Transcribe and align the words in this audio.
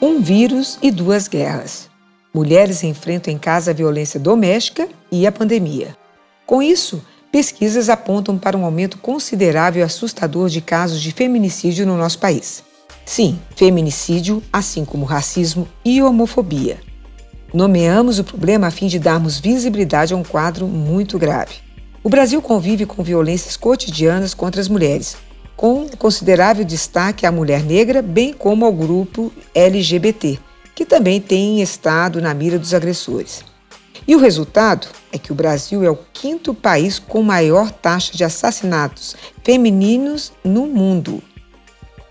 Um 0.00 0.20
vírus 0.20 0.78
e 0.82 0.90
duas 0.90 1.26
guerras. 1.26 1.88
Mulheres 2.32 2.84
enfrentam 2.84 3.32
em 3.32 3.38
casa 3.38 3.70
a 3.70 3.74
violência 3.74 4.20
doméstica 4.20 4.86
e 5.10 5.26
a 5.26 5.32
pandemia. 5.32 5.96
Com 6.44 6.62
isso, 6.62 7.02
pesquisas 7.32 7.88
apontam 7.88 8.36
para 8.36 8.58
um 8.58 8.66
aumento 8.66 8.98
considerável 8.98 9.80
e 9.80 9.82
assustador 9.82 10.50
de 10.50 10.60
casos 10.60 11.00
de 11.00 11.12
feminicídio 11.12 11.86
no 11.86 11.96
nosso 11.96 12.18
país. 12.18 12.62
Sim, 13.06 13.38
feminicídio, 13.56 14.42
assim 14.52 14.84
como 14.84 15.06
racismo 15.06 15.66
e 15.82 16.02
homofobia. 16.02 16.78
Nomeamos 17.54 18.18
o 18.18 18.24
problema 18.24 18.66
a 18.66 18.70
fim 18.70 18.88
de 18.88 18.98
darmos 18.98 19.38
visibilidade 19.38 20.12
a 20.12 20.16
um 20.16 20.22
quadro 20.22 20.66
muito 20.66 21.18
grave. 21.18 21.54
O 22.04 22.10
Brasil 22.10 22.42
convive 22.42 22.84
com 22.84 23.02
violências 23.02 23.56
cotidianas 23.56 24.34
contra 24.34 24.60
as 24.60 24.68
mulheres, 24.68 25.16
com 25.56 25.88
considerável 25.98 26.64
destaque 26.64 27.24
à 27.24 27.32
mulher 27.32 27.62
negra, 27.62 28.02
bem 28.02 28.32
como 28.32 28.64
ao 28.64 28.72
grupo 28.72 29.32
LGBT, 29.54 30.38
que 30.74 30.84
também 30.84 31.20
tem 31.20 31.62
estado 31.62 32.20
na 32.20 32.34
mira 32.34 32.58
dos 32.58 32.74
agressores. 32.74 33.42
E 34.06 34.14
o 34.14 34.18
resultado 34.18 34.86
é 35.10 35.18
que 35.18 35.32
o 35.32 35.34
Brasil 35.34 35.82
é 35.82 35.90
o 35.90 35.98
quinto 36.12 36.54
país 36.54 36.98
com 36.98 37.22
maior 37.22 37.70
taxa 37.70 38.12
de 38.14 38.22
assassinatos 38.22 39.16
femininos 39.42 40.32
no 40.44 40.66
mundo. 40.66 41.22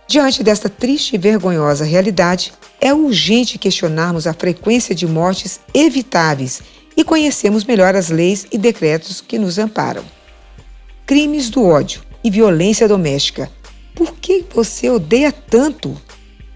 Diante 0.08 0.44
desta 0.44 0.68
triste 0.68 1.16
e 1.16 1.18
vergonhosa 1.18 1.86
realidade, 1.86 2.54
é 2.82 2.94
urgente 2.94 3.58
questionarmos 3.58 4.28
a 4.28 4.34
frequência 4.34 4.94
de 4.94 5.08
mortes 5.08 5.60
evitáveis 5.74 6.62
e 6.98 7.04
conhecermos 7.04 7.64
melhor 7.64 7.96
as 7.96 8.10
leis 8.10 8.46
e 8.52 8.58
decretos 8.58 9.22
que 9.22 9.40
nos 9.40 9.58
amparam. 9.58 10.04
Crimes 11.06 11.50
do 11.50 11.64
ódio 11.64 12.02
e 12.26 12.30
violência 12.32 12.88
doméstica. 12.88 13.52
Por 13.94 14.14
que 14.16 14.44
você 14.52 14.90
odeia 14.90 15.32
tanto? 15.32 15.96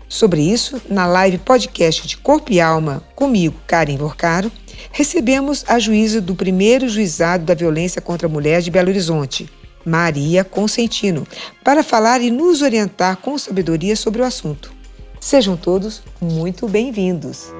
Sobre 0.07 0.41
isso, 0.41 0.81
na 0.89 1.05
live 1.05 1.37
podcast 1.37 2.07
de 2.07 2.17
Corpo 2.17 2.51
e 2.51 2.59
Alma, 2.59 3.03
comigo, 3.15 3.55
Karen 3.67 3.95
Vorcaro, 3.95 4.51
recebemos 4.91 5.63
a 5.67 5.77
juíza 5.77 6.19
do 6.19 6.33
primeiro 6.33 6.89
juizado 6.89 7.45
da 7.45 7.53
violência 7.53 8.01
contra 8.01 8.27
a 8.27 8.31
mulher 8.31 8.63
de 8.63 8.71
Belo 8.71 8.89
Horizonte, 8.89 9.47
Maria 9.85 10.43
Consentino, 10.43 11.27
para 11.63 11.83
falar 11.83 12.19
e 12.19 12.31
nos 12.31 12.63
orientar 12.63 13.17
com 13.17 13.37
sabedoria 13.37 13.95
sobre 13.95 14.23
o 14.23 14.25
assunto. 14.25 14.73
Sejam 15.19 15.55
todos 15.55 16.01
muito 16.19 16.67
bem-vindos. 16.67 17.53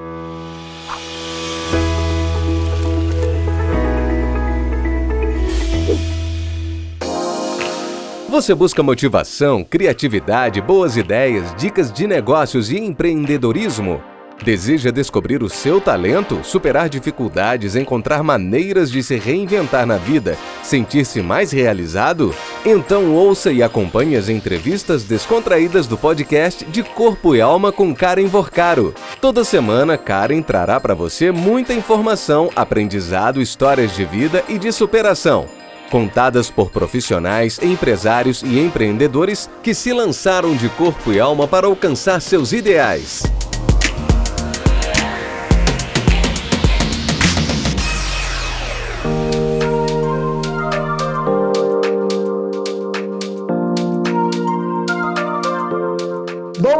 Você 8.30 8.54
busca 8.54 8.80
motivação, 8.80 9.64
criatividade, 9.64 10.60
boas 10.60 10.96
ideias, 10.96 11.52
dicas 11.56 11.92
de 11.92 12.06
negócios 12.06 12.70
e 12.70 12.78
empreendedorismo? 12.78 14.00
Deseja 14.44 14.92
descobrir 14.92 15.42
o 15.42 15.48
seu 15.48 15.80
talento, 15.80 16.38
superar 16.44 16.88
dificuldades, 16.88 17.74
encontrar 17.74 18.22
maneiras 18.22 18.88
de 18.88 19.02
se 19.02 19.16
reinventar 19.16 19.84
na 19.84 19.96
vida, 19.96 20.38
sentir-se 20.62 21.20
mais 21.20 21.50
realizado? 21.50 22.32
Então 22.64 23.12
ouça 23.16 23.50
e 23.50 23.64
acompanhe 23.64 24.14
as 24.14 24.28
entrevistas 24.28 25.02
descontraídas 25.02 25.88
do 25.88 25.98
podcast 25.98 26.64
de 26.66 26.84
Corpo 26.84 27.34
e 27.34 27.40
Alma 27.40 27.72
com 27.72 27.92
Karen 27.92 28.26
Vorcaro. 28.26 28.94
Toda 29.20 29.42
semana, 29.42 29.98
Karen 29.98 30.40
trará 30.40 30.78
para 30.78 30.94
você 30.94 31.32
muita 31.32 31.74
informação, 31.74 32.48
aprendizado, 32.54 33.42
histórias 33.42 33.92
de 33.96 34.04
vida 34.04 34.44
e 34.48 34.56
de 34.56 34.70
superação 34.70 35.48
contadas 35.90 36.48
por 36.48 36.70
profissionais, 36.70 37.58
empresários 37.62 38.42
e 38.42 38.58
empreendedores 38.58 39.50
que 39.62 39.74
se 39.74 39.92
lançaram 39.92 40.56
de 40.56 40.68
corpo 40.70 41.12
e 41.12 41.20
alma 41.20 41.46
para 41.46 41.66
alcançar 41.66 42.20
seus 42.20 42.52
ideais. 42.52 43.22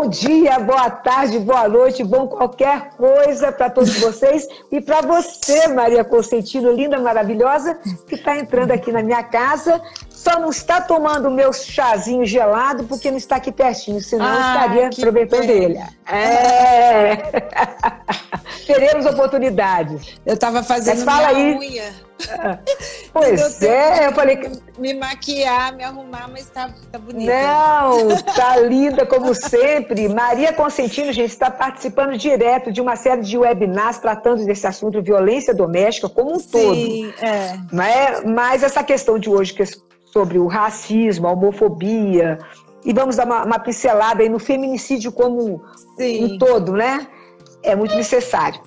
Bom 0.00 0.09
dia, 0.09 0.59
boa 0.59 0.88
tarde, 0.88 1.38
boa 1.38 1.69
noite, 1.69 2.03
bom 2.03 2.27
qualquer 2.27 2.93
coisa 2.97 3.53
para 3.53 3.69
todos 3.69 3.99
vocês 3.99 4.49
e 4.72 4.81
para 4.81 5.03
você, 5.03 5.69
Maria 5.69 6.03
Consentino, 6.03 6.72
linda, 6.72 6.99
maravilhosa, 6.99 7.78
que 8.09 8.15
está 8.15 8.39
entrando 8.39 8.71
aqui 8.71 8.91
na 8.91 9.03
minha 9.03 9.22
casa. 9.22 9.78
Só 10.20 10.38
não 10.38 10.50
está 10.50 10.82
tomando 10.82 11.28
o 11.28 11.31
meu 11.31 11.50
chazinho 11.50 12.26
gelado 12.26 12.84
porque 12.84 13.10
não 13.10 13.16
está 13.16 13.36
aqui 13.36 13.50
pertinho, 13.50 14.03
senão 14.03 14.26
ah, 14.26 14.64
estaria 14.64 14.88
aproveitando 14.88 15.47
dele. 15.47 15.81
É. 16.06 17.16
Teremos 18.66 19.06
oportunidades. 19.06 20.19
Eu 20.26 20.34
estava 20.34 20.62
fazendo 20.62 21.03
Mas 21.03 21.04
fala 21.04 21.28
aí. 21.28 21.56
unha. 21.56 21.91
Pois 23.14 23.62
é, 23.64 24.09
eu 24.09 24.12
falei 24.12 24.36
que. 24.36 24.50
Me 24.78 24.92
maquiar, 24.92 25.75
me 25.75 25.84
arrumar, 25.84 26.28
mas 26.30 26.50
tá, 26.50 26.69
tá 26.92 26.98
bonita. 26.98 27.32
Não, 27.32 28.09
tá 28.36 28.59
linda 28.59 29.06
como 29.06 29.34
sempre. 29.34 30.06
Maria 30.06 30.53
Consentino, 30.53 31.14
gente, 31.14 31.30
está 31.30 31.50
participando 31.50 32.19
direto 32.19 32.70
de 32.70 32.82
uma 32.82 32.94
série 32.94 33.22
de 33.22 33.38
webinars 33.38 33.97
tratando 33.97 34.44
desse 34.44 34.66
assunto 34.66 35.00
violência 35.00 35.54
doméstica 35.54 36.10
como 36.10 36.34
um 36.34 36.38
Sim, 36.38 36.50
todo. 36.50 37.25
é. 37.25 37.59
Né? 37.72 38.20
Mas 38.26 38.62
essa 38.62 38.84
questão 38.84 39.19
de 39.19 39.30
hoje, 39.30 39.54
que 39.54 39.62
é 39.62 39.66
sobre 40.12 40.38
o 40.38 40.47
racismo, 40.47 41.26
a 41.26 41.32
homofobia, 41.32 42.38
e 42.84 42.93
vamos 42.93 43.16
dar 43.16 43.26
uma, 43.26 43.44
uma 43.44 43.59
pincelada 43.59 44.22
aí 44.22 44.28
no 44.28 44.38
feminicídio 44.38 45.12
como 45.12 45.62
Sim. 45.97 46.25
um 46.25 46.38
todo, 46.38 46.72
né? 46.72 47.06
É 47.62 47.76
muito 47.76 47.94
necessário. 47.94 48.60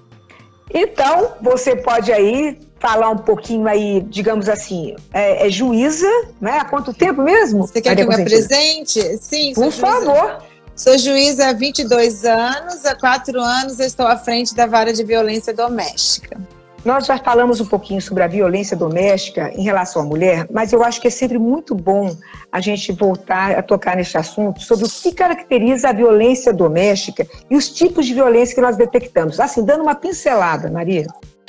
Então, 0.74 1.34
você 1.42 1.76
pode 1.76 2.12
aí 2.12 2.60
falar 2.80 3.10
um 3.10 3.18
pouquinho 3.18 3.68
aí, 3.68 4.02
digamos 4.02 4.50
assim, 4.50 4.96
é, 5.14 5.48
é 5.48 5.50
juíza, 5.50 6.08
né? 6.40 6.60
Há 6.60 6.66
quanto 6.66 6.94
tempo 6.94 7.22
mesmo? 7.22 7.66
Você 7.68 7.82
quer 7.82 7.90
Maria 7.90 8.06
que 8.08 8.12
eu 8.14 8.18
me 8.18 8.24
apresente? 8.24 9.18
Sim, 9.18 9.54
Por 9.54 9.72
juíza- 9.72 9.82
favor. 9.82 10.38
Sou 10.76 10.98
juíza 10.98 11.50
há 11.50 11.54
22 11.54 12.26
anos, 12.26 12.84
há 12.86 12.96
quatro 12.96 13.40
anos 13.40 13.80
eu 13.80 13.86
estou 13.86 14.08
à 14.08 14.18
frente 14.18 14.56
da 14.56 14.66
vara 14.66 14.92
de 14.92 15.04
violência 15.04 15.54
doméstica. 15.54 16.40
Nós 16.86 17.06
já 17.06 17.18
falamos 17.18 17.62
um 17.62 17.66
pouquinho 17.66 18.02
sobre 18.02 18.24
a 18.24 18.28
violência 18.28 18.76
doméstica 18.76 19.54
em 19.56 19.64
relação 19.64 20.02
à 20.02 20.06
mulher, 20.06 20.48
mas 20.52 20.74
eu 20.74 20.84
acho 20.84 21.00
que 21.00 21.08
é 21.08 21.10
sempre 21.10 21.38
muito 21.38 21.74
bom 21.74 22.14
a 22.52 22.60
gente 22.60 22.92
voltar 22.92 23.58
a 23.58 23.64
tocar 23.64 23.96
neste 23.96 24.18
assunto 24.18 24.62
sobre 24.62 24.86
o 24.86 24.90
que 24.90 25.14
caracteriza 25.14 25.90
a 25.90 25.94
violência 25.94 26.52
doméstica 26.52 27.26
e 27.50 27.56
os 27.56 27.70
tipos 27.70 28.06
de 28.06 28.14
violência 28.14 28.54
que 28.54 28.62
nós 28.62 28.76
detectamos. 28.76 29.40
Assim, 29.40 29.64
dando 29.64 29.84
uma 29.84 29.96
pincelada, 29.96 30.70
Maria. 30.70 31.08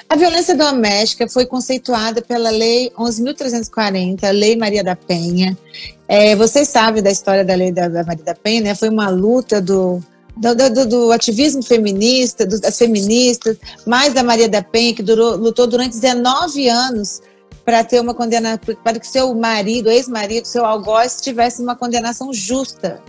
A 0.08 0.14
violência 0.14 0.54
doméstica 0.54 1.28
foi 1.28 1.46
conceituada 1.46 2.22
pela 2.22 2.50
Lei 2.50 2.92
11.340, 2.96 4.22
a 4.22 4.30
Lei 4.30 4.54
Maria 4.56 4.84
da 4.84 4.94
Penha. 4.94 5.56
É, 6.06 6.36
vocês 6.36 6.68
sabem 6.68 7.02
da 7.02 7.10
história 7.10 7.44
da 7.44 7.54
Lei 7.56 7.72
da, 7.72 7.88
da 7.88 8.04
Maria 8.04 8.24
da 8.24 8.34
Penha, 8.34 8.60
né? 8.60 8.74
Foi 8.76 8.88
uma 8.88 9.08
luta 9.08 9.60
do, 9.60 10.00
do, 10.36 10.54
do- 10.54 10.86
do 10.86 11.12
ativismo 11.12 11.62
feminista, 11.62 12.44
do- 12.46 12.60
das 12.60 12.76
feministas, 12.78 13.56
mais 13.86 14.12
da 14.12 14.22
Maria 14.22 14.48
da 14.48 14.62
Penha, 14.62 14.94
que 14.94 15.02
durou, 15.02 15.36
lutou 15.36 15.66
durante 15.66 15.98
19 15.98 16.68
anos 16.68 17.20
para 17.64 17.82
ter 17.84 18.00
uma 18.00 18.12
condenação, 18.14 18.58
para 18.82 18.98
que 18.98 19.06
seu 19.06 19.34
marido, 19.34 19.90
ex-marido, 19.90 20.44
seu 20.46 20.64
algoz, 20.64 21.20
tivesse 21.20 21.62
uma 21.62 21.74
condenação 21.74 22.32
justa. 22.32 23.00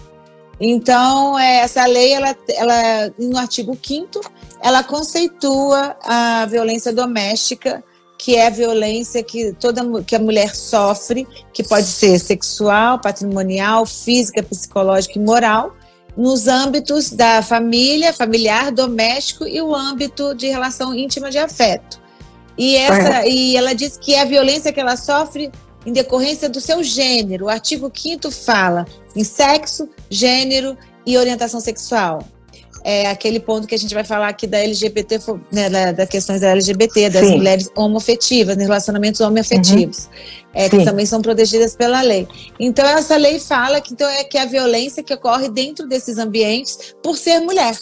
Então, 0.60 1.38
é, 1.38 1.58
essa 1.58 1.86
lei, 1.86 2.14
ela, 2.14 2.36
ela, 2.56 3.14
no 3.20 3.38
artigo 3.38 3.78
5 3.82 4.22
ela 4.62 4.84
conceitua 4.84 5.96
a 6.02 6.46
violência 6.46 6.94
doméstica, 6.94 7.84
que 8.18 8.36
é 8.36 8.48
a 8.48 8.50
violência 8.50 9.22
que 9.22 9.52
toda 9.60 9.84
que 10.04 10.16
a 10.16 10.20
mulher 10.20 10.56
sofre, 10.56 11.28
que 11.54 11.62
pode 11.62 11.86
ser 11.86 12.18
sexual, 12.18 13.00
patrimonial, 13.00 13.86
física, 13.86 14.42
psicológica 14.42 15.20
e 15.20 15.22
moral, 15.22 15.76
nos 16.18 16.48
âmbitos 16.48 17.12
da 17.12 17.42
família, 17.42 18.14
familiar, 18.14 18.72
doméstico 18.72 19.46
e 19.46 19.62
o 19.62 19.76
âmbito 19.76 20.34
de 20.34 20.48
relação 20.48 20.94
íntima 20.94 21.30
de 21.30 21.38
afeto. 21.38 22.00
E, 22.58 22.76
essa, 22.76 23.28
e 23.28 23.56
ela 23.58 23.74
diz 23.74 23.98
que 23.98 24.14
é 24.14 24.22
a 24.22 24.26
violência 24.26 24.72
que 24.72 24.80
ela 24.80 24.96
sofre 24.96 25.52
em 25.86 25.92
decorrência 25.92 26.50
do 26.50 26.62
seu 26.62 26.84
gênero. 26.84 27.46
O 27.46 27.50
artigo 27.50 27.92
5 27.94 28.32
fala 28.32 28.86
em 29.16 29.24
sexo, 29.24 29.90
gênero 30.10 30.78
e 31.06 31.18
orientação 31.18 31.60
sexual. 31.60 32.24
É 32.88 33.08
aquele 33.10 33.40
ponto 33.40 33.66
que 33.68 33.74
a 33.74 33.80
gente 33.80 33.96
vai 33.96 34.04
falar 34.04 34.28
aqui 34.28 34.46
da 34.46 34.60
LGBT, 34.60 35.18
né, 35.52 35.68
da, 35.72 35.92
das 35.92 36.08
questões 36.08 36.40
da 36.40 36.50
LGBT, 36.52 37.10
das 37.10 37.26
Sim. 37.26 37.38
mulheres 37.38 37.68
homoafetivas, 37.76 38.56
né, 38.56 38.64
relacionamentos 38.66 39.20
homoafetivos, 39.22 40.08
é, 40.54 40.70
que 40.70 40.78
Sim. 40.78 40.86
também 40.86 41.04
são 41.04 41.20
protegidas 41.20 41.76
pela 41.76 42.02
lei. 42.04 42.28
Então, 42.60 42.86
essa 42.88 43.18
lei 43.18 43.40
fala 43.40 43.82
que, 43.82 43.92
então, 43.92 44.08
é 44.08 44.24
que 44.24 44.38
a 44.38 44.46
violência 44.46 45.02
que 45.02 45.12
ocorre 45.16 45.50
dentro 45.50 45.88
desses 45.88 46.20
ambientes 46.20 46.94
por 47.02 47.18
ser 47.18 47.40
mulher. 47.40 47.76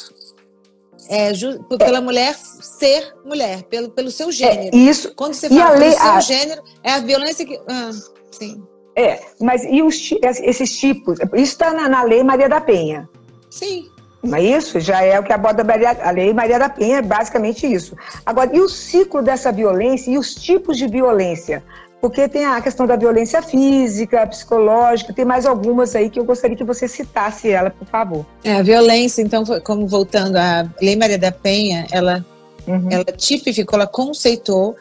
É, 1.09 1.31
pela 1.77 1.99
mulher 1.99 2.33
ser 2.61 3.13
mulher, 3.25 3.63
pelo, 3.63 3.89
pelo 3.89 4.09
seu 4.09 4.29
É, 4.29 4.31
gênero. 4.31 4.77
isso, 4.77 5.13
Quando 5.15 5.33
você 5.33 5.47
E 5.51 5.59
a 5.59 5.65
fala 5.65 5.79
lei- 5.79 5.89
pelo 5.89 6.01
seu 6.01 6.11
a- 6.11 6.19
gênero, 6.21 6.63
é 6.81 6.91
a 6.93 6.99
violência 6.99 7.45
que. 7.45 7.59
Ah, 7.67 7.91
sim. 8.31 8.63
é, 8.97 9.19
mas 9.41 9.65
e 9.65 9.81
os, 9.81 9.99
esses 10.41 10.77
tipos? 10.77 11.19
Isso 11.33 11.33
está 11.51 11.73
na, 11.73 11.89
na 11.89 12.03
lei 12.03 12.23
Maria 12.23 12.47
da 12.47 12.61
Penha. 12.61 13.09
Sim. 13.49 13.89
Não 14.23 14.37
é 14.37 14.41
isso? 14.41 14.79
Já 14.79 15.03
é 15.03 15.19
o 15.19 15.23
que 15.23 15.33
aborda 15.33 15.63
a 16.01 16.11
Lei 16.11 16.33
Maria 16.33 16.57
da 16.57 16.69
Penha, 16.69 16.99
é 16.99 17.01
basicamente 17.01 17.67
isso. 17.67 17.95
Agora, 18.25 18.55
e 18.55 18.61
o 18.61 18.69
ciclo 18.69 19.21
dessa 19.21 19.51
violência 19.51 20.09
e 20.11 20.17
os 20.17 20.33
tipos 20.33 20.77
de 20.77 20.87
violência? 20.87 21.61
Porque 21.99 22.27
tem 22.27 22.45
a 22.45 22.61
questão 22.61 22.85
da 22.85 22.95
violência 22.95 23.41
física, 23.41 24.25
psicológica, 24.27 25.13
tem 25.13 25.25
mais 25.25 25.45
algumas 25.45 25.95
aí 25.95 26.09
que 26.09 26.19
eu 26.19 26.25
gostaria 26.25 26.55
que 26.55 26.63
você 26.63 26.87
citasse 26.87 27.49
ela, 27.49 27.69
por 27.69 27.87
favor. 27.87 28.25
É, 28.43 28.55
a 28.55 28.61
violência, 28.61 29.21
então, 29.21 29.43
como 29.63 29.87
voltando, 29.87 30.37
a 30.37 30.69
Lei 30.81 30.95
Maria 30.95 31.17
da 31.17 31.31
Penha, 31.31 31.85
ela, 31.91 32.25
uhum. 32.67 32.87
ela 32.89 33.05
tipificou, 33.05 33.77
ela 33.77 33.87
conceituou 33.87 34.75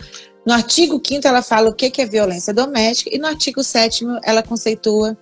no 0.44 0.52
artigo 0.52 1.00
5 1.04 1.26
ela 1.26 1.40
fala 1.40 1.70
o 1.70 1.72
que 1.72 2.00
é 2.00 2.04
violência 2.04 2.52
doméstica 2.52 3.14
e 3.14 3.18
no 3.18 3.28
artigo 3.28 3.62
7 3.62 4.04
ela 4.24 4.42
conceitua 4.42 5.16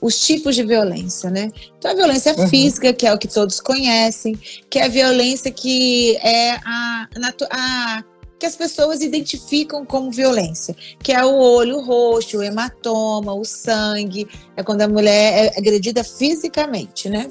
os 0.00 0.20
tipos 0.20 0.54
de 0.54 0.62
violência, 0.62 1.30
né? 1.30 1.50
Então 1.78 1.90
a 1.90 1.94
violência 1.94 2.34
uhum. 2.36 2.48
física, 2.48 2.92
que 2.92 3.06
é 3.06 3.12
o 3.12 3.18
que 3.18 3.28
todos 3.28 3.60
conhecem, 3.60 4.38
que 4.68 4.78
é 4.78 4.84
a 4.84 4.88
violência 4.88 5.50
que 5.50 6.16
é 6.18 6.52
a, 6.64 7.08
a, 7.50 8.04
que 8.38 8.46
as 8.46 8.54
pessoas 8.56 9.00
identificam 9.00 9.84
como 9.84 10.10
violência, 10.10 10.76
que 11.02 11.12
é 11.12 11.24
o 11.24 11.34
olho 11.34 11.80
roxo, 11.80 12.38
o 12.38 12.42
hematoma, 12.42 13.32
o 13.32 13.44
sangue, 13.44 14.28
é 14.56 14.62
quando 14.62 14.82
a 14.82 14.88
mulher 14.88 15.46
é 15.54 15.58
agredida 15.58 16.04
fisicamente, 16.04 17.08
né? 17.08 17.30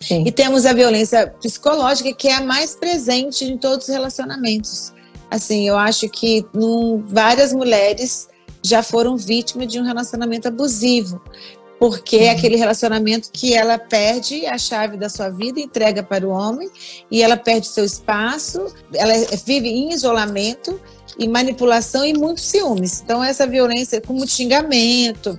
Sim. 0.00 0.24
E 0.26 0.30
temos 0.30 0.64
a 0.64 0.72
violência 0.72 1.26
psicológica, 1.40 2.12
que 2.12 2.28
é 2.28 2.34
a 2.34 2.40
mais 2.40 2.76
presente 2.76 3.44
em 3.44 3.58
todos 3.58 3.88
os 3.88 3.92
relacionamentos. 3.92 4.92
Assim, 5.30 5.68
eu 5.68 5.76
acho 5.76 6.08
que 6.08 6.44
num, 6.54 7.02
várias 7.06 7.52
mulheres 7.52 8.28
já 8.62 8.82
foram 8.82 9.16
vítimas 9.16 9.68
de 9.68 9.80
um 9.80 9.84
relacionamento 9.84 10.48
abusivo, 10.48 11.20
porque 11.78 12.16
é 12.16 12.30
aquele 12.30 12.56
relacionamento 12.56 13.30
que 13.32 13.54
ela 13.54 13.78
perde 13.78 14.46
a 14.46 14.58
chave 14.58 14.96
da 14.96 15.08
sua 15.08 15.28
vida, 15.28 15.60
entrega 15.60 16.02
para 16.02 16.26
o 16.26 16.30
homem 16.30 16.68
e 17.10 17.22
ela 17.22 17.36
perde 17.36 17.66
seu 17.66 17.84
espaço, 17.84 18.66
ela 18.94 19.14
vive 19.44 19.68
em 19.68 19.92
isolamento 19.92 20.80
e 21.18 21.28
manipulação 21.28 22.04
e 22.04 22.12
muitos 22.12 22.44
ciúmes. 22.44 23.00
Então 23.02 23.22
essa 23.22 23.46
violência 23.46 24.00
com 24.00 24.12
muito 24.12 24.32
xingamento, 24.32 25.38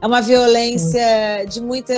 é 0.00 0.06
uma 0.06 0.20
violência 0.20 1.44
de 1.48 1.60
muita. 1.60 1.92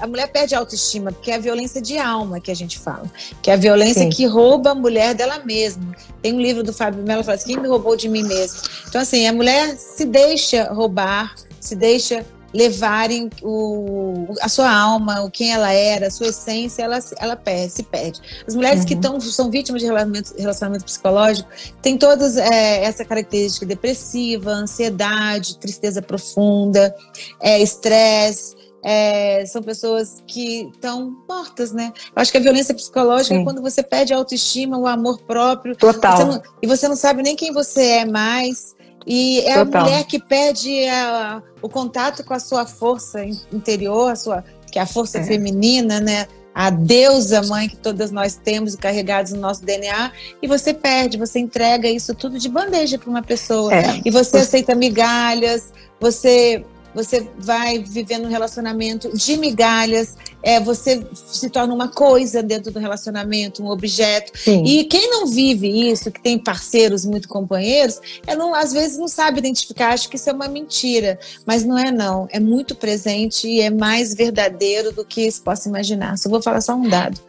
A 0.00 0.06
mulher 0.08 0.26
perde 0.26 0.56
a 0.56 0.58
autoestima, 0.58 1.12
porque 1.12 1.30
é 1.30 1.36
a 1.36 1.38
violência 1.38 1.80
de 1.80 1.96
alma 1.96 2.40
que 2.40 2.50
a 2.50 2.54
gente 2.54 2.76
fala. 2.78 3.08
Que 3.40 3.50
é 3.50 3.54
a 3.54 3.56
violência 3.56 4.02
Sim. 4.02 4.10
que 4.10 4.26
rouba 4.26 4.72
a 4.72 4.74
mulher 4.74 5.14
dela 5.14 5.38
mesma. 5.44 5.94
Tem 6.20 6.34
um 6.34 6.40
livro 6.40 6.64
do 6.64 6.72
Fábio 6.72 7.04
Mello 7.04 7.20
que 7.20 7.26
fala 7.26 7.36
assim: 7.36 7.52
quem 7.54 7.62
me 7.62 7.68
roubou 7.68 7.94
de 7.94 8.08
mim 8.08 8.24
mesmo? 8.24 8.60
Então, 8.88 9.00
assim, 9.00 9.24
a 9.28 9.32
mulher 9.32 9.76
se 9.76 10.04
deixa 10.04 10.72
roubar, 10.72 11.32
se 11.60 11.76
deixa 11.76 12.26
levarem 12.52 13.28
o, 13.42 14.34
a 14.40 14.48
sua 14.48 14.70
alma, 14.70 15.22
o 15.22 15.30
quem 15.30 15.52
ela 15.52 15.72
era, 15.72 16.06
a 16.06 16.10
sua 16.10 16.28
essência, 16.28 16.82
ela, 16.82 16.98
ela 17.18 17.36
perde, 17.36 17.72
se 17.72 17.82
perde. 17.82 18.20
As 18.46 18.54
mulheres 18.54 18.80
uhum. 18.80 18.86
que 18.86 18.96
tão, 18.96 19.20
são 19.20 19.50
vítimas 19.50 19.80
de 19.80 19.86
relacionamento, 19.86 20.34
relacionamento 20.36 20.84
psicológico 20.84 21.48
têm 21.82 21.98
todas 21.98 22.36
é, 22.36 22.84
essa 22.84 23.04
característica 23.04 23.66
depressiva, 23.66 24.50
ansiedade, 24.50 25.58
tristeza 25.58 26.00
profunda, 26.00 26.94
é, 27.40 27.60
estresse. 27.60 28.56
É, 28.82 29.44
são 29.44 29.60
pessoas 29.60 30.22
que 30.26 30.70
estão 30.72 31.16
mortas, 31.28 31.72
né? 31.72 31.92
Eu 32.14 32.22
acho 32.22 32.30
que 32.30 32.38
a 32.38 32.40
violência 32.40 32.72
psicológica 32.72 33.34
Sim. 33.34 33.40
é 33.40 33.44
quando 33.44 33.60
você 33.60 33.82
perde 33.82 34.14
a 34.14 34.16
autoestima, 34.16 34.78
o 34.78 34.86
amor 34.86 35.18
próprio. 35.22 35.76
Total. 35.76 36.16
Você 36.16 36.24
não, 36.24 36.42
e 36.62 36.66
você 36.66 36.88
não 36.88 36.96
sabe 36.96 37.22
nem 37.22 37.34
quem 37.34 37.52
você 37.52 37.82
é 37.82 38.04
mais. 38.04 38.76
E 39.08 39.40
é 39.40 39.64
Total. 39.64 39.80
a 39.80 39.84
mulher 39.84 40.04
que 40.04 40.18
perde 40.18 40.86
a, 40.86 41.42
o 41.62 41.68
contato 41.68 42.22
com 42.22 42.34
a 42.34 42.38
sua 42.38 42.66
força 42.66 43.24
interior, 43.50 44.12
a 44.12 44.16
sua, 44.16 44.44
que 44.70 44.78
é 44.78 44.82
a 44.82 44.86
força 44.86 45.18
é. 45.18 45.24
feminina, 45.24 45.98
né? 45.98 46.26
A 46.54 46.68
deusa 46.68 47.40
mãe 47.42 47.68
que 47.70 47.76
todas 47.76 48.10
nós 48.10 48.34
temos 48.34 48.76
carregados 48.76 49.32
no 49.32 49.40
nosso 49.40 49.64
DNA, 49.64 50.12
e 50.42 50.46
você 50.46 50.74
perde, 50.74 51.16
você 51.16 51.38
entrega 51.38 51.88
isso 51.88 52.14
tudo 52.14 52.38
de 52.38 52.50
bandeja 52.50 52.98
para 52.98 53.08
uma 53.08 53.22
pessoa. 53.22 53.74
É. 53.74 54.02
E 54.04 54.10
você 54.10 54.38
aceita 54.38 54.74
migalhas, 54.74 55.72
você 55.98 56.62
você 56.98 57.28
vai 57.38 57.78
vivendo 57.78 58.24
um 58.24 58.28
relacionamento 58.28 59.16
de 59.16 59.36
migalhas, 59.36 60.16
é, 60.42 60.58
você 60.58 61.06
se 61.14 61.48
torna 61.48 61.72
uma 61.72 61.86
coisa 61.86 62.42
dentro 62.42 62.72
do 62.72 62.80
relacionamento, 62.80 63.62
um 63.62 63.68
objeto. 63.68 64.36
Sim. 64.36 64.64
E 64.64 64.84
quem 64.84 65.08
não 65.08 65.28
vive 65.28 65.68
isso, 65.90 66.10
que 66.10 66.20
tem 66.20 66.36
parceiros 66.36 67.04
muito 67.04 67.28
companheiros, 67.28 68.00
é 68.26 68.34
não, 68.34 68.52
às 68.52 68.72
vezes 68.72 68.98
não 68.98 69.06
sabe 69.06 69.38
identificar, 69.38 69.92
acha 69.92 70.08
que 70.08 70.16
isso 70.16 70.28
é 70.28 70.32
uma 70.32 70.48
mentira, 70.48 71.20
mas 71.46 71.64
não 71.64 71.78
é 71.78 71.92
não, 71.92 72.26
é 72.32 72.40
muito 72.40 72.74
presente 72.74 73.46
e 73.46 73.60
é 73.60 73.70
mais 73.70 74.12
verdadeiro 74.12 74.90
do 74.92 75.04
que 75.04 75.30
se 75.30 75.40
possa 75.40 75.68
imaginar. 75.68 76.18
Só 76.18 76.28
vou 76.28 76.42
falar 76.42 76.60
só 76.60 76.74
um 76.74 76.88
dado. 76.88 77.20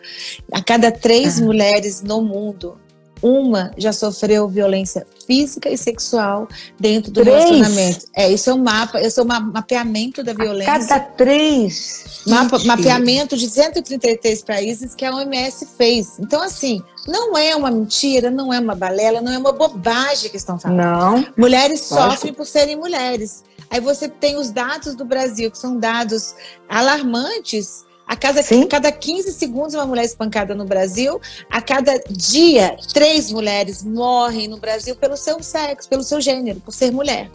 A 0.51 0.63
cada 0.63 0.91
três 0.91 1.39
ah. 1.39 1.45
mulheres 1.45 2.01
no 2.01 2.23
mundo, 2.23 2.75
uma 3.21 3.71
já 3.77 3.91
sofreu 3.91 4.47
violência 4.47 5.05
física 5.25 5.69
e 5.69 5.77
sexual 5.77 6.47
dentro 6.79 7.11
do 7.11 7.21
três? 7.21 7.43
relacionamento. 7.43 8.05
É, 8.15 8.31
isso 8.31 8.49
é 8.49 8.53
um 8.53 8.63
mapa, 8.63 9.01
isso 9.01 9.19
é 9.19 9.23
um 9.23 9.27
mapeamento 9.27 10.23
da 10.23 10.33
violência. 10.33 10.73
A 10.73 10.79
cada 10.79 10.99
três. 10.99 12.23
Mapa, 12.27 12.59
mapeamento 12.65 13.37
de 13.37 13.49
133 13.49 14.43
países 14.43 14.95
que 14.95 15.05
a 15.05 15.15
OMS 15.15 15.67
fez. 15.77 16.19
Então, 16.19 16.41
assim, 16.41 16.81
não 17.07 17.37
é 17.37 17.55
uma 17.55 17.71
mentira, 17.71 18.29
não 18.29 18.53
é 18.53 18.59
uma 18.59 18.75
balela, 18.75 19.21
não 19.21 19.31
é 19.31 19.37
uma 19.37 19.51
bobagem 19.51 20.29
que 20.29 20.37
estão 20.37 20.59
falando. 20.59 20.77
Não. 20.77 21.25
Mulheres 21.37 21.81
sofrem 21.81 22.33
por 22.33 22.45
serem 22.45 22.75
mulheres. 22.75 23.43
Aí 23.69 23.79
você 23.79 24.09
tem 24.09 24.35
os 24.35 24.49
dados 24.51 24.95
do 24.95 25.05
Brasil, 25.05 25.51
que 25.51 25.57
são 25.57 25.77
dados 25.77 26.33
alarmantes 26.67 27.85
a 28.09 28.15
cada, 28.15 28.39
a 28.39 28.67
cada 28.67 28.91
15 28.91 29.31
segundos, 29.33 29.75
uma 29.75 29.85
mulher 29.85 30.03
espancada 30.03 30.55
no 30.55 30.65
Brasil. 30.65 31.21
A 31.47 31.61
cada 31.61 32.01
dia, 32.09 32.75
três 32.91 33.31
mulheres 33.31 33.83
morrem 33.83 34.47
no 34.47 34.57
Brasil 34.57 34.95
pelo 34.95 35.15
seu 35.15 35.43
sexo, 35.43 35.87
pelo 35.87 36.01
seu 36.01 36.19
gênero, 36.19 36.59
por 36.59 36.73
ser 36.73 36.91
mulher. 36.91 37.29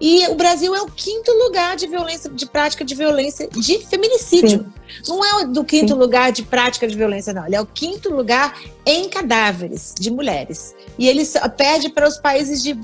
E 0.00 0.26
o 0.28 0.34
Brasil 0.34 0.74
é 0.74 0.80
o 0.80 0.86
quinto 0.86 1.30
lugar 1.30 1.76
de 1.76 1.86
violência, 1.86 2.30
de 2.30 2.46
prática 2.46 2.82
de 2.82 2.94
violência, 2.94 3.48
de 3.48 3.86
feminicídio. 3.86 4.66
Sim. 5.04 5.12
Não 5.12 5.42
é 5.42 5.46
do 5.46 5.62
quinto 5.62 5.92
Sim. 5.92 5.98
lugar 5.98 6.32
de 6.32 6.42
prática 6.42 6.88
de 6.88 6.96
violência, 6.96 7.34
não. 7.34 7.46
Ele 7.46 7.56
é 7.56 7.60
o 7.60 7.66
quinto 7.66 8.08
lugar 8.08 8.58
em 8.86 9.10
cadáveres 9.10 9.94
de 9.98 10.10
mulheres. 10.10 10.74
E 10.98 11.06
ele 11.06 11.22
perde 11.54 11.90
para 11.90 12.08
os 12.08 12.16
países 12.16 12.62
de, 12.62 12.78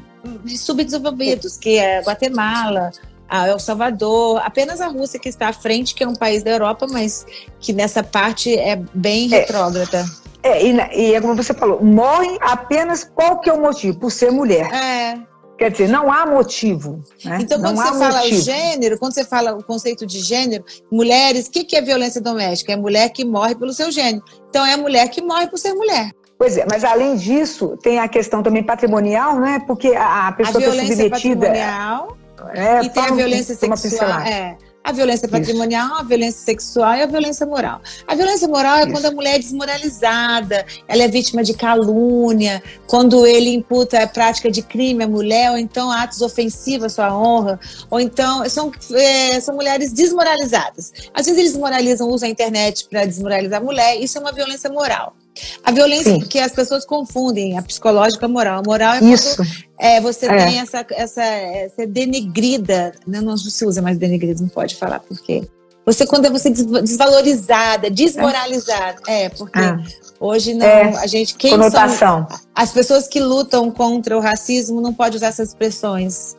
de 0.45 0.59
subdesenvolvidos, 0.59 1.57
que 1.57 1.79
é 1.79 2.03
Guatemala, 2.03 2.93
a 3.31 3.47
El 3.49 3.61
Salvador, 3.61 4.43
apenas 4.45 4.81
a 4.81 4.89
Rússia 4.89 5.21
que 5.21 5.29
está 5.29 5.49
à 5.49 5.53
frente, 5.53 5.95
que 5.95 6.03
é 6.03 6.09
um 6.09 6.15
país 6.15 6.43
da 6.43 6.51
Europa, 6.51 6.87
mas 6.91 7.25
que 7.61 7.73
nessa 7.73 8.03
parte 8.03 8.53
é 8.59 8.83
bem 8.93 9.33
é. 9.33 9.39
retrógrada. 9.39 10.05
É, 10.43 10.65
e, 10.65 10.75
e 10.97 11.15
é 11.15 11.21
como 11.21 11.37
você 11.37 11.55
falou, 11.55 11.83
morrem 11.83 12.37
apenas 12.41 13.05
qual 13.05 13.39
que 13.39 13.49
é 13.49 13.53
o 13.53 13.61
motivo? 13.61 13.99
Por 14.01 14.11
ser 14.11 14.33
mulher. 14.33 14.69
É. 14.73 15.19
Quer 15.57 15.71
dizer, 15.71 15.89
não 15.89 16.11
há 16.11 16.25
motivo. 16.25 17.05
Né? 17.23 17.39
Então, 17.43 17.61
quando 17.61 17.77
não 17.77 17.85
você 17.85 17.99
fala 17.99 18.17
motivo. 18.17 18.39
o 18.39 18.43
gênero, 18.43 18.99
quando 18.99 19.13
você 19.13 19.25
fala 19.25 19.55
o 19.55 19.63
conceito 19.63 20.07
de 20.07 20.21
gênero, 20.21 20.65
mulheres, 20.91 21.47
o 21.47 21.51
que, 21.51 21.65
que 21.65 21.77
é 21.77 21.83
violência 21.83 22.21
doméstica? 22.21 22.73
É 22.73 22.77
mulher 22.77 23.11
que 23.11 23.25
morre 23.25 23.55
pelo 23.55 23.73
seu 23.73 23.93
gênero. 23.93 24.25
Então, 24.49 24.65
é 24.65 24.73
a 24.73 24.79
mulher 24.79 25.09
que 25.09 25.21
morre 25.21 25.47
por 25.47 25.59
ser 25.59 25.75
mulher. 25.75 26.11
Pois 26.39 26.57
é, 26.57 26.65
mas 26.69 26.83
além 26.83 27.15
disso, 27.17 27.77
tem 27.83 27.99
a 27.99 28.09
questão 28.09 28.43
também 28.43 28.63
patrimonial, 28.63 29.39
né? 29.39 29.63
Porque 29.67 29.89
a, 29.89 30.29
a 30.29 30.33
pessoa 30.33 30.57
a 30.57 30.61
violência 30.61 30.95
é 30.95 30.97
submetida. 30.97 31.47
Patrimonial 31.49 32.17
é, 32.55 32.83
e 32.83 32.91
tem 32.91 33.03
a 33.03 33.13
violência 33.13 33.55
sexual. 33.55 34.21
É, 34.21 34.57
a 34.83 34.93
violência 34.93 35.29
patrimonial, 35.29 35.87
Isso. 35.87 36.01
a 36.01 36.03
violência 36.03 36.45
sexual 36.45 36.95
e 36.95 37.03
a 37.03 37.07
violência 37.07 37.47
moral. 37.47 37.81
A 38.07 38.15
violência 38.15 38.49
moral 38.49 38.79
é 38.79 38.83
Isso. 38.83 38.93
quando 38.93 39.05
a 39.07 39.11
mulher 39.11 39.37
é 39.37 39.39
desmoralizada, 39.39 40.65
ela 40.89 41.03
é 41.03 41.09
vítima 41.09 41.43
de 41.43 41.53
calúnia, 41.53 42.63
quando 42.87 43.27
ele 43.27 43.51
imputa 43.51 44.03
a 44.03 44.07
prática 44.07 44.51
de 44.51 44.63
crime 44.63 45.05
à 45.05 45.09
mulher, 45.09 45.51
ou 45.51 45.59
então 45.59 45.91
atos 45.91 46.23
ofensivos 46.23 46.87
à 46.87 46.89
sua 46.89 47.17
honra, 47.17 47.61
ou 47.91 48.01
então 48.01 48.49
são, 48.49 48.73
é, 48.95 49.39
são 49.41 49.55
mulheres 49.55 49.93
desmoralizadas. 49.93 50.93
Às 51.13 51.27
vezes 51.27 51.39
eles 51.39 51.53
desmoralizam, 51.53 52.09
usam 52.09 52.29
a 52.29 52.33
internet 52.33 52.87
para 52.89 53.05
desmoralizar 53.05 53.61
a 53.61 53.65
mulher, 53.65 54.01
isso 54.01 54.17
é 54.17 54.21
uma 54.21 54.33
violência 54.33 54.71
moral. 54.71 55.15
A 55.65 55.71
violência 55.73 56.15
Sim. 56.15 56.21
que 56.21 56.39
as 56.39 56.53
pessoas 56.53 56.85
confundem, 56.85 57.59
a 57.59 57.63
psicológica 57.63 58.27
a 58.27 58.29
moral. 58.29 58.61
A 58.61 58.63
moral 58.63 58.95
é 58.95 59.05
Isso. 59.05 59.37
quando 59.37 59.71
é, 59.79 60.01
você 60.01 60.27
é. 60.27 60.47
tem 60.47 60.59
essa, 60.61 60.87
essa, 60.91 61.23
essa 61.23 61.87
denegrida, 61.87 62.93
né? 63.07 63.21
não 63.21 63.37
se 63.37 63.65
usa 63.65 63.81
mais 63.81 63.99
denegrida, 63.99 64.41
não 64.41 64.49
pode 64.49 64.77
falar 64.77 65.01
porque 65.01 65.43
você 65.85 66.07
quando 66.07 66.27
é 66.27 66.31
você 66.31 66.51
desvalorizada, 66.51 67.91
desmoralizada, 67.91 69.01
é, 69.09 69.29
porque 69.31 69.59
ah. 69.59 69.83
hoje 70.21 70.55
não, 70.55 70.67
é. 70.67 70.97
a 70.99 71.07
gente 71.07 71.35
quem 71.35 71.53
Conotação. 71.53 72.27
são 72.29 72.39
as 72.55 72.71
pessoas 72.71 73.09
que 73.09 73.19
lutam 73.19 73.71
contra 73.71 74.17
o 74.17 74.21
racismo 74.21 74.81
não 74.81 74.93
pode 74.93 75.17
usar 75.17 75.29
essas 75.29 75.49
expressões. 75.49 76.37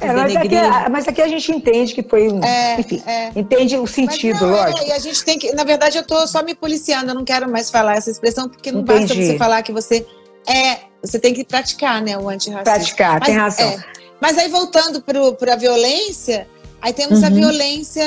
É, 0.00 0.12
mas, 0.12 0.36
aqui, 0.36 0.54
mas, 0.90 1.08
aqui, 1.08 1.22
a 1.22 1.28
gente 1.28 1.50
entende 1.52 1.94
que 1.94 2.02
foi 2.02 2.28
um. 2.28 2.42
É, 2.42 2.80
enfim, 2.80 3.02
é. 3.06 3.32
entende 3.34 3.76
o 3.76 3.86
sentido, 3.86 4.46
não, 4.46 4.50
lógico. 4.50 4.86
e 4.86 4.92
a 4.92 4.98
gente 4.98 5.24
tem 5.24 5.38
que. 5.38 5.52
Na 5.52 5.64
verdade, 5.64 5.98
eu 5.98 6.02
estou 6.02 6.26
só 6.26 6.42
me 6.42 6.54
policiando, 6.54 7.10
eu 7.10 7.14
não 7.14 7.24
quero 7.24 7.50
mais 7.50 7.70
falar 7.70 7.96
essa 7.96 8.10
expressão, 8.10 8.48
porque 8.48 8.72
não 8.72 8.80
Entendi. 8.80 9.00
basta 9.00 9.14
você 9.14 9.36
falar 9.38 9.62
que 9.62 9.72
você 9.72 10.06
é. 10.46 10.88
Você 11.02 11.18
tem 11.18 11.32
que 11.32 11.44
praticar, 11.44 12.02
né, 12.02 12.16
o 12.18 12.28
antirracismo. 12.28 12.74
Praticar, 12.74 13.20
mas, 13.20 13.28
tem 13.28 13.36
razão. 13.36 13.68
É. 13.68 13.84
Mas 14.20 14.36
aí, 14.36 14.48
voltando 14.48 15.00
para 15.00 15.52
a 15.52 15.56
violência, 15.56 16.46
Aí 16.80 16.92
temos 16.92 17.20
uhum. 17.20 17.26
a 17.26 17.30
violência 17.30 18.04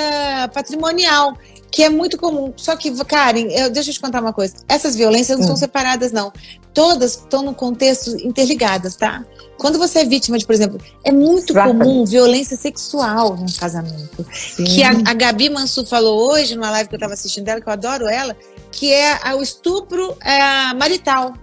patrimonial, 0.53 1.37
que 1.69 1.83
é 1.83 1.89
muito 1.89 2.17
comum. 2.17 2.53
Só 2.55 2.75
que, 2.75 2.91
Karen, 3.05 3.47
eu, 3.51 3.69
deixa 3.69 3.89
eu 3.89 3.93
te 3.93 3.99
contar 3.99 4.21
uma 4.21 4.33
coisa. 4.33 4.55
Essas 4.67 4.95
violências 4.95 5.37
não 5.37 5.45
hum. 5.45 5.47
são 5.49 5.55
separadas, 5.57 6.11
não. 6.11 6.31
Todas 6.73 7.17
estão 7.17 7.43
no 7.43 7.53
contexto 7.53 8.15
interligadas, 8.25 8.95
tá? 8.95 9.25
Quando 9.57 9.77
você 9.77 9.99
é 9.99 10.05
vítima 10.05 10.37
de, 10.37 10.45
por 10.45 10.53
exemplo, 10.53 10.79
é 11.03 11.11
muito 11.11 11.53
Exatamente. 11.53 11.85
comum 11.85 12.05
violência 12.05 12.57
sexual 12.57 13.35
no 13.35 13.51
casamento. 13.53 14.25
Sim. 14.33 14.63
Que 14.63 14.83
a, 14.83 14.91
a 15.05 15.13
Gabi 15.13 15.49
Mansur 15.49 15.85
falou 15.85 16.31
hoje, 16.31 16.55
numa 16.55 16.71
live 16.71 16.89
que 16.89 16.95
eu 16.95 16.97
estava 16.97 17.13
assistindo 17.13 17.45
dela, 17.45 17.61
que 17.61 17.67
eu 17.67 17.73
adoro 17.73 18.07
ela, 18.07 18.35
que 18.71 18.91
é 18.91 19.19
o 19.35 19.41
estupro 19.41 20.15
é, 20.21 20.73
marital. 20.73 21.33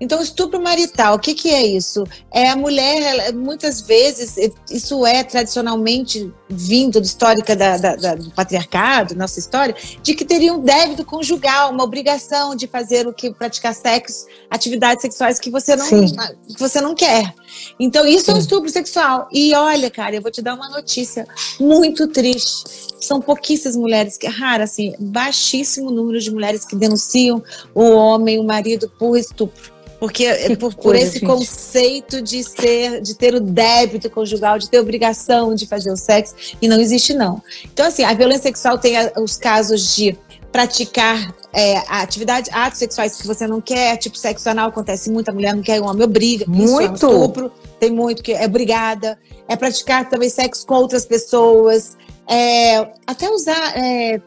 Então, 0.00 0.20
estupro 0.20 0.60
marital, 0.60 1.14
o 1.14 1.18
que, 1.18 1.34
que 1.34 1.50
é 1.50 1.64
isso? 1.64 2.04
É 2.32 2.50
a 2.50 2.56
mulher, 2.56 3.00
ela, 3.02 3.32
muitas 3.32 3.80
vezes, 3.80 4.36
isso 4.70 5.06
é 5.06 5.22
tradicionalmente 5.22 6.32
vindo 6.48 7.00
da 7.00 7.06
histórica 7.06 7.54
da, 7.54 7.76
da, 7.78 7.96
da, 7.96 8.14
do 8.14 8.30
patriarcado, 8.30 9.14
nossa 9.14 9.38
história, 9.38 9.74
de 10.02 10.14
que 10.14 10.24
teria 10.24 10.52
um 10.52 10.60
débito 10.60 11.04
conjugal, 11.04 11.70
uma 11.70 11.84
obrigação 11.84 12.54
de 12.56 12.66
fazer 12.66 13.06
o 13.06 13.12
que 13.12 13.32
praticar 13.32 13.74
sexo, 13.74 14.26
atividades 14.50 15.02
sexuais 15.02 15.38
que 15.38 15.50
você 15.50 15.76
não, 15.76 15.88
que 15.88 16.58
você 16.58 16.80
não 16.80 16.94
quer. 16.94 17.32
Então, 17.78 18.06
isso 18.06 18.26
Sim. 18.26 18.32
é 18.32 18.34
um 18.34 18.38
estupro 18.38 18.70
sexual. 18.70 19.28
E 19.32 19.54
olha, 19.54 19.90
cara, 19.90 20.16
eu 20.16 20.22
vou 20.22 20.30
te 20.30 20.42
dar 20.42 20.54
uma 20.54 20.68
notícia 20.68 21.26
muito 21.58 22.08
triste. 22.08 22.64
São 23.00 23.20
pouquíssimas 23.20 23.76
mulheres 23.76 24.16
que, 24.16 24.26
rara, 24.26 24.64
assim, 24.64 24.94
baixíssimo 24.98 25.90
número 25.90 26.20
de 26.20 26.30
mulheres 26.30 26.64
que 26.64 26.76
denunciam 26.76 27.42
o 27.74 27.90
homem, 27.90 28.38
o 28.38 28.44
marido, 28.44 28.90
por 28.98 29.16
estupro. 29.16 29.74
Porque 29.98 30.26
é 30.26 30.54
por, 30.56 30.74
por 30.74 30.94
esse 30.94 31.14
gente. 31.14 31.26
conceito 31.26 32.20
de 32.20 32.42
ser, 32.42 33.00
de 33.00 33.14
ter 33.14 33.34
o 33.34 33.40
débito 33.40 34.10
conjugal, 34.10 34.58
de 34.58 34.68
ter 34.68 34.78
obrigação 34.78 35.54
de 35.54 35.66
fazer 35.66 35.90
o 35.90 35.96
sexo, 35.96 36.34
e 36.60 36.68
não 36.68 36.80
existe, 36.80 37.14
não. 37.14 37.42
Então, 37.64 37.86
assim, 37.86 38.02
a 38.04 38.12
violência 38.12 38.42
sexual 38.42 38.76
tem 38.76 38.94
os 39.16 39.36
casos 39.38 39.94
de 39.94 40.16
praticar 40.54 41.34
é, 41.52 41.78
atividade, 41.88 42.48
atos 42.52 42.78
sexuais 42.78 43.20
que 43.20 43.26
você 43.26 43.44
não 43.44 43.60
quer, 43.60 43.96
tipo 43.96 44.16
sexo 44.16 44.48
anal, 44.48 44.68
acontece 44.68 45.10
muito, 45.10 45.28
a 45.28 45.32
mulher 45.32 45.52
não 45.52 45.64
quer, 45.64 45.80
o 45.80 45.84
homem 45.84 46.04
obriga. 46.04 46.44
Muito. 46.46 46.64
Isso 46.64 46.80
é 46.80 46.88
um 46.88 46.94
estupro, 46.94 47.52
tem 47.80 47.90
muito 47.90 48.22
que 48.22 48.32
é 48.32 48.46
obrigada. 48.46 49.18
É 49.48 49.56
praticar 49.56 50.08
também 50.08 50.30
sexo 50.30 50.64
com 50.64 50.74
outras 50.74 51.04
pessoas. 51.04 51.96
É, 52.30 52.88
até 53.04 53.28
usar 53.28 53.76
é, 53.76 54.22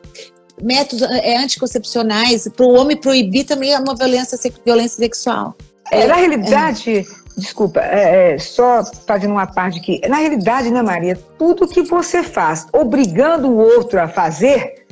métodos 0.61 1.01
é, 1.01 1.37
anticoncepcionais 1.37 2.45
para 2.49 2.65
o 2.65 2.73
homem 2.73 2.97
proibir 2.97 3.45
também 3.45 3.71
é 3.71 3.79
uma 3.79 3.95
violência, 3.95 4.37
violência 4.65 4.97
sexual. 4.97 5.55
É, 5.89 6.07
na 6.07 6.15
realidade, 6.15 6.97
é. 6.99 7.03
desculpa, 7.37 7.79
é, 7.79 8.33
é, 8.33 8.37
só 8.37 8.83
fazendo 9.07 9.31
uma 9.31 9.47
parte 9.47 9.79
aqui. 9.79 10.01
Na 10.09 10.17
realidade, 10.17 10.69
né, 10.71 10.81
Maria, 10.81 11.17
tudo 11.39 11.65
que 11.69 11.83
você 11.83 12.21
faz 12.21 12.67
obrigando 12.73 13.47
o 13.47 13.57
outro 13.57 13.97
a 14.01 14.09
fazer 14.09 14.86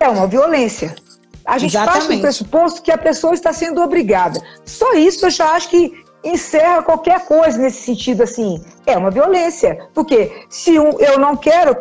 é 0.00 0.08
uma 0.08 0.26
violência. 0.26 0.96
A 1.44 1.58
gente 1.58 1.76
Exatamente. 1.76 2.00
parte 2.00 2.16
do 2.16 2.20
pressuposto 2.20 2.82
que 2.82 2.90
a 2.90 2.98
pessoa 2.98 3.34
está 3.34 3.52
sendo 3.52 3.82
obrigada. 3.82 4.40
Só 4.64 4.94
isso 4.94 5.26
eu 5.26 5.30
já 5.30 5.52
acho 5.52 5.68
que 5.68 6.04
encerra 6.22 6.82
qualquer 6.82 7.24
coisa 7.26 7.58
nesse 7.58 7.82
sentido 7.82 8.22
assim. 8.22 8.62
É 8.86 8.96
uma 8.96 9.10
violência. 9.10 9.88
Porque 9.94 10.44
se 10.48 10.74
eu 10.74 11.18
não 11.18 11.36
quero, 11.36 11.76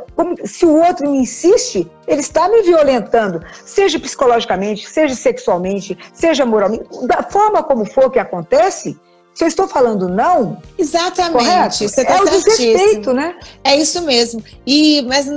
se 0.45 0.65
o 0.65 0.75
outro 0.75 1.09
me 1.09 1.19
insiste, 1.19 1.89
ele 2.07 2.21
está 2.21 2.47
me 2.49 2.61
violentando, 2.61 3.43
seja 3.65 3.99
psicologicamente, 3.99 4.89
seja 4.89 5.15
sexualmente, 5.15 5.97
seja 6.13 6.45
moralmente, 6.45 6.85
da 7.05 7.23
forma 7.23 7.63
como 7.63 7.85
for 7.85 8.09
que 8.09 8.19
acontece. 8.19 8.99
Se 9.39 9.46
eu 9.46 9.48
estou 9.48 9.69
falando 9.69 10.10
não, 10.10 10.62
exatamente, 10.77 11.88
você 11.88 12.03
tá 12.03 12.17
é 12.17 12.22
o 12.22 12.25
desrespeito, 12.25 13.13
né? 13.13 13.38
É 13.63 13.74
isso 13.74 14.01
mesmo. 14.01 14.43
E 14.67 15.01
mas 15.03 15.27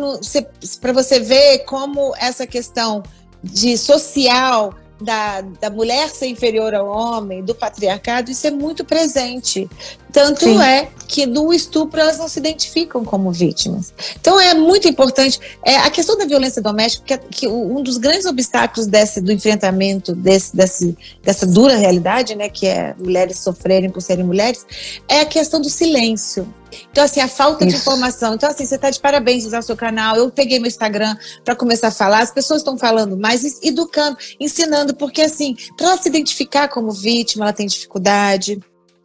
para 0.80 0.92
você 0.92 1.20
ver 1.20 1.60
como 1.66 2.12
essa 2.18 2.44
questão 2.44 3.04
de 3.44 3.78
social 3.78 4.74
da, 5.02 5.40
da 5.40 5.70
mulher 5.70 6.08
ser 6.08 6.26
inferior 6.26 6.74
ao 6.74 6.86
homem, 6.86 7.44
do 7.44 7.54
patriarcado, 7.54 8.30
isso 8.30 8.46
é 8.46 8.50
muito 8.50 8.84
presente. 8.84 9.68
Tanto 10.12 10.44
Sim. 10.44 10.60
é 10.60 10.88
que 11.08 11.24
no 11.24 11.52
estupro 11.52 11.98
elas 11.98 12.18
não 12.18 12.28
se 12.28 12.38
identificam 12.38 13.02
como 13.02 13.32
vítimas. 13.32 13.94
Então 14.20 14.38
é 14.38 14.52
muito 14.52 14.86
importante. 14.86 15.40
É, 15.64 15.78
a 15.78 15.90
questão 15.90 16.18
da 16.18 16.26
violência 16.26 16.60
doméstica, 16.60 17.04
que, 17.06 17.14
é, 17.14 17.18
que 17.18 17.48
um 17.48 17.82
dos 17.82 17.96
grandes 17.96 18.26
obstáculos 18.26 18.86
desse, 18.86 19.20
do 19.20 19.32
enfrentamento 19.32 20.14
desse, 20.14 20.54
desse, 20.54 20.96
dessa 21.22 21.46
dura 21.46 21.76
realidade, 21.76 22.34
né, 22.34 22.50
que 22.50 22.66
é 22.66 22.94
mulheres 22.98 23.38
sofrerem 23.38 23.88
por 23.88 24.02
serem 24.02 24.24
mulheres, 24.24 24.66
é 25.08 25.20
a 25.20 25.26
questão 25.26 25.60
do 25.60 25.70
silêncio. 25.70 26.46
Então, 26.90 27.04
assim, 27.04 27.20
a 27.20 27.28
falta 27.28 27.64
Isso. 27.64 27.76
de 27.76 27.80
informação. 27.80 28.34
Então, 28.34 28.48
assim, 28.48 28.64
você 28.64 28.76
está 28.76 28.90
de 28.90 29.00
parabéns 29.00 29.44
usar 29.44 29.58
o 29.58 29.62
seu 29.62 29.76
canal. 29.76 30.16
Eu 30.16 30.30
peguei 30.30 30.58
meu 30.58 30.68
Instagram 30.68 31.16
para 31.44 31.54
começar 31.54 31.88
a 31.88 31.90
falar. 31.90 32.20
As 32.20 32.30
pessoas 32.30 32.60
estão 32.60 32.78
falando 32.78 33.16
mais, 33.16 33.60
educando, 33.62 34.16
ensinando, 34.40 34.91
porque, 34.94 35.22
assim, 35.22 35.56
para 35.76 35.88
ela 35.88 35.98
se 35.98 36.08
identificar 36.08 36.68
como 36.68 36.90
vítima, 36.92 37.44
ela 37.44 37.52
tem 37.52 37.66
dificuldade 37.66 38.60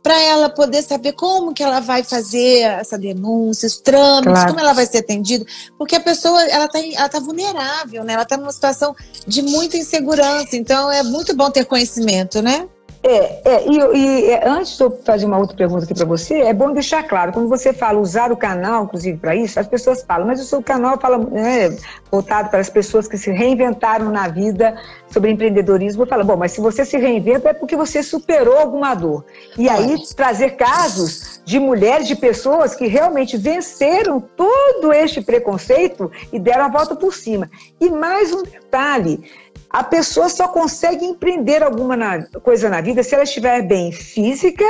para 0.08 0.22
ela 0.22 0.50
poder 0.50 0.82
saber 0.84 1.12
como 1.12 1.53
que 1.53 1.62
ela 1.62 1.82
vai 1.82 2.01
fazer 2.01 2.60
essa 2.62 2.98
denúncia, 2.98 3.67
os 3.67 3.77
trâmites, 3.77 4.32
claro. 4.32 4.48
como 4.48 4.60
ela 4.62 4.72
vai 4.72 4.86
ser 4.86 5.00
atendida, 5.00 5.46
porque 5.77 5.98
a 5.98 6.00
pessoa 6.00 6.41
ela 6.46 6.63
está 6.63 6.79
ela 6.79 7.10
tá 7.10 7.20
vulnerável, 7.20 8.06
né? 8.06 8.13
Ela 8.13 8.24
está 8.24 8.38
numa 8.38 8.53
situação 8.53 8.96
de 9.27 9.41
muita 9.41 9.75
insegurança, 9.75 10.56
então 10.56 10.89
é 10.89 11.03
muito 11.03 11.36
bom 11.36 11.51
ter 11.51 11.65
conhecimento, 11.65 12.41
né? 12.41 12.70
É, 13.04 13.50
é 13.50 13.68
e, 13.68 13.77
e 13.98 14.32
é, 14.32 14.48
antes 14.48 14.77
de 14.77 14.84
eu 14.84 14.92
fazer 15.06 15.25
uma 15.25 15.38
outra 15.38 15.56
pergunta 15.56 15.86
aqui 15.86 15.94
para 15.94 16.06
você, 16.06 16.42
é 16.42 16.54
bom 16.54 16.72
deixar 16.72 17.04
claro, 17.04 17.32
quando 17.32 17.48
você 17.48 17.72
fala 17.72 18.00
usar 18.00 18.32
o 18.32 18.38
canal, 18.38 18.86
inclusive, 18.86 19.18
para 19.18 19.36
isso, 19.36 19.60
as 19.60 19.68
pessoas 19.68 20.04
falam, 20.04 20.27
mas 20.27 20.39
o 20.42 20.46
seu 20.46 20.62
canal 20.62 21.00
fala 21.00 21.18
né, 21.18 21.75
voltado 22.12 22.50
para 22.50 22.60
as 22.60 22.70
pessoas 22.70 23.08
que 23.08 23.18
se 23.18 23.32
reinventaram 23.32 24.10
na 24.10 24.27
vida 24.27 24.75
sobre 25.10 25.32
empreendedorismo. 25.32 26.06
Fala, 26.06 26.24
bom, 26.24 26.36
mas 26.36 26.51
se 26.51 26.62
você 26.62 26.86
se 26.86 26.98
reinventa 26.98 27.50
é 27.50 27.54
porque 27.54 27.75
você 27.75 28.04
superou 28.04 28.58
alguma 28.58 28.94
dor. 28.94 29.25
E 29.58 29.70
aí 29.70 29.96
trazer 30.16 30.51
casos 30.51 31.42
de 31.46 31.60
mulheres, 31.60 32.08
de 32.08 32.16
pessoas 32.16 32.75
que 32.75 32.88
realmente 32.88 33.38
venceram 33.38 34.20
todo 34.20 34.92
este 34.92 35.22
preconceito 35.22 36.12
e 36.32 36.39
deram 36.39 36.66
a 36.66 36.70
volta 36.70 36.96
por 36.96 37.13
cima. 37.13 37.50
E 37.80 37.89
mais 37.89 38.34
um 38.34 38.44
detalhe 38.44 39.24
a 39.69 39.83
pessoa 39.83 40.29
só 40.29 40.47
consegue 40.47 41.05
empreender 41.05 41.62
alguma 41.62 41.95
na, 41.95 42.24
coisa 42.41 42.69
na 42.69 42.81
vida 42.81 43.03
se 43.03 43.13
ela 43.13 43.24
estiver 43.24 43.62
bem 43.62 43.91
física, 43.91 44.65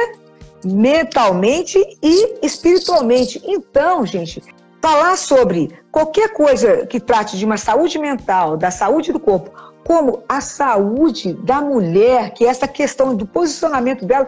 mentalmente 0.65 1.79
e 2.01 2.45
espiritualmente. 2.45 3.41
Então, 3.45 4.05
gente, 4.05 4.41
falar 4.81 5.15
sobre 5.17 5.71
qualquer 5.91 6.33
coisa 6.33 6.85
que 6.85 6.99
trate 6.99 7.37
de 7.37 7.45
uma 7.45 7.57
saúde 7.57 7.99
mental, 7.99 8.57
da 8.57 8.71
saúde 8.71 9.11
do 9.11 9.19
corpo, 9.19 9.51
como 9.85 10.23
a 10.27 10.41
saúde 10.41 11.33
da 11.33 11.61
mulher, 11.61 12.33
que 12.33 12.45
é 12.45 12.49
essa 12.49 12.67
questão 12.67 13.15
do 13.15 13.25
posicionamento 13.25 14.05
dela, 14.05 14.27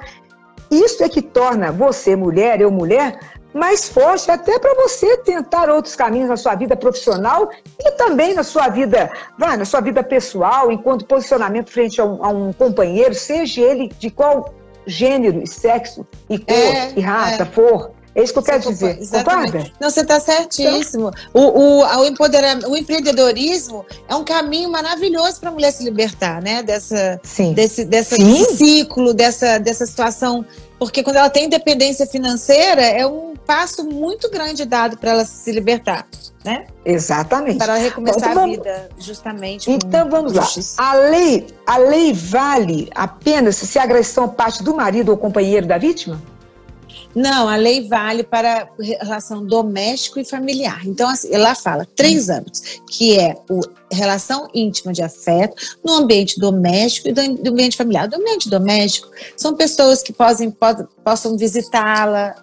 isso 0.72 1.04
é 1.04 1.10
que 1.10 1.22
torna 1.22 1.72
você, 1.72 2.16
mulher, 2.16 2.62
eu, 2.62 2.72
mulher, 2.72 3.20
mais 3.54 3.90
forte 3.90 4.30
até 4.30 4.60
para 4.60 4.76
você 4.76 5.18
tentar 5.18 5.70
outros 5.70 5.96
caminhos 5.96 6.30
na 6.30 6.38
sua 6.38 6.56
vida 6.56 6.76
profissional 6.76 7.50
e 7.80 7.92
também 7.92 8.34
na 8.34 8.44
sua 8.44 8.68
vida, 8.70 9.12
vai, 9.38 9.58
na 9.58 9.66
sua 9.66 9.82
vida 9.82 10.04
pessoal, 10.04 10.72
enquanto 10.72 11.06
posicionamento 11.06 11.72
frente 11.72 12.00
a 12.00 12.06
um, 12.06 12.24
a 12.24 12.30
um 12.30 12.54
companheiro, 12.54 13.14
seja 13.16 13.62
ele 13.62 13.90
de 14.00 14.10
qual 14.10 14.54
gênero, 14.86 15.46
sexo 15.46 16.06
e 16.30 16.38
cor 16.38 16.56
é, 16.56 16.94
e 16.96 17.02
raça 17.02 17.44
é. 17.44 17.46
for. 17.46 17.92
É 18.16 18.24
isso 18.24 18.34
que 18.34 18.40
eu 18.40 18.44
quero 18.44 18.60
dizer. 18.60 18.98
Exatamente. 19.00 19.52
Concorda? 19.52 19.72
Não, 19.80 19.90
você 19.90 20.02
está 20.02 20.20
certíssimo. 20.20 21.12
Então, 21.30 21.42
o, 21.42 21.82
o, 21.82 22.00
o, 22.00 22.06
empoderamento, 22.06 22.70
o 22.70 22.76
empreendedorismo 22.76 23.86
é 24.08 24.16
um 24.16 24.24
caminho 24.24 24.70
maravilhoso 24.70 25.40
para 25.40 25.50
a 25.50 25.52
mulher 25.54 25.72
se 25.72 25.84
libertar, 25.84 26.42
né? 26.42 26.64
Dessa, 26.64 27.20
Sim. 27.24 27.54
Desse, 27.54 27.86
dessa 27.86 28.16
Sim. 28.16 28.44
ciclo, 28.46 29.14
dessa, 29.14 29.60
dessa 29.60 29.86
situação. 29.86 30.44
Porque 30.80 31.04
quando 31.04 31.18
ela 31.18 31.30
tem 31.30 31.46
independência 31.46 32.06
financeira, 32.08 32.82
é 32.82 33.06
um 33.06 33.29
passo 33.50 33.84
muito 33.84 34.30
grande 34.30 34.64
dado 34.64 34.96
para 34.96 35.10
ela 35.10 35.26
se 35.26 35.52
libertar, 35.52 36.08
né? 36.46 36.68
Exatamente. 36.86 37.58
Para 37.58 37.74
ela 37.74 37.84
recomeçar 37.84 38.30
então, 38.30 38.44
a 38.44 38.48
vida, 38.48 38.90
justamente. 39.00 39.72
Então 39.72 40.08
vamos 40.08 40.34
lá. 40.34 40.48
A 40.78 40.94
lei, 40.94 41.48
a 41.66 41.78
lei 41.78 42.14
vale 42.14 42.88
apenas 42.94 43.56
se 43.56 43.80
a 43.80 43.84
agressão 43.84 44.30
parte 44.30 44.62
do 44.62 44.76
marido 44.76 45.10
ou 45.10 45.18
companheiro 45.18 45.66
da 45.66 45.80
vítima? 45.80 46.22
Não, 47.16 47.50
a 47.50 47.56
lei 47.56 47.88
vale 47.88 48.22
para 48.22 48.70
relação 48.80 49.44
doméstico 49.44 50.20
e 50.20 50.26
familiar. 50.26 50.86
Então, 50.86 51.10
assim, 51.10 51.30
ela 51.34 51.56
fala 51.56 51.88
três 51.96 52.30
âmbitos, 52.30 52.62
que 52.88 53.18
é 53.18 53.36
o 53.50 53.62
relação 53.92 54.48
íntima 54.54 54.94
de 54.94 55.02
afeto 55.02 55.56
no 55.84 55.94
ambiente 55.94 56.40
doméstico 56.40 57.08
e 57.08 57.12
do 57.12 57.50
ambiente 57.50 57.76
familiar. 57.76 58.08
Do 58.08 58.18
ambiente 58.18 58.48
doméstico, 58.48 59.10
são 59.36 59.56
pessoas 59.56 60.04
que 60.04 60.14
possam, 60.14 60.56
possam 61.04 61.36
visitá-la, 61.36 62.36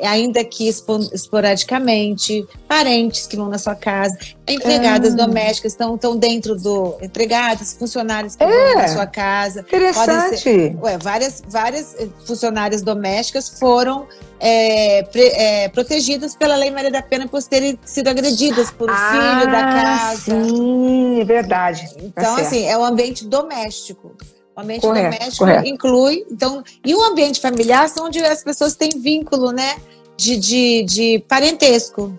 ainda 0.00 0.44
que 0.44 0.68
esporadicamente, 0.68 2.46
parentes 2.68 3.26
que 3.26 3.36
vão 3.36 3.48
na 3.48 3.58
sua 3.58 3.74
casa, 3.74 4.16
empregadas 4.46 5.14
ah. 5.14 5.16
domésticas 5.16 5.72
estão, 5.72 5.94
estão 5.94 6.16
dentro 6.16 6.54
do. 6.56 6.96
empregadas, 7.02 7.74
funcionários 7.74 8.36
que 8.36 8.44
é. 8.44 8.46
vão 8.46 8.82
na 8.82 8.88
sua 8.88 9.06
casa. 9.06 9.60
Interessante. 9.60 10.38
Ser, 10.38 10.76
ué, 10.80 10.98
várias, 10.98 11.42
várias 11.48 11.94
eh, 11.98 12.08
funcionárias 12.26 12.82
domésticas 12.82 13.58
foram 13.58 14.06
é, 14.40 15.04
pre, 15.04 15.28
é, 15.28 15.68
protegidas 15.68 16.34
pela 16.34 16.56
Lei 16.56 16.70
Maria 16.70 16.90
da 16.90 17.02
Pena 17.02 17.28
por 17.28 17.42
terem 17.44 17.78
sido 17.84 18.08
agredidas 18.08 18.70
por 18.72 18.90
um 18.90 18.92
ah, 18.92 19.38
filho 19.38 19.52
da 19.52 19.62
casa. 19.62 20.44
Sim, 20.44 21.20
é 21.20 21.24
verdade. 21.24 21.88
Tá 21.94 22.00
então, 22.02 22.36
tá 22.36 22.42
assim, 22.42 22.64
é 22.66 22.76
o 22.76 22.84
ambiente 22.84 23.24
doméstico. 23.24 24.16
O 24.54 24.60
ambiente 24.60 24.82
correto, 24.82 25.16
doméstico 25.16 25.44
correto. 25.44 25.68
inclui, 25.68 26.26
então, 26.30 26.62
e 26.84 26.94
o 26.94 27.02
ambiente 27.02 27.40
familiar 27.40 27.88
são 27.88 28.06
onde 28.06 28.22
as 28.22 28.44
pessoas 28.44 28.76
têm 28.76 28.90
vínculo, 29.00 29.50
né, 29.50 29.76
de, 30.16 30.36
de, 30.36 30.82
de 30.82 31.24
parentesco. 31.26 32.12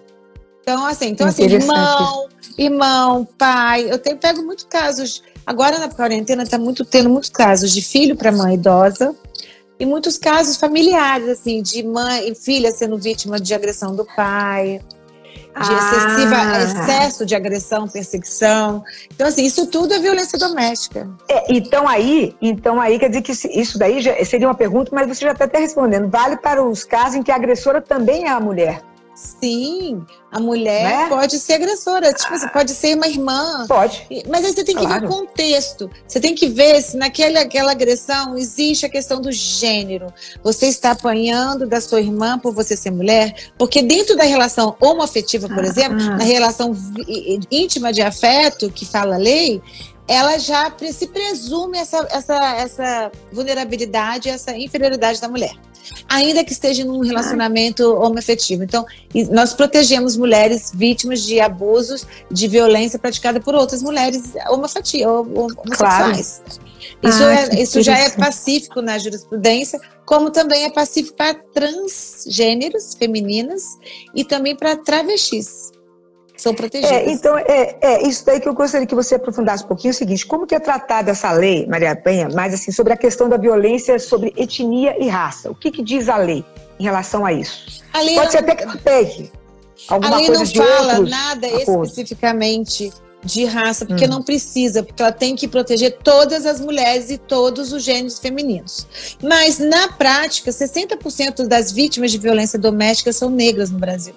Então, 0.61 0.85
assim, 0.85 1.09
então, 1.09 1.27
assim, 1.27 1.43
irmão, 1.43 2.27
irmão, 2.57 3.27
pai. 3.37 3.91
Eu 3.91 3.99
tenho, 3.99 4.17
pego 4.17 4.41
muitos 4.41 4.65
casos. 4.65 5.21
Agora 5.45 5.77
na 5.77 5.89
quarentena 5.89 6.43
está 6.43 6.57
muito 6.57 6.85
tendo 6.85 7.09
muitos 7.09 7.29
casos 7.29 7.71
de 7.71 7.81
filho 7.81 8.15
para 8.15 8.31
mãe 8.31 8.53
idosa 8.53 9.13
e 9.77 9.85
muitos 9.85 10.17
casos 10.17 10.55
familiares, 10.55 11.27
assim, 11.27 11.61
de 11.61 11.83
mãe 11.83 12.31
e 12.31 12.35
filha 12.35 12.71
sendo 12.71 12.97
vítima 12.97 13.39
de 13.39 13.53
agressão 13.53 13.93
do 13.93 14.05
pai 14.05 14.81
de 15.61 15.73
excessiva, 15.73 16.35
ah. 16.35 16.63
excesso 16.63 17.25
de 17.25 17.35
agressão, 17.35 17.87
perseguição. 17.87 18.83
Então, 19.13 19.27
assim, 19.27 19.45
isso 19.45 19.67
tudo 19.67 19.93
é 19.93 19.99
violência 19.99 20.37
doméstica. 20.37 21.07
É, 21.29 21.53
então 21.53 21.87
aí, 21.87 22.35
então 22.41 22.81
aí 22.81 22.97
quer 22.97 23.09
dizer 23.09 23.21
que 23.21 23.31
isso 23.31 23.77
daí 23.77 24.01
já, 24.01 24.13
seria 24.25 24.47
uma 24.47 24.55
pergunta, 24.55 24.91
mas 24.93 25.07
você 25.07 25.25
já 25.25 25.31
está 25.31 25.45
até 25.45 25.59
respondendo. 25.59 26.09
Vale 26.09 26.37
para 26.37 26.63
os 26.63 26.83
casos 26.83 27.15
em 27.15 27.23
que 27.23 27.31
a 27.31 27.35
agressora 27.35 27.81
também 27.81 28.25
é 28.25 28.29
a 28.29 28.39
mulher. 28.39 28.81
Sim, 29.23 30.05
a 30.29 30.39
mulher 30.39 30.83
né? 30.83 31.09
pode 31.09 31.39
ser 31.39 31.53
agressora, 31.53 32.11
tipo, 32.11 32.37
você 32.37 32.47
pode 32.49 32.71
ser 32.71 32.95
uma 32.95 33.07
irmã. 33.07 33.65
Pode. 33.67 34.05
Mas 34.29 34.43
aí 34.43 34.53
você 34.53 34.63
tem 34.65 34.75
que 34.75 34.85
claro. 34.85 35.01
ver 35.01 35.05
o 35.07 35.09
contexto. 35.09 35.89
Você 36.05 36.19
tem 36.19 36.35
que 36.35 36.47
ver 36.47 36.81
se 36.81 36.97
naquela 36.97 37.39
aquela 37.39 37.71
agressão 37.71 38.37
existe 38.37 38.85
a 38.85 38.89
questão 38.89 39.21
do 39.21 39.31
gênero. 39.31 40.13
Você 40.43 40.67
está 40.67 40.91
apanhando 40.91 41.65
da 41.65 41.79
sua 41.79 42.01
irmã 42.01 42.37
por 42.37 42.53
você 42.53 42.75
ser 42.75 42.91
mulher, 42.91 43.51
porque 43.57 43.81
dentro 43.81 44.17
da 44.17 44.23
relação 44.23 44.75
homoafetiva, 44.81 45.47
por 45.47 45.63
ah, 45.63 45.67
exemplo, 45.67 46.01
ah. 46.01 46.17
na 46.17 46.23
relação 46.23 46.75
íntima 47.49 47.93
de 47.93 48.01
afeto 48.01 48.69
que 48.69 48.85
fala 48.85 49.15
a 49.15 49.17
lei, 49.17 49.61
ela 50.05 50.37
já 50.37 50.73
se 50.91 51.07
presume 51.07 51.77
essa, 51.77 52.05
essa, 52.11 52.55
essa 52.57 53.11
vulnerabilidade, 53.31 54.27
essa 54.27 54.55
inferioridade 54.57 55.21
da 55.21 55.29
mulher 55.29 55.53
ainda 56.07 56.43
que 56.43 56.51
esteja 56.51 56.85
num 56.85 56.99
relacionamento 56.99 57.83
homoafetivo. 57.95 58.63
Então, 58.63 58.85
nós 59.31 59.53
protegemos 59.53 60.15
mulheres 60.15 60.71
vítimas 60.73 61.21
de 61.21 61.39
abusos, 61.39 62.05
de 62.31 62.47
violência 62.47 62.97
praticada 62.97 63.39
por 63.39 63.55
outras 63.55 63.81
mulheres 63.81 64.33
homossexuais. 64.49 65.03
Claro. 65.71 66.63
Isso, 67.01 67.23
ah, 67.23 67.33
é, 67.33 67.61
isso 67.61 67.81
já 67.81 67.97
é 67.97 68.09
pacífico 68.09 68.81
na 68.81 68.97
jurisprudência, 68.97 69.79
como 70.05 70.31
também 70.31 70.65
é 70.65 70.69
pacífico 70.69 71.17
para 71.17 71.33
transgêneros 71.33 72.93
femininas 72.93 73.63
e 74.15 74.23
também 74.23 74.55
para 74.55 74.75
travestis 74.75 75.72
são 76.35 76.53
protegidas. 76.53 76.91
É, 76.91 77.09
então, 77.09 77.37
é, 77.37 77.77
é, 77.81 78.07
isso 78.07 78.25
daí 78.25 78.39
que 78.39 78.47
eu 78.47 78.53
gostaria 78.53 78.87
que 78.87 78.95
você 78.95 79.15
aprofundasse 79.15 79.63
um 79.63 79.67
pouquinho, 79.67 79.91
é 79.91 79.93
o 79.93 79.97
seguinte, 79.97 80.25
como 80.25 80.47
que 80.47 80.55
é 80.55 80.59
tratada 80.59 81.11
essa 81.11 81.31
lei, 81.31 81.65
Maria 81.67 81.95
Penha, 81.95 82.29
mais 82.29 82.53
assim, 82.53 82.71
sobre 82.71 82.93
a 82.93 82.97
questão 82.97 83.29
da 83.29 83.37
violência 83.37 83.97
sobre 83.99 84.33
etnia 84.35 84.95
e 84.99 85.07
raça? 85.07 85.51
O 85.51 85.55
que, 85.55 85.71
que 85.71 85.83
diz 85.83 86.09
a 86.09 86.17
lei 86.17 86.43
em 86.79 86.83
relação 86.83 87.25
a 87.25 87.31
isso? 87.31 87.83
A 87.93 87.99
Pode 87.99 88.31
ser 88.31 88.39
até 88.39 88.55
que 88.55 88.77
pegue 88.79 89.31
alguma 89.87 90.15
A 90.15 90.17
lei 90.17 90.27
coisa 90.27 90.41
não 90.41 90.65
fala 90.65 90.99
nada 90.99 91.47
acordos. 91.47 91.89
especificamente 91.89 92.91
de 93.23 93.45
raça, 93.45 93.85
porque 93.85 94.05
hum. 94.05 94.09
não 94.09 94.21
precisa, 94.21 94.83
porque 94.83 95.01
ela 95.01 95.11
tem 95.11 95.35
que 95.35 95.47
proteger 95.47 95.97
todas 96.03 96.45
as 96.45 96.59
mulheres 96.59 97.09
e 97.09 97.17
todos 97.17 97.71
os 97.71 97.81
gêneros 97.83 98.19
femininos. 98.19 98.85
Mas, 99.21 99.59
na 99.59 99.87
prática, 99.87 100.51
60% 100.51 101.47
das 101.47 101.71
vítimas 101.71 102.11
de 102.11 102.17
violência 102.17 102.59
doméstica 102.59 103.13
são 103.13 103.29
negras 103.29 103.71
no 103.71 103.79
Brasil. 103.79 104.13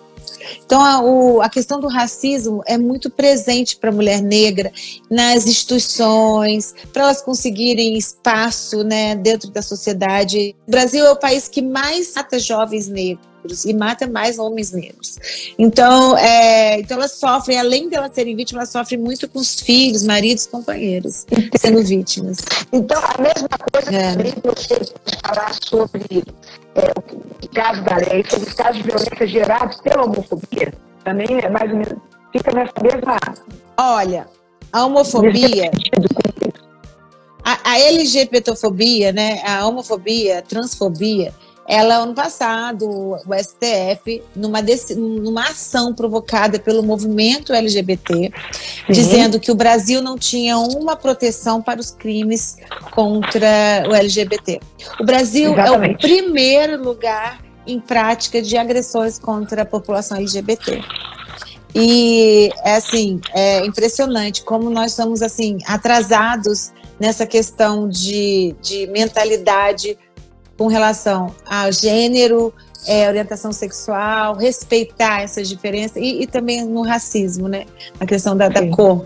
Então, 0.64 0.82
a, 0.82 1.00
o, 1.00 1.40
a 1.40 1.48
questão 1.48 1.80
do 1.80 1.88
racismo 1.88 2.62
é 2.66 2.76
muito 2.78 3.10
presente 3.10 3.76
para 3.76 3.90
a 3.90 3.92
mulher 3.92 4.22
negra 4.22 4.72
nas 5.10 5.46
instituições, 5.46 6.74
para 6.92 7.04
elas 7.04 7.22
conseguirem 7.22 7.96
espaço 7.96 8.82
né, 8.84 9.14
dentro 9.14 9.50
da 9.50 9.62
sociedade. 9.62 10.54
O 10.66 10.70
Brasil 10.70 11.04
é 11.04 11.10
o 11.10 11.16
país 11.16 11.48
que 11.48 11.62
mais 11.62 12.14
mata 12.14 12.38
jovens 12.38 12.88
negros 12.88 13.35
e 13.64 13.72
mata 13.74 14.06
mais 14.06 14.38
homens 14.38 14.72
negros. 14.72 15.18
Então, 15.58 16.16
é, 16.16 16.80
então 16.80 16.96
elas 16.96 17.12
sofrem, 17.12 17.58
além 17.58 17.88
de 17.88 17.94
elas 17.94 18.12
serem 18.14 18.34
vítimas, 18.34 18.62
elas 18.62 18.72
sofrem 18.72 18.98
muito 18.98 19.28
com 19.28 19.38
os 19.38 19.60
filhos, 19.60 20.02
maridos, 20.02 20.46
companheiros, 20.46 21.26
sendo 21.58 21.82
vítimas. 21.82 22.38
Então, 22.72 23.00
a 23.00 23.20
mesma 23.20 23.48
coisa 23.72 23.96
é. 23.96 24.12
também 24.12 24.34
você 24.42 24.80
falar 25.24 25.54
sobre 25.64 26.24
é, 26.74 26.92
o 27.44 27.48
caso 27.54 27.82
da 27.82 27.96
lei, 27.96 28.24
sobre 28.28 28.48
os 28.48 28.54
casos 28.54 28.76
de 28.76 28.82
violência 28.82 29.26
gerados 29.26 29.80
pela 29.80 30.04
homofobia, 30.04 30.72
também 31.04 31.26
é 31.42 31.48
mais 31.48 31.70
ou 31.70 31.78
menos, 31.78 31.98
fica 32.32 32.52
nessa 32.52 32.72
mesma. 32.82 33.18
Olha, 33.78 34.26
a 34.72 34.84
homofobia. 34.84 35.70
A, 37.44 37.72
a 37.72 37.78
LGBTfobia, 37.78 39.12
né, 39.12 39.40
a 39.46 39.64
homofobia, 39.66 40.40
a 40.40 40.42
transfobia, 40.42 41.32
ela, 41.68 41.96
ano 41.96 42.14
passado, 42.14 42.86
o 42.88 43.34
STF, 43.34 44.22
numa, 44.34 44.58
numa 44.96 45.42
ação 45.48 45.92
provocada 45.92 46.58
pelo 46.58 46.82
movimento 46.82 47.52
LGBT, 47.52 48.32
Sim. 48.52 48.92
dizendo 48.92 49.40
que 49.40 49.50
o 49.50 49.54
Brasil 49.54 50.00
não 50.00 50.16
tinha 50.16 50.58
uma 50.58 50.94
proteção 50.94 51.60
para 51.60 51.80
os 51.80 51.90
crimes 51.90 52.56
contra 52.92 53.84
o 53.88 53.94
LGBT. 53.94 54.60
O 55.00 55.04
Brasil 55.04 55.52
Exatamente. 55.52 55.92
é 55.92 55.94
o 55.94 55.98
primeiro 55.98 56.82
lugar 56.82 57.44
em 57.66 57.80
prática 57.80 58.40
de 58.40 58.56
agressões 58.56 59.18
contra 59.18 59.62
a 59.62 59.66
população 59.66 60.18
LGBT. 60.18 60.80
E 61.74 62.50
é 62.64 62.76
assim, 62.76 63.20
é 63.34 63.66
impressionante 63.66 64.42
como 64.44 64.70
nós 64.70 64.92
somos 64.92 65.20
assim 65.20 65.58
atrasados 65.66 66.72
nessa 66.98 67.26
questão 67.26 67.88
de, 67.88 68.54
de 68.62 68.86
mentalidade 68.86 69.98
com 70.56 70.66
relação 70.66 71.34
ao 71.44 71.70
gênero, 71.70 72.52
é, 72.86 73.08
orientação 73.08 73.52
sexual, 73.52 74.36
respeitar 74.36 75.22
essas 75.22 75.48
diferenças 75.48 75.96
e, 75.96 76.22
e, 76.22 76.26
também 76.26 76.64
no 76.64 76.82
racismo, 76.82 77.48
né? 77.48 77.66
A 77.98 78.06
questão 78.06 78.36
da, 78.36 78.48
da 78.48 78.68
cor. 78.70 79.04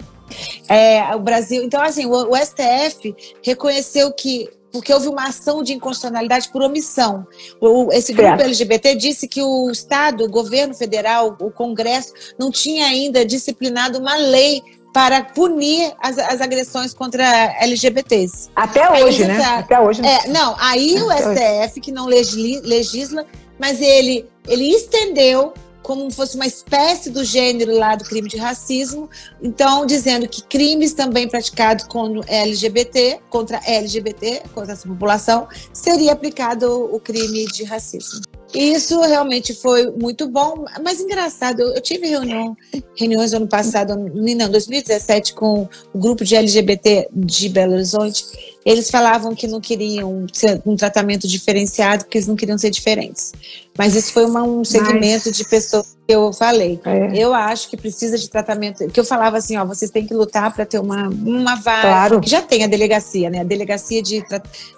É, 0.69 1.15
o 1.15 1.19
Brasil, 1.19 1.63
então 1.65 1.83
assim, 1.83 2.07
o, 2.07 2.31
o 2.31 2.37
STF 2.37 3.15
reconheceu 3.43 4.13
que 4.13 4.49
porque 4.73 4.93
houve 4.95 5.09
uma 5.09 5.29
ação 5.29 5.63
de 5.63 5.73
inconstitucionalidade 5.73 6.49
por 6.51 6.63
omissão. 6.63 7.27
O, 7.61 7.93
esse 7.93 8.13
grupo 8.13 8.29
certo. 8.29 8.43
LGBT 8.43 8.95
disse 8.95 9.27
que 9.27 9.43
o 9.43 9.69
Estado, 9.71 10.25
o 10.25 10.31
governo 10.31 10.75
federal, 10.75 11.37
o 11.41 11.51
Congresso, 11.51 12.13
não 12.39 12.51
tinha 12.51 12.87
ainda 12.87 13.25
disciplinado 13.25 13.99
uma 13.99 14.15
lei 14.15 14.63
para 14.93 15.23
punir 15.23 15.93
as, 16.01 16.19
as 16.19 16.41
agressões 16.41 16.93
contra 16.93 17.25
LGBTs. 17.61 18.51
Até 18.55 18.91
hoje, 19.03 19.25
né? 19.25 19.39
Tá, 19.39 19.59
Até 19.59 19.81
hoje. 19.81 20.03
É, 20.05 20.29
não, 20.29 20.57
aí 20.59 20.97
o 21.01 21.11
STF, 21.11 21.81
que 21.81 21.93
não 21.93 22.07
legisla, 22.07 23.25
mas 23.59 23.81
ele, 23.81 24.29
ele 24.49 24.69
estendeu 24.71 25.55
como 25.83 26.11
fosse 26.11 26.37
uma 26.37 26.47
espécie 26.47 27.11
do 27.11 27.25
gênero 27.25 27.77
lá 27.77 27.97
do 27.97 28.05
crime 28.05 28.29
de 28.29 28.37
racismo, 28.37 29.09
então 29.43 29.87
dizendo 29.87 30.29
que 30.29 30.43
crimes 30.43 30.93
também 30.93 31.29
praticados 31.29 31.85
com 31.87 32.21
LGBT, 32.29 33.21
contra 33.31 33.61
LGBT, 33.67 34.43
contra 34.55 34.75
essa 34.75 34.87
população, 34.87 35.49
seria 35.73 36.13
aplicado 36.13 36.95
o 36.95 37.01
crime 37.01 37.47
de 37.47 37.65
racismo. 37.65 38.21
E 38.53 38.73
isso 38.73 39.01
realmente 39.01 39.55
foi 39.55 39.91
muito 39.93 40.29
bom, 40.29 40.65
mas 40.83 41.01
engraçado. 41.01 41.61
Eu, 41.61 41.81
tive 41.81 42.09
reunião, 42.09 42.57
reuniões 42.97 43.33
ano 43.33 43.47
passado, 43.47 43.97
não, 43.97 44.51
2017, 44.51 45.35
com 45.35 45.69
o 45.93 45.99
grupo 45.99 46.25
de 46.25 46.35
LGBT 46.35 47.09
de 47.13 47.49
Belo 47.49 47.75
Horizonte. 47.75 48.25
Eles 48.67 48.91
falavam 48.91 49.35
que 49.35 49.47
não 49.47 49.61
queriam 49.61 50.27
um 50.67 50.77
tratamento 50.77 51.27
diferenciado, 51.29 52.05
porque 52.05 52.19
eles 52.19 52.27
não 52.27 52.37
queriam 52.37 52.59
ser 52.59 52.71
diferentes. 52.71 53.33
Mas 53.79 53.95
isso 53.95 54.13
foi 54.13 54.27
uma, 54.27 54.43
um 54.43 54.65
segmento 54.65 55.29
mas... 55.29 55.37
de 55.37 55.45
pessoas 55.49 55.97
que 56.07 56.13
eu 56.13 56.33
falei. 56.33 56.79
É. 56.85 57.17
Eu 57.17 57.33
acho 57.33 57.71
que 57.71 57.77
precisa 57.77 58.19
de 58.19 58.29
tratamento. 58.29 58.87
Que 58.89 58.99
eu 58.99 59.05
falava 59.05 59.39
assim, 59.39 59.57
ó, 59.57 59.65
vocês 59.65 59.91
têm 59.91 60.05
que 60.05 60.13
lutar 60.13 60.53
para 60.53 60.67
ter 60.67 60.79
uma, 60.81 61.09
uma 61.09 61.55
vaga. 61.55 61.89
Claro. 61.89 62.21
Que 62.21 62.29
já 62.29 62.43
tem 62.43 62.65
a 62.65 62.67
delegacia, 62.67 63.31
né? 63.31 63.41
A 63.41 63.45
delegacia 63.45 64.03
de, 64.03 64.23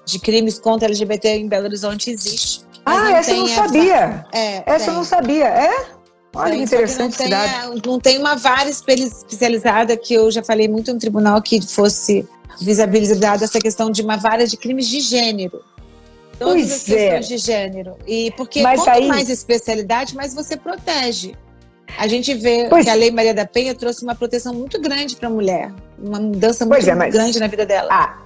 de 0.04 0.18
crimes 0.18 0.58
contra 0.58 0.88
LGBT 0.88 1.36
em 1.38 1.48
Belo 1.48 1.64
Horizonte 1.64 2.10
existe 2.10 2.71
ah, 2.84 3.12
essa 3.12 3.30
eu 3.30 3.36
não 3.38 3.48
sabia. 3.48 4.26
É, 4.32 4.62
essa 4.66 4.90
eu 4.90 4.94
não 4.94 5.04
sabia. 5.04 5.46
É? 5.46 5.86
Olha 6.34 6.56
que 6.56 6.62
interessante 6.62 7.18
não 7.18 7.28
tem, 7.28 7.90
não 7.90 8.00
tem 8.00 8.18
uma 8.18 8.34
vara 8.36 8.68
especializada 8.68 9.96
que 9.96 10.14
eu 10.14 10.30
já 10.30 10.42
falei 10.42 10.66
muito 10.66 10.92
no 10.92 10.98
tribunal 10.98 11.42
que 11.42 11.60
fosse 11.60 12.26
visibilizada 12.60 13.44
essa 13.44 13.58
questão 13.58 13.90
de 13.90 14.02
uma 14.02 14.16
vara 14.16 14.46
de 14.46 14.56
crimes 14.56 14.88
de 14.88 15.00
gênero. 15.00 15.62
Todas 16.38 16.54
pois 16.54 16.72
as 16.72 16.82
questões 16.82 17.26
é. 17.26 17.28
de 17.28 17.36
gênero. 17.36 17.96
E 18.06 18.30
porque 18.32 18.62
Mas 18.62 18.80
quanto 18.80 18.96
aí... 18.96 19.08
mais 19.08 19.28
especialidade, 19.28 20.16
mais 20.16 20.34
você 20.34 20.56
protege. 20.56 21.34
A 21.98 22.08
gente 22.08 22.32
vê 22.32 22.66
pois... 22.70 22.84
que 22.84 22.90
a 22.90 22.94
Lei 22.94 23.10
Maria 23.10 23.34
da 23.34 23.44
Penha 23.44 23.74
trouxe 23.74 24.02
uma 24.02 24.14
proteção 24.14 24.54
muito 24.54 24.80
grande 24.80 25.14
para 25.14 25.28
a 25.28 25.30
mulher, 25.30 25.70
uma 25.98 26.18
mudança 26.18 26.64
muito 26.64 26.88
é, 26.88 26.94
mas... 26.94 27.12
grande 27.12 27.38
na 27.38 27.46
vida 27.46 27.66
dela. 27.66 27.88
Ah, 27.92 28.18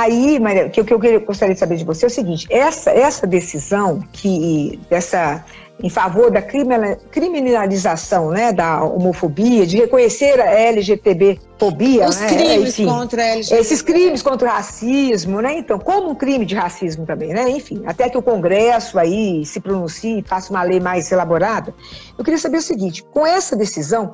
aí, 0.00 0.38
Maria, 0.38 0.66
o 0.66 0.70
que, 0.70 0.84
que 0.84 0.92
eu 0.92 1.20
gostaria 1.20 1.54
de 1.54 1.60
saber 1.60 1.76
de 1.76 1.84
você 1.84 2.04
é 2.04 2.08
o 2.08 2.10
seguinte: 2.10 2.46
essa, 2.50 2.90
essa 2.90 3.26
decisão 3.26 4.00
que 4.12 4.78
dessa 4.90 5.44
em 5.82 5.90
favor 5.90 6.30
da 6.30 6.40
criminalização 6.40 8.30
né, 8.30 8.52
da 8.52 8.82
homofobia, 8.82 9.66
de 9.66 9.76
reconhecer 9.76 10.40
a 10.40 10.50
LGTB 10.50 11.38
fobia, 11.58 12.08
Os 12.08 12.18
né? 12.18 12.28
crimes 12.28 12.68
Enfim, 12.70 12.86
contra 12.86 13.22
a 13.22 13.26
LGBT. 13.26 13.60
Esses 13.60 13.82
crimes 13.82 14.22
contra 14.22 14.48
o 14.48 14.50
racismo, 14.50 15.40
né? 15.40 15.58
Então, 15.58 15.78
como 15.78 16.10
um 16.10 16.14
crime 16.14 16.44
de 16.44 16.54
racismo 16.54 17.06
também, 17.06 17.28
né? 17.28 17.48
Enfim, 17.50 17.82
até 17.86 18.08
que 18.08 18.16
o 18.16 18.22
Congresso 18.22 18.98
aí 18.98 19.44
se 19.44 19.60
pronuncie 19.60 20.20
e 20.20 20.22
faça 20.22 20.50
uma 20.50 20.62
lei 20.62 20.80
mais 20.80 21.10
elaborada. 21.10 21.74
Eu 22.16 22.24
queria 22.24 22.38
saber 22.38 22.58
o 22.58 22.62
seguinte: 22.62 23.02
com 23.12 23.26
essa 23.26 23.56
decisão, 23.56 24.12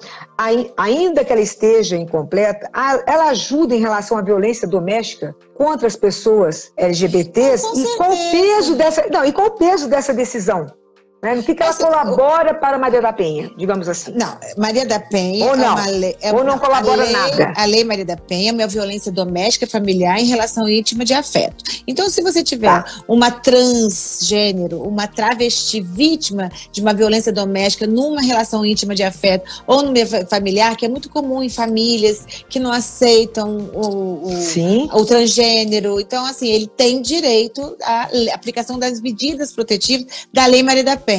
ainda 0.76 1.24
que 1.24 1.32
ela 1.32 1.42
esteja 1.42 1.96
incompleta, 1.96 2.68
ela 3.06 3.30
ajuda 3.30 3.74
em 3.74 3.80
relação 3.80 4.16
à 4.16 4.22
violência 4.22 4.66
doméstica 4.66 5.34
contra 5.54 5.86
as 5.86 5.96
pessoas 5.96 6.72
LGBTs 6.76 7.64
e 7.76 7.96
qual 7.96 8.12
o 8.12 8.30
peso 8.30 8.74
dessa, 8.74 9.06
não, 9.10 9.24
e 9.24 9.32
qual 9.32 9.48
o 9.48 9.52
peso 9.52 9.88
dessa 9.88 10.12
decisão? 10.12 10.81
Né? 11.22 11.36
No 11.36 11.42
que, 11.44 11.54
que 11.54 11.62
ela 11.62 11.70
Essa, 11.70 11.86
colabora 11.86 12.50
o... 12.50 12.54
para 12.56 12.76
Maria 12.76 13.00
da 13.00 13.12
Penha, 13.12 13.48
digamos 13.56 13.88
assim? 13.88 14.12
Não, 14.12 14.36
Maria 14.58 14.84
da 14.84 14.98
Penha 14.98 15.46
Ou 15.46 15.56
não, 15.56 15.78
é 15.78 15.90
lei, 15.92 16.16
é, 16.20 16.32
ou 16.32 16.42
não 16.42 16.58
colabora 16.58 17.02
a 17.02 17.04
lei, 17.04 17.12
nada. 17.12 17.52
A 17.56 17.64
Lei 17.64 17.84
Maria 17.84 18.04
da 18.04 18.16
Penha 18.16 18.50
é 18.50 18.52
uma 18.52 18.66
violência 18.66 19.12
doméstica 19.12 19.64
familiar 19.64 20.18
em 20.18 20.24
relação 20.24 20.68
íntima 20.68 21.04
de 21.04 21.14
afeto. 21.14 21.62
Então, 21.86 22.10
se 22.10 22.20
você 22.22 22.42
tiver 22.42 22.66
tá. 22.66 23.02
uma 23.06 23.30
transgênero, 23.30 24.82
uma 24.82 25.06
travesti 25.06 25.80
vítima 25.80 26.50
de 26.72 26.80
uma 26.80 26.92
violência 26.92 27.32
doméstica 27.32 27.86
numa 27.86 28.20
relação 28.20 28.66
íntima 28.66 28.92
de 28.92 29.04
afeto 29.04 29.48
ou 29.64 29.80
no 29.84 29.92
meio 29.92 30.08
familiar, 30.28 30.76
que 30.76 30.86
é 30.86 30.88
muito 30.88 31.08
comum 31.08 31.40
em 31.40 31.48
famílias 31.48 32.26
que 32.48 32.58
não 32.58 32.72
aceitam 32.72 33.58
o, 33.72 34.28
o, 34.28 34.98
o 34.98 35.04
transgênero. 35.04 36.00
Então, 36.00 36.26
assim, 36.26 36.50
ele 36.50 36.66
tem 36.66 37.00
direito 37.00 37.76
à 37.80 38.08
aplicação 38.34 38.76
das 38.76 39.00
medidas 39.00 39.52
protetivas 39.52 40.26
da 40.32 40.46
Lei 40.46 40.64
Maria 40.64 40.82
da 40.82 40.96
Penha. 40.96 41.11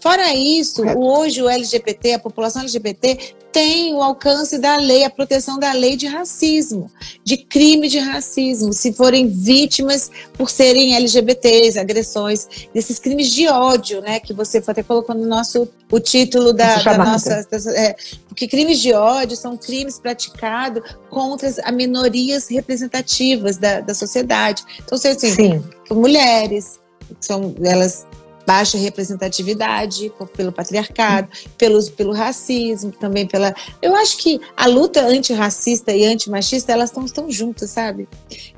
Fora 0.00 0.34
isso, 0.34 0.82
hoje 0.96 1.42
o 1.42 1.48
LGBT, 1.48 2.14
a 2.14 2.18
população 2.18 2.62
LGBT, 2.62 3.34
tem 3.52 3.94
o 3.94 4.02
alcance 4.02 4.58
da 4.58 4.76
lei, 4.76 5.04
a 5.04 5.10
proteção 5.10 5.58
da 5.58 5.72
lei 5.72 5.96
de 5.96 6.06
racismo, 6.06 6.90
de 7.24 7.36
crime 7.36 7.88
de 7.88 7.98
racismo, 7.98 8.72
se 8.72 8.92
forem 8.92 9.28
vítimas 9.28 10.10
por 10.34 10.48
serem 10.48 10.94
LGBTs, 10.94 11.78
agressões, 11.78 12.46
desses 12.72 12.98
crimes 12.98 13.28
de 13.28 13.48
ódio, 13.48 14.00
né? 14.00 14.20
Que 14.20 14.32
você 14.32 14.62
até 14.64 14.82
colocou 14.82 15.14
no 15.14 15.26
nosso 15.26 15.68
o 15.90 15.98
título 15.98 16.52
da, 16.52 16.76
da 16.76 16.98
nossa. 16.98 17.46
É, 17.74 17.96
porque 18.28 18.46
crimes 18.46 18.78
de 18.78 18.92
ódio 18.92 19.36
são 19.36 19.56
crimes 19.56 19.98
praticados 19.98 20.82
contra 21.08 21.48
as 21.48 21.74
minorias 21.74 22.48
representativas 22.48 23.56
da, 23.56 23.80
da 23.80 23.94
sociedade. 23.94 24.62
Então, 24.84 24.96
assim, 24.96 25.34
Sim. 25.34 25.64
mulheres, 25.90 26.78
são, 27.20 27.54
elas 27.62 28.06
baixa 28.50 28.76
representatividade 28.76 30.12
pelo 30.36 30.50
patriarcado, 30.50 31.28
pelos, 31.56 31.88
pelo 31.88 32.12
racismo, 32.12 32.90
também 32.90 33.24
pela. 33.24 33.54
Eu 33.80 33.94
acho 33.94 34.16
que 34.16 34.40
a 34.56 34.66
luta 34.66 35.06
antirracista 35.06 35.92
e 35.92 36.04
antimachista 36.04 36.72
elas 36.72 36.90
estão, 36.90 37.04
estão 37.04 37.30
juntas, 37.30 37.70
sabe? 37.70 38.08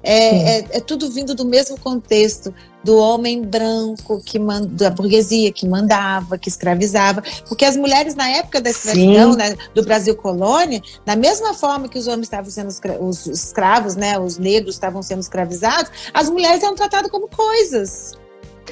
É, 0.02 0.60
é, 0.60 0.66
é, 0.70 0.80
tudo 0.80 1.10
vindo 1.10 1.34
do 1.34 1.44
mesmo 1.44 1.78
contexto 1.78 2.54
do 2.82 2.96
homem 2.96 3.42
branco 3.42 4.20
que 4.24 4.38
manda, 4.38 4.66
da 4.66 4.90
burguesia 4.90 5.52
que 5.52 5.68
mandava, 5.68 6.38
que 6.38 6.48
escravizava, 6.48 7.22
porque 7.46 7.66
as 7.66 7.76
mulheres 7.76 8.14
na 8.14 8.28
época 8.28 8.62
da 8.62 8.70
escravidão, 8.70 9.36
né, 9.36 9.54
do 9.74 9.84
Brasil 9.84 10.16
colônia, 10.16 10.80
da 11.04 11.14
mesma 11.14 11.52
forma 11.52 11.86
que 11.86 11.98
os 11.98 12.08
homens 12.08 12.24
estavam 12.24 12.50
sendo 12.50 12.72
os 13.00 13.26
escravos, 13.26 13.94
né, 13.94 14.18
os 14.18 14.38
negros 14.38 14.74
estavam 14.74 15.02
sendo 15.02 15.20
escravizados, 15.20 15.92
as 16.14 16.30
mulheres 16.30 16.62
eram 16.62 16.74
tratadas 16.74 17.10
como 17.10 17.28
coisas. 17.28 18.21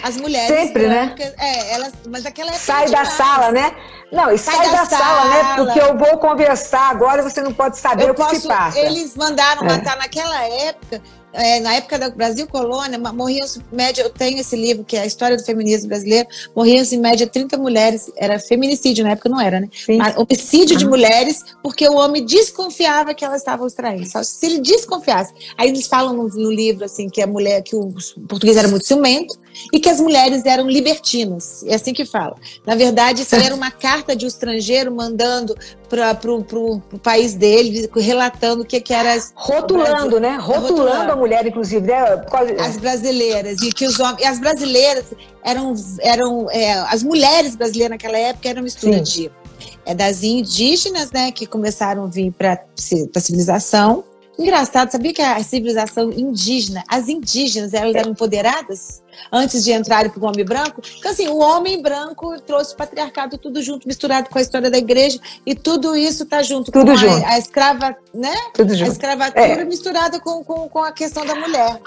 As 0.03 0.16
mulheres. 0.16 0.48
Sempre, 0.48 0.88
né? 0.88 1.07
brancas, 1.07 1.26
né? 1.26 1.35
É, 1.38 1.74
elas, 1.74 1.92
mas 2.09 2.26
aquela 2.26 2.50
época. 2.50 2.64
Sai 2.64 2.88
da 2.90 3.05
sala, 3.05 3.53
né? 3.53 3.72
Não, 4.12 4.31
e 4.33 4.38
sai, 4.38 4.57
sai 4.57 4.66
da, 4.66 4.72
da 4.72 4.87
sala, 4.87 5.05
sala, 5.05 5.29
né? 5.29 5.57
Porque 5.57 5.81
eu 5.81 5.96
vou 5.96 6.18
conversar 6.18 6.90
agora, 6.90 7.22
você 7.22 7.40
não 7.40 7.53
pode 7.53 7.79
saber 7.79 8.05
eu 8.05 8.12
o 8.12 8.14
que 8.14 8.22
posso, 8.22 8.40
se 8.40 8.48
passa. 8.48 8.79
Eles 8.79 9.14
mandaram 9.16 9.62
é. 9.62 9.66
matar 9.66 9.96
naquela 9.96 10.44
época 10.44 11.00
é, 11.33 11.61
na 11.61 11.74
época 11.74 11.98
do 11.98 12.16
Brasil 12.16 12.46
Colônia, 12.46 12.98
morriam-se, 12.98 13.61
média, 13.70 14.03
eu 14.03 14.11
tenho 14.11 14.38
esse 14.38 14.57
livro, 14.57 14.85
que 14.85 14.96
é 14.96 15.03
a 15.03 15.07
história 15.07 15.37
do 15.37 15.44
feminismo 15.44 15.88
brasileiro, 15.88 16.29
morriam-se 16.55 16.96
em 16.96 16.98
média 16.98 17.26
30 17.26 17.57
mulheres, 17.57 18.11
era 18.16 18.38
feminicídio, 18.38 19.05
na 19.05 19.12
época 19.12 19.29
não 19.29 19.40
era, 19.40 19.61
né? 19.61 19.68
Sim. 19.72 19.98
Homicídio 20.16 20.76
de 20.76 20.87
mulheres, 20.87 21.44
porque 21.62 21.88
o 21.88 21.94
homem 21.94 22.24
desconfiava 22.24 23.14
que 23.14 23.24
elas 23.24 23.38
estavam 23.38 23.68
traindo. 23.68 24.07
Só 24.07 24.22
se 24.22 24.44
ele 24.44 24.59
desconfiasse. 24.61 25.33
Aí 25.57 25.68
eles 25.68 25.87
falam 25.87 26.14
no, 26.14 26.29
no, 26.29 26.50
livro, 26.50 26.85
assim, 26.85 27.09
que 27.09 27.22
a 27.22 27.26
mulher, 27.26 27.62
que 27.62 27.76
o 27.76 27.94
português 28.29 28.57
era 28.57 28.66
muito 28.66 28.87
ciumento, 28.87 29.38
e 29.73 29.81
que 29.81 29.89
as 29.89 30.01
mulheres 30.01 30.45
eram 30.45 30.69
libertinas. 30.69 31.65
É 31.67 31.75
assim 31.75 31.93
que 31.93 32.05
fala. 32.05 32.37
Na 32.67 32.75
verdade, 32.75 33.23
isso 33.23 33.35
era 33.35 33.55
uma 33.55 33.71
carta 33.73 34.15
de 34.15 34.25
um 34.25 34.29
estrangeiro 34.29 34.95
mandando 34.95 35.57
para 35.89 36.17
o 36.23 36.99
país 37.03 37.35
dele, 37.35 37.89
relatando 37.97 38.63
o 38.63 38.67
que, 38.67 38.81
que 38.81 38.93
era. 38.93 39.19
Rotulando, 39.35 40.21
né? 40.21 40.37
Rotulando, 40.37 40.69
Rotulando, 40.69 41.13
a 41.13 41.17
mulher, 41.17 41.47
inclusive. 41.47 41.87
Né? 41.87 42.25
As 42.61 42.77
brasileiras. 42.77 43.61
E 43.63 43.73
que 43.73 43.87
os 43.87 43.99
homens. 43.99 44.21
E 44.21 44.25
as 44.25 44.39
brasileiras 44.39 45.07
eram. 45.43 45.75
eram 46.01 46.51
é, 46.51 46.73
as 46.73 47.03
mulheres 47.03 47.57
brasileiras 47.57 47.91
naquela 47.91 48.19
época 48.19 48.49
eram 48.49 48.63
mistura 48.63 49.01
de. 49.01 49.31
É, 49.85 49.95
das 49.95 50.23
indígenas, 50.23 51.11
né, 51.11 51.33
que 51.33 51.47
começaram 51.47 52.05
a 52.05 52.07
vir 52.07 52.33
para 52.33 52.53
a 52.55 53.21
civilização, 53.21 54.05
Engraçado, 54.40 54.90
sabia 54.90 55.12
que 55.12 55.20
a 55.20 55.42
civilização 55.44 56.11
indígena, 56.11 56.83
as 56.88 57.11
indígenas, 57.11 57.74
elas 57.74 57.94
eram 57.94 58.12
empoderadas 58.12 59.03
antes 59.31 59.62
de 59.62 59.70
entrarem 59.70 60.11
para 60.11 60.24
o 60.24 60.26
homem 60.26 60.46
branco? 60.46 60.81
Então, 60.98 61.11
assim, 61.11 61.29
o 61.29 61.37
homem 61.37 61.83
branco 61.83 62.40
trouxe 62.40 62.72
o 62.72 62.76
patriarcado 62.76 63.37
tudo 63.37 63.61
junto, 63.61 63.87
misturado 63.87 64.31
com 64.31 64.38
a 64.38 64.40
história 64.40 64.70
da 64.70 64.79
igreja, 64.79 65.20
e 65.44 65.55
tudo 65.55 65.94
isso 65.94 66.22
está 66.22 66.42
junto 66.42 66.72
tudo 66.72 66.92
com 66.92 66.96
junto. 66.96 67.22
A, 67.22 67.33
a 67.33 67.38
escrava, 67.38 67.94
né? 68.14 68.35
Tudo 68.55 68.74
junto. 68.74 68.88
A 68.88 68.92
escravatura 68.92 69.42
é. 69.42 69.64
misturada 69.64 70.18
com, 70.18 70.42
com, 70.42 70.70
com 70.70 70.79
a 70.79 70.90
questão 70.90 71.26
da 71.26 71.35
mulher. 71.35 71.79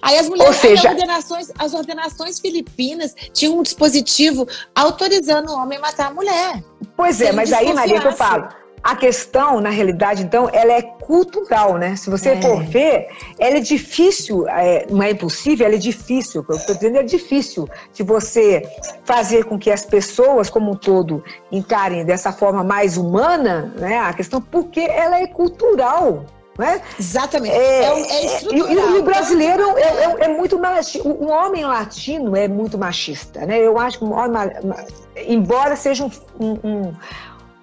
Aí 0.00 0.16
as 0.16 0.28
mulheres, 0.28 0.56
seja... 0.56 0.90
as, 0.90 0.94
ordenações, 0.94 1.52
as 1.58 1.74
ordenações 1.74 2.38
filipinas 2.38 3.16
tinham 3.32 3.58
um 3.58 3.62
dispositivo 3.64 4.46
autorizando 4.72 5.50
o 5.50 5.56
homem 5.56 5.78
a 5.78 5.80
matar 5.80 6.06
a 6.12 6.14
mulher. 6.14 6.62
Pois 6.96 7.20
é, 7.20 7.32
mas 7.32 7.52
aí, 7.52 7.72
Maria, 7.72 8.00
que 8.00 8.06
eu 8.06 8.12
falo 8.12 8.48
a 8.82 8.94
questão, 8.94 9.60
na 9.60 9.70
realidade, 9.70 10.22
então, 10.22 10.48
ela 10.52 10.72
é 10.72 10.82
cultural, 10.82 11.76
né? 11.76 11.96
Se 11.96 12.08
você 12.08 12.30
é. 12.30 12.40
for 12.40 12.62
ver, 12.62 13.08
ela 13.38 13.56
é 13.56 13.60
difícil, 13.60 14.48
é, 14.48 14.86
não 14.88 15.02
é 15.02 15.10
impossível, 15.10 15.66
ela 15.66 15.74
é 15.74 15.78
difícil. 15.78 16.40
O 16.40 16.44
que 16.44 16.52
eu 16.52 16.56
estou 16.56 16.74
dizendo 16.74 16.98
é 16.98 17.02
difícil 17.02 17.68
de 17.92 18.02
você 18.02 18.62
fazer 19.04 19.44
com 19.44 19.58
que 19.58 19.70
as 19.70 19.84
pessoas, 19.84 20.48
como 20.48 20.72
um 20.72 20.76
todo, 20.76 21.22
encarem 21.50 22.04
dessa 22.04 22.32
forma 22.32 22.62
mais 22.62 22.96
humana, 22.96 23.72
né? 23.76 23.98
A 23.98 24.12
questão, 24.12 24.40
porque 24.40 24.80
ela 24.80 25.20
é 25.20 25.26
cultural. 25.26 26.24
Né? 26.58 26.80
Exatamente. 26.98 27.54
É, 27.54 27.82
é, 27.82 28.00
é 28.00 28.26
estrutural. 28.26 28.68
E, 28.68 28.96
e, 28.96 28.98
o 28.98 29.02
brasileiro 29.02 29.76
é, 29.76 29.82
é, 29.82 30.16
é 30.24 30.28
muito 30.28 30.58
machista. 30.58 31.06
O 31.06 31.28
homem 31.28 31.64
latino 31.64 32.34
é 32.34 32.48
muito 32.48 32.78
machista. 32.78 33.44
Né? 33.44 33.58
Eu 33.58 33.78
acho 33.78 33.98
que 33.98 34.04
o 34.04 34.10
homem, 34.10 34.40
embora 35.28 35.76
seja 35.76 36.04
um, 36.04 36.10
um, 36.64 36.94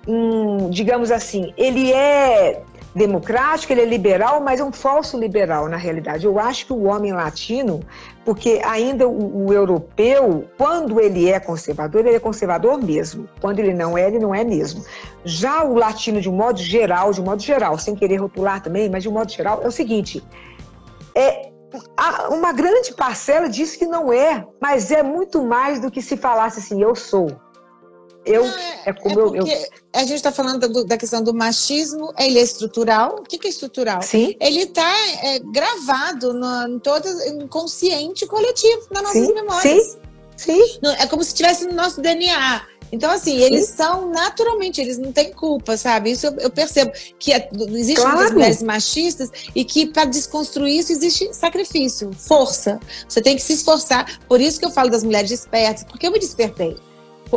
um, 0.07 0.69
digamos 0.69 1.11
assim, 1.11 1.53
ele 1.57 1.91
é 1.91 2.61
democrático, 2.95 3.73
ele 3.73 3.81
é 3.81 3.85
liberal, 3.85 4.39
mas 4.39 4.59
é 4.59 4.63
um 4.63 4.71
falso 4.71 5.17
liberal 5.17 5.67
na 5.67 5.77
realidade. 5.77 6.25
Eu 6.25 6.39
acho 6.39 6.67
que 6.67 6.73
o 6.73 6.83
homem 6.83 7.11
latino, 7.11 7.81
porque 8.23 8.61
ainda 8.63 9.07
o, 9.07 9.47
o, 9.47 9.53
europeu, 9.53 10.47
quando 10.57 10.99
ele 10.99 11.29
é 11.29 11.39
conservador, 11.39 12.05
ele 12.05 12.15
é 12.15 12.19
conservador 12.19 12.77
mesmo. 12.81 13.27
Quando 13.41 13.59
ele 13.59 13.73
não 13.73 13.97
é, 13.97 14.07
ele 14.07 14.19
não 14.19 14.33
é 14.33 14.43
mesmo. 14.43 14.85
Já 15.25 15.63
o 15.63 15.73
latino, 15.73 16.21
de 16.21 16.29
um 16.29 16.35
modo 16.35 16.59
geral, 16.59 17.11
de 17.11 17.21
um 17.21 17.25
modo 17.25 17.41
geral, 17.41 17.77
sem 17.79 17.95
querer 17.95 18.17
rotular 18.17 18.61
também, 18.61 18.89
mas 18.89 19.03
de 19.03 19.09
um 19.09 19.13
modo 19.13 19.31
geral, 19.31 19.61
é 19.63 19.67
o 19.67 19.71
seguinte: 19.71 20.23
é, 21.15 21.49
uma 22.29 22.53
grande 22.53 22.93
parcela 22.93 23.49
diz 23.49 23.75
que 23.75 23.87
não 23.87 24.13
é, 24.13 24.45
mas 24.61 24.91
é 24.91 25.01
muito 25.01 25.43
mais 25.43 25.79
do 25.79 25.89
que 25.89 26.01
se 26.01 26.15
falasse 26.15 26.59
assim, 26.59 26.81
eu 26.81 26.95
sou. 26.95 27.31
Eu, 28.25 28.45
é, 28.45 28.81
é 28.85 28.93
como 28.93 29.35
é 29.35 29.39
eu, 29.39 29.45
A 29.93 29.99
gente 29.99 30.15
está 30.15 30.31
falando 30.31 30.67
do, 30.67 30.83
da 30.85 30.97
questão 30.97 31.21
do 31.23 31.33
machismo, 31.33 32.13
ele 32.17 32.39
é 32.39 32.41
estrutural. 32.41 33.17
O 33.19 33.23
que, 33.23 33.37
que 33.37 33.47
é 33.47 33.49
estrutural? 33.49 34.01
Sim. 34.01 34.35
Ele 34.39 34.61
está 34.61 34.95
é, 35.23 35.39
gravado 35.39 36.33
no, 36.33 36.67
em 36.67 36.79
todo 36.79 37.07
inconsciente 37.41 38.25
coletivo, 38.25 38.87
nas 38.91 39.03
nossas 39.03 39.27
Sim. 39.27 39.33
memórias. 39.33 39.83
Sim. 39.83 40.03
Sim. 40.35 40.79
É 40.99 41.05
como 41.05 41.23
se 41.23 41.29
estivesse 41.29 41.65
no 41.65 41.73
nosso 41.73 42.01
DNA. 42.01 42.65
Então, 42.91 43.09
assim, 43.09 43.37
eles 43.37 43.69
Sim. 43.69 43.77
são 43.77 44.09
naturalmente, 44.09 44.79
eles 44.79 44.99
não 44.99 45.11
têm 45.11 45.33
culpa, 45.33 45.75
sabe? 45.75 46.11
Isso 46.11 46.27
eu, 46.27 46.35
eu 46.37 46.49
percebo 46.51 46.91
que 47.17 47.33
é, 47.33 47.49
existem 47.69 47.95
claro. 47.95 48.17
muitas 48.17 48.33
mulheres 48.33 48.63
machistas 48.63 49.31
e 49.55 49.65
que 49.65 49.87
para 49.87 50.05
desconstruir 50.05 50.79
isso 50.79 50.91
existe 50.91 51.33
sacrifício, 51.33 52.11
força. 52.13 52.79
Você 53.07 53.19
tem 53.19 53.35
que 53.35 53.41
se 53.41 53.53
esforçar. 53.53 54.19
Por 54.27 54.39
isso 54.39 54.59
que 54.59 54.65
eu 54.65 54.69
falo 54.69 54.91
das 54.91 55.03
mulheres 55.03 55.31
despertas, 55.31 55.83
porque 55.83 56.05
eu 56.05 56.11
me 56.11 56.19
despertei 56.19 56.75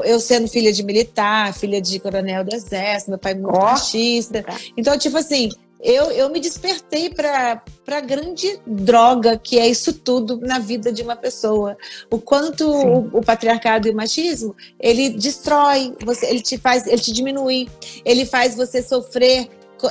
eu 0.04 0.20
sendo 0.20 0.48
filha 0.48 0.72
de 0.72 0.82
militar, 0.82 1.54
filha 1.54 1.80
de 1.80 1.98
coronel 1.98 2.44
do 2.44 2.54
exército, 2.54 3.10
meu 3.10 3.18
pai 3.18 3.34
muito 3.34 3.56
oh. 3.56 3.62
machista. 3.62 4.44
Então, 4.76 4.98
tipo 4.98 5.16
assim, 5.16 5.50
eu, 5.80 6.10
eu 6.10 6.28
me 6.30 6.40
despertei 6.40 7.10
para 7.10 7.62
a 7.86 8.00
grande 8.00 8.58
droga 8.66 9.38
que 9.38 9.58
é 9.58 9.68
isso 9.68 9.92
tudo 9.92 10.40
na 10.40 10.58
vida 10.58 10.92
de 10.92 11.02
uma 11.02 11.14
pessoa. 11.14 11.76
O 12.10 12.18
quanto 12.18 12.68
o, 12.68 13.18
o, 13.18 13.20
patriarcado 13.22 13.86
e 13.86 13.90
o 13.90 13.94
machismo, 13.94 14.56
ele 14.80 15.10
destrói, 15.10 15.94
você, 16.04 16.26
ele 16.26 16.40
te 16.40 16.58
faz, 16.58 16.86
ele 16.86 17.00
te 17.00 17.12
diminui, 17.12 17.68
ele 18.04 18.24
faz 18.24 18.56
você 18.56 18.82
sofrer 18.82 19.48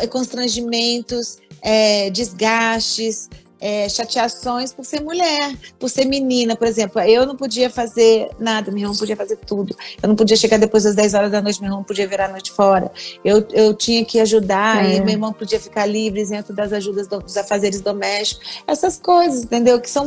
constrangimentos, 0.09 1.37
é, 1.61 2.09
desgastes, 2.09 3.29
é, 3.59 3.87
chateações 3.89 4.73
por 4.73 4.85
ser 4.85 5.01
mulher, 5.01 5.55
por 5.79 5.89
ser 5.89 6.05
menina, 6.05 6.55
por 6.55 6.67
exemplo. 6.67 7.01
Eu 7.01 7.25
não 7.25 7.35
podia 7.35 7.69
fazer 7.69 8.29
nada, 8.39 8.71
meu 8.71 8.81
irmão 8.81 8.95
podia 8.95 9.15
fazer 9.15 9.37
tudo. 9.37 9.75
Eu 10.01 10.09
não 10.09 10.15
podia 10.15 10.35
chegar 10.35 10.57
depois 10.57 10.83
das 10.83 10.95
10 10.95 11.13
horas 11.13 11.31
da 11.31 11.41
noite, 11.41 11.61
meu 11.61 11.69
irmão 11.69 11.83
podia 11.83 12.07
virar 12.07 12.25
a 12.25 12.29
noite 12.29 12.51
fora. 12.51 12.91
Eu, 13.23 13.45
eu 13.51 13.73
tinha 13.73 14.03
que 14.03 14.19
ajudar, 14.19 14.85
é. 14.85 14.97
e 14.97 15.01
meu 15.01 15.13
irmão 15.13 15.33
podia 15.33 15.59
ficar 15.59 15.85
livre, 15.85 16.21
isento 16.21 16.53
das 16.53 16.73
ajudas 16.73 17.07
dos 17.07 17.37
afazeres 17.37 17.81
domésticos. 17.81 18.61
Essas 18.67 18.97
coisas, 18.97 19.43
entendeu? 19.43 19.79
Que 19.79 19.89
são. 19.89 20.05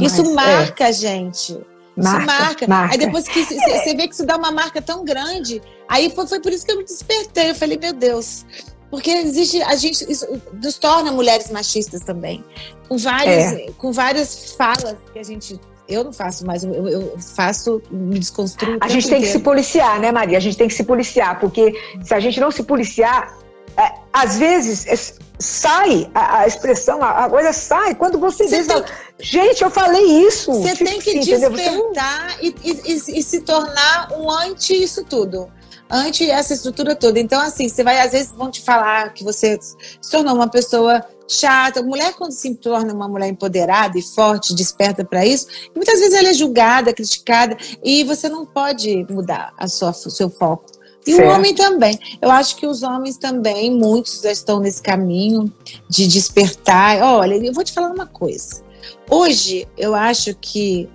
isso 0.00 0.22
é. 0.22 0.34
marca 0.34 0.86
a 0.86 0.92
gente. 0.92 1.58
Marca, 1.96 2.18
isso 2.18 2.26
marca. 2.26 2.68
marca. 2.68 2.94
Aí 2.94 2.98
depois 2.98 3.28
que 3.28 3.44
você 3.44 3.94
vê 3.94 4.08
que 4.08 4.14
isso 4.14 4.24
dá 4.24 4.36
uma 4.36 4.50
marca 4.50 4.80
tão 4.80 5.04
grande, 5.04 5.60
aí 5.88 6.10
foi, 6.10 6.26
foi 6.26 6.40
por 6.40 6.52
isso 6.52 6.64
que 6.64 6.72
eu 6.72 6.78
me 6.78 6.84
despertei. 6.84 7.50
Eu 7.50 7.54
falei, 7.54 7.78
meu 7.78 7.92
Deus, 7.92 8.46
porque 8.90 9.10
existe, 9.10 9.62
a 9.62 9.76
gente, 9.76 10.10
isso 10.10 10.26
nos 10.52 10.76
torna 10.76 11.12
mulheres 11.12 11.50
machistas 11.50 12.00
também. 12.00 12.44
Com 12.88 12.98
várias, 12.98 13.52
é. 13.52 13.66
com 13.78 13.92
várias 13.92 14.52
falas 14.56 14.96
que 15.12 15.18
a 15.18 15.22
gente 15.22 15.60
eu 15.88 16.04
não 16.04 16.12
faço 16.12 16.46
mais, 16.46 16.62
eu, 16.62 16.88
eu 16.88 17.18
faço, 17.18 17.82
me 17.90 18.18
desconstruo. 18.18 18.78
A 18.80 18.86
gente 18.86 19.08
tem 19.08 19.18
inteiro. 19.18 19.26
que 19.26 19.38
se 19.38 19.40
policiar, 19.40 19.98
né, 19.98 20.12
Maria? 20.12 20.38
A 20.38 20.40
gente 20.40 20.56
tem 20.56 20.68
que 20.68 20.74
se 20.74 20.84
policiar, 20.84 21.40
porque 21.40 21.74
se 22.04 22.14
a 22.14 22.20
gente 22.20 22.38
não 22.38 22.52
se 22.52 22.62
policiar, 22.62 23.36
é, 23.76 23.92
às 24.12 24.38
vezes 24.38 24.86
é, 24.86 24.94
sai 25.40 26.08
a, 26.14 26.40
a, 26.40 26.46
expressão, 26.46 27.02
a, 27.02 27.24
a, 27.24 27.28
coisa 27.28 27.52
sai. 27.52 27.96
Quando 27.96 28.20
você, 28.20 28.46
você 28.46 28.58
diz, 28.58 28.66
tem, 28.68 28.84
gente, 29.18 29.64
eu 29.64 29.70
falei 29.70 30.04
isso. 30.24 30.52
Você 30.52 30.76
tipo, 30.76 30.90
tem 30.90 31.00
que 31.00 31.18
assim, 31.18 31.30
despertar 31.30 32.38
e, 32.40 32.54
e, 32.62 33.18
e, 33.18 33.22
se 33.22 33.40
tornar 33.40 34.12
um 34.12 34.30
anti 34.30 34.80
isso 34.80 35.04
tudo 35.04 35.50
ante 35.90 36.30
essa 36.30 36.54
estrutura 36.54 36.94
toda. 36.94 37.18
Então, 37.18 37.40
assim, 37.40 37.68
você 37.68 37.82
vai, 37.82 38.00
às 38.00 38.12
vezes, 38.12 38.32
vão 38.32 38.50
te 38.50 38.60
falar 38.60 39.12
que 39.12 39.24
você 39.24 39.58
se 39.60 40.10
tornou 40.10 40.34
uma 40.34 40.48
pessoa 40.48 41.04
chata. 41.26 41.82
Mulher, 41.82 42.14
quando 42.14 42.32
se 42.32 42.54
torna 42.54 42.92
uma 42.92 43.08
mulher 43.08 43.28
empoderada 43.28 43.98
e 43.98 44.02
forte, 44.02 44.54
desperta 44.54 45.04
para 45.04 45.26
isso, 45.26 45.46
muitas 45.74 45.98
vezes 45.98 46.14
ela 46.14 46.28
é 46.28 46.34
julgada, 46.34 46.92
criticada, 46.92 47.56
e 47.82 48.04
você 48.04 48.28
não 48.28 48.46
pode 48.46 49.06
mudar 49.10 49.52
a 49.56 49.66
sua, 49.68 49.90
o 49.90 50.10
seu 50.10 50.30
foco. 50.30 50.66
E 51.06 51.14
certo. 51.14 51.28
o 51.28 51.34
homem 51.34 51.54
também. 51.54 51.98
Eu 52.20 52.30
acho 52.30 52.56
que 52.56 52.66
os 52.66 52.82
homens 52.82 53.16
também, 53.16 53.70
muitos 53.70 54.20
já 54.20 54.30
estão 54.30 54.60
nesse 54.60 54.82
caminho 54.82 55.50
de 55.88 56.06
despertar. 56.06 57.02
Olha, 57.02 57.34
eu 57.34 57.52
vou 57.52 57.64
te 57.64 57.72
falar 57.72 57.90
uma 57.90 58.06
coisa. 58.06 58.62
Hoje, 59.08 59.66
eu 59.78 59.94
acho 59.94 60.34
que 60.34 60.88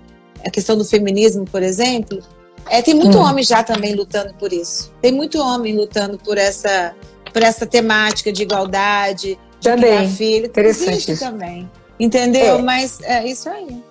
a 0.44 0.50
questão 0.50 0.78
do 0.78 0.84
feminismo, 0.84 1.44
por 1.44 1.62
exemplo, 1.62 2.22
é, 2.68 2.82
tem 2.82 2.94
muito 2.94 3.18
hum. 3.18 3.22
homem 3.22 3.44
já 3.44 3.62
também 3.62 3.94
lutando 3.94 4.34
por 4.34 4.52
isso. 4.52 4.92
Tem 5.00 5.12
muito 5.12 5.40
homem 5.40 5.76
lutando 5.76 6.18
por 6.18 6.36
essa, 6.36 6.94
por 7.32 7.42
essa 7.42 7.66
temática 7.66 8.32
de 8.32 8.42
igualdade, 8.42 9.38
de 9.60 9.70
também. 9.70 10.08
filho. 10.08 10.46
Interessante 10.46 10.90
Existe 10.90 11.12
isso. 11.12 11.24
também. 11.24 11.70
Entendeu? 11.98 12.58
É. 12.58 12.62
Mas 12.62 13.00
é 13.02 13.26
isso 13.26 13.48
aí. 13.48 13.82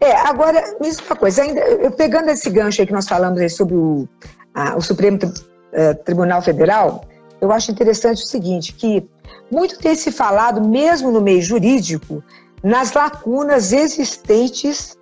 É, 0.00 0.12
agora, 0.12 0.62
me 0.80 0.88
diz 0.88 0.98
uma 0.98 1.16
coisa, 1.16 1.42
ainda, 1.42 1.60
eu 1.60 1.90
pegando 1.90 2.30
esse 2.30 2.50
gancho 2.50 2.80
aí 2.80 2.86
que 2.86 2.92
nós 2.92 3.06
falamos 3.06 3.40
aí 3.40 3.48
sobre 3.48 3.74
o, 3.74 4.08
a, 4.54 4.76
o 4.76 4.80
Supremo 4.80 5.18
uh, 5.18 5.94
Tribunal 6.04 6.42
Federal, 6.42 7.04
eu 7.40 7.52
acho 7.52 7.70
interessante 7.70 8.22
o 8.22 8.26
seguinte, 8.26 8.72
que 8.72 9.08
muito 9.50 9.78
tem 9.78 9.94
se 9.94 10.10
falado, 10.10 10.60
mesmo 10.60 11.10
no 11.10 11.20
meio 11.20 11.40
jurídico, 11.40 12.22
nas 12.62 12.92
lacunas 12.92 13.72
existentes 13.72 14.95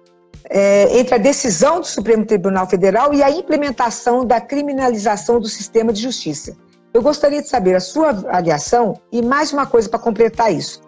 é, 0.51 0.99
entre 0.99 1.15
a 1.15 1.19
decisão 1.19 1.81
do 1.81 1.87
Supremo 1.87 2.25
Tribunal 2.25 2.67
Federal 2.67 3.13
e 3.15 3.23
a 3.23 3.31
implementação 3.31 4.25
da 4.25 4.41
criminalização 4.41 5.41
do 5.41 5.49
sistema 5.49 5.93
de 5.93 6.01
justiça. 6.03 6.57
Eu 6.93 7.03
gostaria 7.03 7.43
de 7.43 7.49
saber 7.49 7.75
a 7.75 7.81
sua 7.81 8.11
avaliação 8.11 9.01
e 9.11 9.21
mais 9.21 9.53
uma 9.53 9.67
coisa 9.67 9.89
para 9.89 9.99
completar 9.99 10.53
isso. 10.53 10.81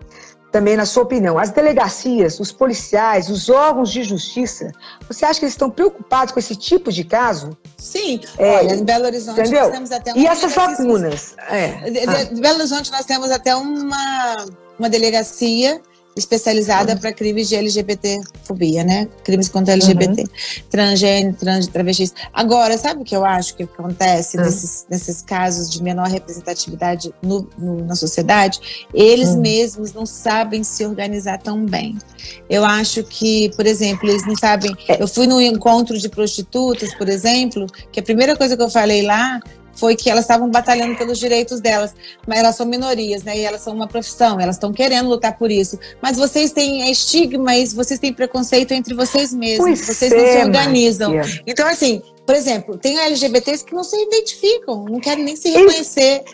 Também, 0.53 0.77
na 0.77 0.87
sua 0.87 1.03
opinião, 1.03 1.39
as 1.39 1.51
delegacias, 1.51 2.39
os 2.39 2.53
policiais, 2.53 3.29
os 3.29 3.51
órgãos 3.51 3.91
de 3.91 4.05
justiça, 4.05 4.71
você 5.07 5.25
acha 5.25 5.41
que 5.41 5.45
eles 5.45 5.55
estão 5.55 5.69
preocupados 5.69 6.33
com 6.33 6.39
esse 6.39 6.55
tipo 6.55 6.93
de 6.93 7.03
caso? 7.03 7.51
Sim. 7.77 8.21
É, 8.39 8.59
Olha, 8.59 8.75
em 8.75 8.85
Belo 8.85 9.05
Horizonte 9.05 9.41
entendeu? 9.41 9.65
nós 9.65 9.73
temos 9.73 9.93
até 9.93 10.13
uma. 10.13 10.23
E 10.23 10.27
essas 10.27 10.55
lacunas? 10.55 11.35
É. 11.51 11.89
Em 12.33 12.41
Belo 12.41 12.59
Horizonte 12.59 12.91
nós 12.93 13.05
temos 13.05 13.31
até 13.31 13.55
uma, 13.57 14.47
uma 14.79 14.89
delegacia 14.89 15.83
especializada 16.17 16.95
uhum. 16.95 16.99
para 16.99 17.13
crimes 17.13 17.49
de 17.49 17.57
LGBTfobia, 17.57 18.83
né? 18.83 19.07
Crimes 19.23 19.49
contra 19.49 19.75
LGBT, 19.75 20.23
uhum. 20.23 20.29
transgênero, 20.71 21.37
trans, 21.37 21.67
travestis. 21.67 22.15
Agora, 22.33 22.79
sabe 22.79 23.03
o 23.03 23.05
que 23.05 23.15
eu 23.15 23.25
acho 23.25 23.55
que 23.55 23.65
acontece 23.65 24.39
uhum. 24.39 24.45
nesses, 24.45 24.87
nesses 24.89 25.23
casos 25.23 25.71
de 25.71 25.83
menor 25.83 26.09
representatividade 26.09 27.13
no, 27.23 27.47
no, 27.59 27.85
na 27.85 27.95
sociedade? 27.95 28.87
Eles 28.95 29.31
uhum. 29.31 29.43
mesmos 29.43 29.93
não 29.93 30.07
sabem 30.07 30.65
se 30.65 30.87
organizar 30.87 31.39
tão 31.39 31.67
bem. 31.67 31.99
Eu 32.49 32.65
acho 32.65 33.05
que, 33.05 33.51
por 33.55 33.67
exemplo, 33.67 34.09
eles 34.09 34.27
não 34.27 34.35
sabem. 34.35 34.75
É. 34.89 35.03
Eu 35.03 35.07
fui 35.07 35.27
num 35.27 35.41
encontro 35.41 35.99
de 35.99 36.09
prostitutas, 36.09 36.95
por 36.95 37.09
exemplo, 37.09 37.67
que 37.93 38.01
a 38.01 38.03
primeira 38.03 38.35
coisa 38.35 38.57
que 38.57 38.63
eu 38.63 38.71
falei 38.71 39.03
lá 39.03 39.39
foi 39.77 39.95
que 39.95 40.11
elas 40.11 40.25
estavam 40.25 40.51
batalhando 40.51 40.97
pelos 40.97 41.19
direitos 41.19 41.61
delas, 41.61 41.95
mas 42.27 42.39
elas 42.39 42.57
são 42.57 42.67
minorias, 42.67 43.23
né? 43.23 43.39
E 43.39 43.43
elas 43.43 43.61
são 43.61 43.75
uma 43.75 43.87
profissão, 43.87 44.41
elas 44.41 44.57
estão 44.57 44.73
querendo 44.73 45.09
lutar 45.09 45.37
por 45.37 45.51
isso. 45.51 45.79
Mas 46.03 46.17
vocês 46.17 46.53
têm 46.53 46.91
estigma 46.91 47.57
e 47.57 47.67
vocês 47.67 48.01
têm 48.01 48.13
preconceito 48.13 48.73
entre 48.73 48.95
vocês 48.95 49.33
mesmos, 49.33 49.67
pois 49.67 49.87
vocês 49.87 50.13
é, 50.13 50.17
não 50.17 50.33
se 50.33 50.39
organizam. 50.47 51.13
Então, 51.47 51.67
assim, 51.67 52.03
por 52.27 52.35
exemplo, 52.35 52.77
tem 52.77 52.99
LGBTs 52.99 53.65
que 53.65 53.75
não 53.75 53.85
se 53.85 53.97
identificam, 53.97 54.85
não 54.85 54.99
querem 54.99 55.25
nem 55.25 55.37
se 55.37 55.51
reconhecer 55.51 56.25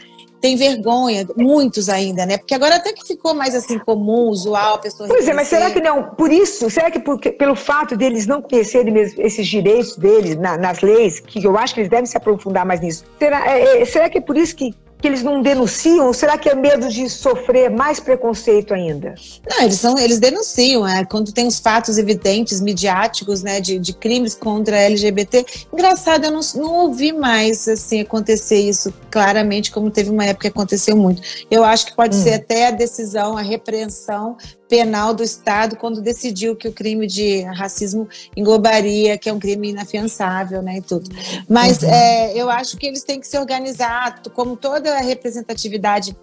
tem 0.43 0.57
vergonha, 0.57 1.25
muitos 1.37 1.89
ainda, 1.89 2.27
né? 2.27 2.37
Porque 2.37 2.53
agora 2.53 2.75
até 2.75 2.93
que 2.93 3.07
ficou 3.07 3.33
mais 3.33 3.55
assim 3.55 3.79
comum, 3.79 4.29
usual, 4.29 4.75
a 4.75 4.79
pessoa. 4.79 5.09
Pois 5.09 5.27
é, 5.29 5.33
mas 5.33 5.47
será 5.47 5.71
que 5.71 5.81
não? 5.81 6.03
Por 6.03 6.33
isso, 6.33 6.69
será 6.69 6.91
que 6.91 6.99
por, 6.99 7.21
pelo 7.21 7.55
fato 7.55 7.97
deles 7.97 8.27
não 8.27 8.43
conhecerem 8.43 8.93
esses 9.19 9.47
direitos 9.47 9.97
deles 9.97 10.37
na, 10.37 10.59
nas 10.59 10.81
leis, 10.81 11.21
que 11.21 11.45
eu 11.45 11.57
acho 11.57 11.75
que 11.75 11.81
eles 11.81 11.91
devem 11.91 12.07
se 12.07 12.17
aprofundar 12.17 12.67
mais 12.67 12.81
nisso, 12.81 13.05
será, 13.21 13.49
é, 13.49 13.83
é 13.83 13.85
será 13.85 14.11
que 14.11 14.19
é 14.19 14.21
por 14.21 14.37
isso 14.37 14.57
que 14.57 14.75
que 15.03 15.09
eles 15.09 15.23
não 15.23 15.43
denunciam? 15.43 16.07
Ou 16.07 16.15
será 16.15 16.39
que 16.39 16.49
é 16.49 16.55
medo 16.55 16.89
de 16.89 17.11
sofrer 17.11 17.69
mais 17.69 17.99
preconceito 17.99 18.73
ainda? 18.73 19.17
Não, 19.51 19.63
eles, 19.65 19.75
são, 19.75 19.99
eles 19.99 20.21
denunciam. 20.21 20.87
É, 20.87 21.05
quando 21.05 21.33
tem 21.33 21.47
os 21.47 21.59
fatos 21.59 21.99
evidentes, 21.99 22.61
midiáticos, 22.61 23.43
né, 23.43 23.61
de, 23.61 23.79
de 23.81 23.93
crimes 23.93 24.35
contra 24.35 24.79
LGBT. 24.79 25.45
Engraçado, 25.73 26.25
eu 26.25 26.31
não, 26.31 26.41
não 26.55 26.75
ouvi 26.87 27.13
mais 27.13 27.67
assim, 27.67 28.01
acontecer 28.01 28.61
isso 28.61 28.95
claramente, 29.11 29.73
como 29.73 29.91
teve 29.91 30.09
uma 30.09 30.25
época 30.25 30.43
que 30.43 30.49
aconteceu 30.49 30.97
muito. 30.97 31.21
Eu 31.51 31.65
acho 31.65 31.87
que 31.87 31.97
pode 31.97 32.17
hum. 32.17 32.23
ser 32.23 32.35
até 32.35 32.69
a 32.69 32.71
decisão, 32.71 33.37
a 33.37 33.43
repreensão 33.43 34.37
penal 34.73 35.13
do 35.13 35.23
Estado 35.23 35.77
quando 35.77 36.01
decidiu 36.01 36.57
que 36.57 36.67
o 36.67 36.73
crime 36.73 37.07
de 37.07 37.43
racismo 37.43 38.09
englobaria, 38.35 39.19
que 39.19 39.29
é 39.29 39.33
um 39.33 39.39
crime 39.39 39.69
inafiançável, 39.69 40.63
né, 40.63 40.79
e 40.79 40.81
tudo. 40.81 41.11
Mas 41.47 41.83
uhum. 41.83 41.91
é, 41.91 42.33
eu 42.35 42.49
acho 42.49 42.79
que 42.79 42.87
eles 42.87 43.03
têm 43.03 43.21
que 43.21 43.29
se 43.29 43.37
organizar, 43.37 44.23
como 44.33 44.57
toda 44.57 44.97
a 44.97 45.03
representatividade 45.03 46.17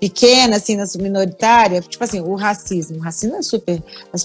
pequena, 0.00 0.56
assim, 0.56 0.74
na 0.74 0.84
minoritária, 0.96 1.80
tipo 1.82 2.02
assim, 2.02 2.20
o 2.20 2.34
racismo. 2.34 2.96
O 2.98 3.00
racismo 3.00 3.36
é 3.36 3.42
super. 3.42 3.80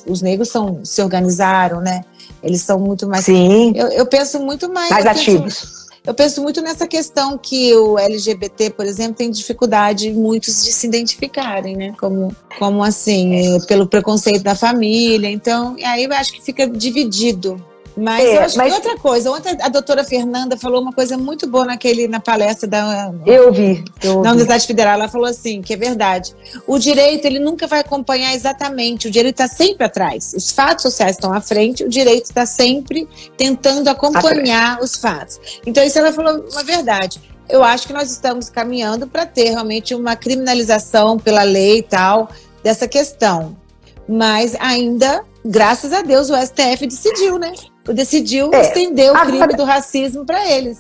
Os 0.08 0.24
negros 0.24 0.50
são, 0.50 0.84
se 0.84 1.00
organizaram, 1.04 1.80
né? 1.80 2.04
Eles 2.42 2.62
são 2.62 2.80
muito 2.80 3.08
mais. 3.08 3.26
Sim. 3.26 3.74
Eu, 3.76 3.88
eu 3.90 4.06
penso 4.08 4.40
muito 4.40 4.68
mais. 4.68 4.90
Mais 4.90 5.06
ativos. 5.06 5.60
Penso, 5.60 5.79
eu 6.10 6.14
penso 6.16 6.42
muito 6.42 6.60
nessa 6.60 6.88
questão 6.88 7.38
que 7.38 7.72
o 7.76 8.00
LGBT, 8.00 8.72
por 8.72 8.84
exemplo, 8.84 9.14
tem 9.14 9.30
dificuldade 9.30 10.12
muitos 10.12 10.64
de 10.64 10.72
se 10.72 10.88
identificarem, 10.88 11.78
né? 11.78 11.94
Como, 12.00 12.36
como 12.58 12.84
assim, 12.84 13.60
pelo 13.68 13.86
preconceito 13.86 14.42
da 14.42 14.56
família. 14.56 15.30
Então, 15.30 15.76
aí 15.86 16.06
eu 16.06 16.14
acho 16.14 16.34
que 16.34 16.42
fica 16.42 16.68
dividido 16.68 17.64
Mas 18.00 18.24
é, 18.24 18.38
eu 18.38 18.42
acho 18.42 18.58
mas... 18.58 18.72
que 18.72 18.76
outra 18.76 18.98
coisa, 18.98 19.32
ontem 19.32 19.58
a 19.62 19.68
doutora 19.68 20.04
Fernanda 20.04 20.56
falou 20.56 20.82
uma 20.82 20.94
coisa 20.94 21.18
muito 21.18 21.48
boa 21.48 21.66
naquele, 21.66 22.08
na 22.08 22.20
palestra 22.20 22.68
da 22.68 23.14
eu 23.26 23.52
vi, 23.52 23.84
eu 24.02 24.22
na 24.22 24.30
Universidade 24.30 24.66
Federal. 24.66 24.94
Ela 24.94 25.10
falou 25.10 25.28
assim, 25.28 25.62
que 25.62 25.74
é 25.74 25.78
verdade. 25.78 26.34
O 26.66 26.80
direito, 26.80 27.26
ele 27.26 27.40
nunca 27.40 27.68
vai 27.68 27.82
acompanhar 27.82 28.34
exatamente, 28.34 29.08
o 29.08 29.12
direito 29.12 29.42
está 29.42 29.48
sempre 29.54 29.86
atrás. 29.86 30.34
Os 30.34 30.52
fatos 30.52 30.84
sociais 30.84 31.16
estão 31.16 31.34
à 31.34 31.42
frente, 31.42 31.84
o 31.84 31.90
direito 31.90 32.26
está 32.26 32.46
sempre 32.46 33.08
tentando 33.38 33.90
acompanhar 33.90 34.80
os 34.82 34.96
fatos. 34.96 35.40
Então, 35.66 35.84
isso 35.84 36.00
ela 36.00 36.14
falou 36.14 36.46
uma 36.52 36.64
verdade. 36.64 37.22
Eu 37.50 37.64
acho 37.64 37.88
que 37.88 37.94
nós 37.94 38.12
estamos 38.12 38.50
caminhando 38.50 39.08
para 39.08 39.26
ter 39.26 39.50
realmente 39.50 39.94
uma 39.96 40.16
criminalização 40.16 41.18
pela 41.18 41.44
lei 41.44 41.80
e 41.80 41.84
tal 41.84 42.30
dessa 42.64 42.88
questão. 42.88 43.58
Mas 44.08 44.56
ainda, 44.60 45.24
graças 45.44 45.94
a 45.94 46.02
Deus, 46.02 46.30
o 46.30 46.36
STF 46.36 46.88
decidiu, 46.88 47.38
né? 47.38 47.54
Decidiu 47.94 48.54
é, 48.54 48.62
estender 48.62 49.12
o 49.12 49.20
crime 49.22 49.56
do 49.56 49.64
racismo 49.64 50.26
para 50.26 50.50
eles. 50.50 50.80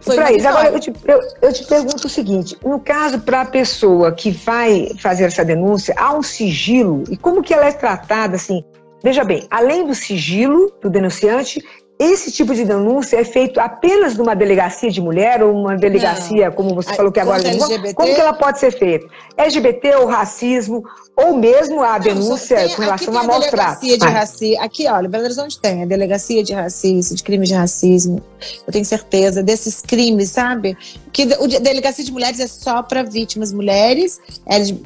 Foi 0.00 0.16
para 0.16 0.32
eles. 0.32 0.44
Agora, 0.44 0.68
eu 0.68 0.80
te, 0.80 0.92
eu, 1.06 1.20
eu 1.40 1.52
te 1.52 1.64
pergunto 1.64 2.06
o 2.06 2.10
seguinte: 2.10 2.56
no 2.64 2.78
caso, 2.78 3.20
para 3.20 3.40
a 3.40 3.46
pessoa 3.46 4.12
que 4.12 4.30
vai 4.30 4.90
fazer 4.98 5.24
essa 5.24 5.44
denúncia, 5.44 5.94
há 5.96 6.14
um 6.14 6.22
sigilo? 6.22 7.04
E 7.10 7.16
como 7.16 7.42
que 7.42 7.54
ela 7.54 7.66
é 7.66 7.72
tratada 7.72 8.36
assim? 8.36 8.62
Veja 9.02 9.24
bem, 9.24 9.46
além 9.50 9.86
do 9.86 9.94
sigilo 9.94 10.72
do 10.80 10.88
denunciante, 10.88 11.62
esse 11.98 12.32
tipo 12.32 12.52
de 12.54 12.64
denúncia 12.64 13.16
é 13.18 13.24
feito 13.24 13.60
apenas 13.60 14.16
numa 14.16 14.34
delegacia 14.34 14.90
de 14.90 15.00
mulher 15.00 15.42
ou 15.42 15.54
uma 15.54 15.76
delegacia, 15.76 16.46
não. 16.46 16.52
como 16.52 16.74
você 16.74 16.92
falou 16.92 17.12
que 17.12 17.20
agora 17.20 17.40
LGBT... 17.46 17.94
como 17.94 18.12
que 18.12 18.20
ela 18.20 18.32
pode 18.32 18.58
ser 18.58 18.72
feita? 18.72 19.06
LGBT 19.36 19.96
ou 19.96 20.06
racismo 20.06 20.82
ou 21.16 21.36
mesmo 21.36 21.82
a 21.82 21.96
denúncia 21.98 22.56
tem, 22.56 22.74
com 22.74 22.82
relação 22.82 23.16
a 23.16 23.22
mostrar. 23.22 23.78
Delegacia 23.78 23.98
de 23.98 24.06
racismo. 24.06 24.62
Aqui, 24.62 24.88
olha, 24.88 25.08
Belo 25.08 25.24
Horizonte 25.24 25.60
tem 25.60 25.84
a 25.84 25.86
delegacia 25.86 26.42
de 26.42 26.52
racismo, 26.52 27.14
de 27.14 27.22
crimes 27.22 27.48
de 27.48 27.54
racismo. 27.54 28.20
Eu 28.66 28.72
tenho 28.72 28.84
certeza 28.84 29.40
desses 29.40 29.80
crimes, 29.80 30.30
sabe? 30.30 30.76
Que 31.12 31.22
o 31.38 31.46
delegacia 31.46 32.04
de 32.04 32.10
mulheres 32.10 32.40
é 32.40 32.48
só 32.48 32.82
para 32.82 33.04
vítimas 33.04 33.52
mulheres, 33.52 34.20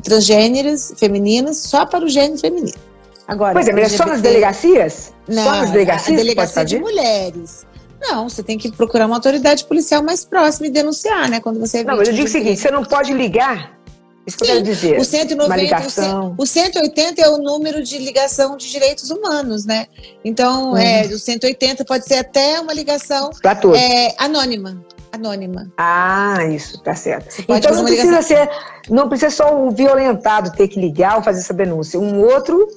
transgêneras, 0.02 0.92
femininas, 0.98 1.56
só 1.56 1.86
para 1.86 2.04
o 2.04 2.08
gênero 2.08 2.38
feminino. 2.38 2.87
Agora, 3.28 3.52
pois 3.52 3.68
é, 3.68 3.72
mas 3.72 3.92
é 3.92 3.96
só 3.96 4.06
nas 4.06 4.22
delegacias? 4.22 5.12
Não, 5.28 5.44
só 5.44 5.50
nas 5.50 5.70
delegacias? 5.70 6.18
A 6.18 6.22
delegacia 6.22 6.64
de 6.64 6.78
mulheres. 6.78 7.66
Não, 8.00 8.26
você 8.26 8.42
tem 8.42 8.56
que 8.56 8.72
procurar 8.72 9.04
uma 9.04 9.16
autoridade 9.16 9.64
policial 9.64 10.02
mais 10.02 10.24
próxima 10.24 10.68
e 10.68 10.70
denunciar, 10.70 11.28
né? 11.28 11.38
Quando 11.38 11.60
você 11.60 11.78
é 11.78 11.84
Não, 11.84 11.96
mas 11.96 12.08
eu 12.08 12.14
digo 12.14 12.26
o 12.26 12.30
seguinte: 12.30 12.58
você 12.58 12.70
não 12.70 12.84
pode 12.84 13.12
ligar. 13.12 13.76
Isso 14.26 14.38
Sim, 14.38 14.44
que 14.44 14.50
eu 14.50 14.54
quero 14.56 14.64
dizer. 14.64 14.98
O 14.98 15.04
190, 15.04 16.34
o, 16.38 16.46
180 16.46 17.20
é 17.20 17.28
o 17.28 17.38
número 17.38 17.82
de 17.82 17.98
ligação 17.98 18.56
de 18.56 18.70
direitos 18.70 19.10
humanos, 19.10 19.64
né? 19.64 19.86
Então, 20.24 20.72
uhum. 20.72 20.76
é, 20.76 21.02
o 21.06 21.18
180 21.18 21.84
pode 21.84 22.04
ser 22.04 22.16
até 22.16 22.60
uma 22.60 22.72
ligação 22.72 23.30
é, 23.74 24.14
anônima 24.18 24.82
anônima. 25.10 25.72
Ah, 25.76 26.44
isso, 26.44 26.78
tá 26.82 26.94
certo. 26.94 27.42
Então 27.48 27.74
não 27.74 27.84
precisa 27.84 28.22
ser, 28.22 28.50
não 28.88 29.08
precisa 29.08 29.30
só 29.30 29.58
o 29.58 29.70
violentado 29.70 30.52
ter 30.52 30.68
que 30.68 30.78
ligar 30.78 31.16
ou 31.16 31.22
fazer 31.22 31.40
essa 31.40 31.54
denúncia. 31.54 31.98
Um 31.98 32.20
outro 32.20 32.68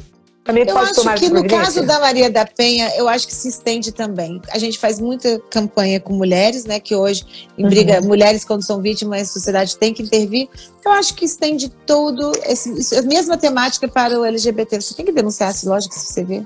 também 0.44 0.64
eu 0.68 0.74
pode 0.74 0.90
acho 0.90 1.14
que 1.16 1.30
no 1.30 1.48
caso 1.48 1.86
da 1.86 2.00
Maria 2.00 2.30
da 2.30 2.46
Penha, 2.46 2.92
eu 2.98 3.08
acho 3.08 3.28
que 3.28 3.34
se 3.34 3.48
estende 3.48 3.92
também. 3.92 4.42
A 4.52 4.58
gente 4.58 4.80
faz 4.80 5.00
muita 5.00 5.40
campanha 5.52 6.00
com 6.00 6.14
mulheres, 6.14 6.66
né? 6.66 6.80
Que 6.80 6.96
hoje, 6.96 7.24
em 7.58 7.68
briga, 7.68 8.02
uhum. 8.02 8.08
mulheres 8.08 8.44
quando 8.44 8.64
são 8.64 8.82
vítimas, 8.82 9.22
a 9.22 9.26
sociedade 9.26 9.78
tem 9.78 9.94
que 9.94 10.02
intervir. 10.02 10.50
Eu 10.84 10.92
acho 10.94 11.14
que 11.14 11.26
estende 11.26 11.70
todo 11.86 12.32
esse, 12.48 12.98
a 12.98 13.04
mesma 13.04 13.38
temática 13.38 13.88
para 13.88 14.20
o 14.20 14.26
LGBT. 14.26 14.82
Você 14.82 14.96
tem 14.96 15.06
que 15.06 15.12
denunciar, 15.12 15.54
lógico, 15.64 15.94
se 15.94 16.12
você 16.12 16.24
vê. 16.24 16.44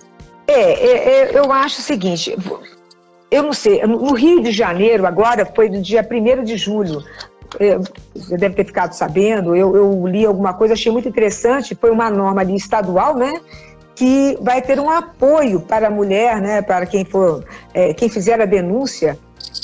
É, 0.47 0.53
é, 0.53 1.08
é, 1.08 1.38
eu 1.38 1.49
acho 1.51 1.79
o 1.79 1.84
seguinte. 1.84 2.36
Eu 3.31 3.43
não 3.43 3.53
sei, 3.53 3.81
no 3.88 4.13
Rio 4.13 4.43
de 4.43 4.51
Janeiro, 4.51 5.05
agora 5.05 5.45
foi 5.45 5.69
no 5.69 5.81
dia 5.81 6.08
1 6.10 6.43
de 6.43 6.58
julho, 6.58 7.03
é, 7.60 7.77
você 8.13 8.38
deve 8.38 8.55
ter 8.55 8.65
ficado 8.65 8.93
sabendo, 8.93 9.55
eu, 9.55 9.75
eu, 9.75 10.08
li 10.08 10.25
alguma 10.25 10.53
coisa, 10.53 10.73
achei 10.73 10.91
muito 10.91 11.08
interessante, 11.08 11.75
foi 11.75 11.89
uma 11.89 12.10
norma 12.10 12.41
ali 12.41 12.55
estadual, 12.55 13.15
né, 13.15 13.41
que 13.95 14.38
vai 14.41 14.62
ter 14.62 14.79
um 14.79 14.89
apoio 14.89 15.62
para 15.62 15.88
a 15.88 15.89
mulher, 15.89 16.41
né, 16.41 16.62
para 16.62 16.86
quem 16.86 17.05
for, 17.05 17.45
é, 17.73 17.93
quem 17.93 18.10
fizer 18.10 18.39
a 18.41 18.45
denúncia. 18.45 19.17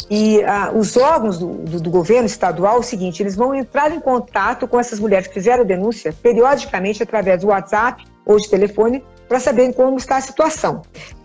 E 0.10 0.42
ah, 0.44 0.72
os 0.74 0.96
órgãos 0.96 1.38
do, 1.38 1.48
do, 1.48 1.82
do, 1.82 1.90
governo 1.90 2.26
estadual, 2.26 2.78
é 2.78 2.80
o 2.80 2.84
seguinte, 2.84 3.22
eles 3.22 3.36
vão 3.36 3.54
entrar 3.54 3.92
em 3.92 4.00
contato 4.00 4.68
com 4.68 4.80
essas 4.80 5.00
mulheres 5.00 5.28
que 5.28 5.34
fizeram 5.34 5.64
a 5.64 5.66
denúncia 5.66 6.14
periodicamente 6.24 7.04
através 7.04 7.42
do 7.42 7.48
WhatsApp 7.48 8.06
ou 8.26 8.38
de 8.38 8.50
telefone 8.50 9.04
para 9.28 9.40
saber 9.40 9.74
como 9.74 9.98
está 9.98 10.18
a 10.18 10.22
situação. 10.22 10.82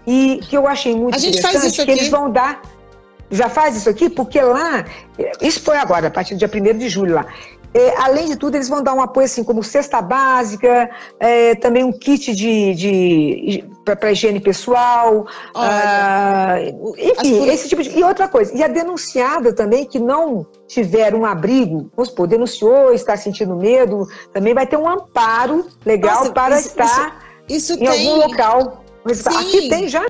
E 0.07 0.41
que 0.49 0.57
eu 0.57 0.67
achei 0.67 0.95
muito 0.97 1.19
interessante 1.19 1.85
que 1.85 1.91
eles 1.91 2.09
vão 2.09 2.31
dar 2.31 2.61
já 3.31 3.49
faz 3.49 3.77
isso 3.77 3.89
aqui, 3.89 4.09
porque 4.09 4.41
lá, 4.41 4.85
isso 5.41 5.61
foi 5.61 5.77
agora, 5.77 6.07
a 6.07 6.11
partir 6.11 6.35
do 6.35 6.39
dia 6.39 6.51
1 6.53 6.79
de 6.79 6.89
julho 6.89 7.15
lá, 7.15 7.27
é, 7.77 7.95
além 7.99 8.25
de 8.27 8.37
tudo, 8.37 8.55
eles 8.55 8.71
vão 8.71 8.83
dar 8.83 8.95
um 8.95 9.03
apoio 9.03 9.27
assim 9.27 9.45
como 9.45 9.63
cesta 9.63 10.01
básica, 10.01 10.89
é, 11.21 11.55
também 11.57 11.85
um 11.85 11.93
kit 11.93 12.35
de, 12.35 12.75
de 12.75 13.65
para 13.85 14.11
higiene 14.11 14.41
pessoal, 14.41 15.27
ah, 15.55 16.57
enfim, 16.97 17.43
as... 17.43 17.55
esse 17.55 17.69
tipo 17.69 17.83
de. 17.83 17.91
E 17.91 18.03
outra 18.03 18.29
coisa, 18.29 18.57
e 18.57 18.63
a 18.63 18.67
denunciada 18.67 19.53
também 19.53 19.85
que 19.85 19.99
não 19.99 20.47
tiver 20.67 21.15
um 21.15 21.27
abrigo, 21.27 21.91
vamos 21.95 22.09
supor, 22.09 22.27
denunciou, 22.27 22.95
está 22.95 23.15
sentindo 23.15 23.55
medo, 23.55 24.09
também 24.33 24.55
vai 24.55 24.67
ter 24.67 24.79
um 24.79 24.89
amparo 24.89 25.67
legal 25.85 26.21
Nossa, 26.21 26.33
para 26.33 26.59
isso, 26.59 26.69
estar 26.69 27.25
isso, 27.47 27.73
isso 27.75 27.75
em 27.75 27.79
tem... 27.79 27.89
algum 27.89 28.27
local. 28.27 28.85
Sim. 29.13 29.37
Aqui 29.37 29.69
tem 29.69 29.87
já 29.87 30.05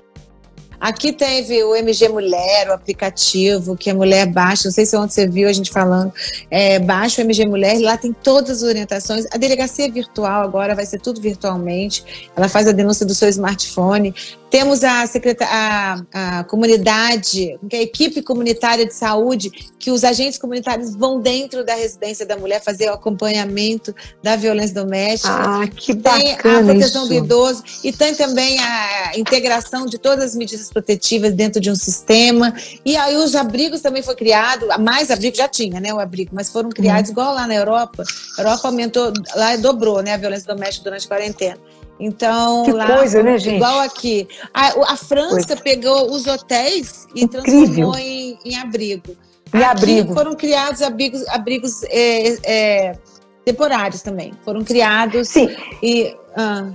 Aqui 0.80 1.12
teve 1.12 1.62
o 1.64 1.74
MG 1.74 2.08
Mulher, 2.08 2.68
o 2.68 2.72
aplicativo 2.72 3.76
que 3.76 3.90
a 3.90 3.94
mulher 3.94 4.26
baixa. 4.26 4.68
Não 4.68 4.72
sei 4.72 4.86
se 4.86 4.96
ontem 4.96 5.12
você 5.12 5.26
viu 5.26 5.48
a 5.48 5.52
gente 5.52 5.70
falando. 5.70 6.12
É, 6.50 6.78
baixa 6.78 7.22
o 7.22 7.24
MG 7.24 7.46
Mulher, 7.46 7.80
lá 7.80 7.96
tem 7.96 8.12
todas 8.12 8.58
as 8.58 8.62
orientações. 8.62 9.24
A 9.32 9.36
delegacia 9.36 9.90
virtual 9.90 10.42
agora 10.42 10.74
vai 10.74 10.86
ser 10.86 11.00
tudo 11.00 11.20
virtualmente. 11.20 12.30
Ela 12.36 12.48
faz 12.48 12.68
a 12.68 12.72
denúncia 12.72 13.06
do 13.06 13.14
seu 13.14 13.28
smartphone. 13.28 14.14
Temos 14.50 14.84
a, 14.84 15.04
a, 15.40 16.02
a 16.12 16.44
comunidade, 16.44 17.58
é 17.70 17.78
a 17.78 17.82
equipe 17.82 18.22
comunitária 18.22 18.86
de 18.86 18.94
saúde, 18.94 19.50
que 19.78 19.90
os 19.90 20.04
agentes 20.04 20.38
comunitários 20.38 20.94
vão 20.94 21.20
dentro 21.20 21.64
da 21.64 21.74
residência 21.74 22.24
da 22.24 22.36
mulher 22.36 22.62
fazer 22.62 22.88
o 22.88 22.92
acompanhamento 22.92 23.94
da 24.22 24.36
violência 24.36 24.74
doméstica. 24.74 25.32
Ah, 25.32 25.66
que 25.66 25.92
bacana 25.94 26.22
Tem 26.22 26.32
a 26.32 26.64
proteção 26.64 27.02
isso. 27.02 27.12
do 27.12 27.24
idoso 27.24 27.62
e 27.82 27.92
tem 27.92 28.14
também 28.14 28.58
a 28.60 29.12
integração 29.16 29.84
de 29.84 29.98
todas 29.98 30.24
as 30.26 30.34
medidas 30.36 30.65
protetivas 30.70 31.33
dentro 31.33 31.61
de 31.61 31.70
um 31.70 31.74
sistema. 31.74 32.55
E 32.85 32.96
aí 32.96 33.16
os 33.16 33.35
abrigos 33.35 33.81
também 33.81 34.02
foi 34.02 34.14
criado, 34.14 34.66
mais 34.81 35.11
abrigo 35.11 35.37
já 35.37 35.48
tinha, 35.48 35.81
né, 35.81 35.92
o 35.92 35.98
abrigo, 35.98 36.31
mas 36.35 36.50
foram 36.50 36.70
criados 36.70 37.11
uhum. 37.11 37.12
igual 37.12 37.35
lá 37.35 37.46
na 37.46 37.55
Europa. 37.55 38.05
A 38.38 38.42
Europa 38.42 38.68
aumentou, 38.68 39.12
lá 39.35 39.57
dobrou, 39.57 40.02
né, 40.02 40.14
a 40.14 40.16
violência 40.16 40.46
doméstica 40.46 40.85
durante 40.85 41.07
a 41.07 41.09
quarentena. 41.09 41.59
Então, 41.98 42.64
que 42.64 42.72
lá, 42.72 42.98
coisa, 42.98 43.22
né, 43.22 43.38
gente? 43.38 43.57
igual 43.57 43.81
aqui. 43.81 44.29
A, 44.52 44.92
a 44.92 44.96
França 44.96 45.46
coisa. 45.48 45.62
pegou 45.62 46.11
os 46.11 46.26
hotéis 46.26 47.07
e 47.14 47.24
Incrível. 47.24 47.42
transformou 47.42 47.96
em, 47.96 48.38
em 48.44 48.57
abrigo. 48.57 49.16
Em 49.55 49.59
aqui 49.59 49.64
abrigo. 49.64 50.14
foram 50.14 50.35
criados 50.35 50.83
abrigos, 50.83 51.26
abrigos 51.29 51.83
é, 51.85 52.37
é, 52.44 52.98
temporários 53.44 54.02
também. 54.02 54.33
Foram 54.44 54.62
criados. 54.62 55.29
Sim. 55.29 55.48
E, 55.83 56.14
ah. 56.37 56.70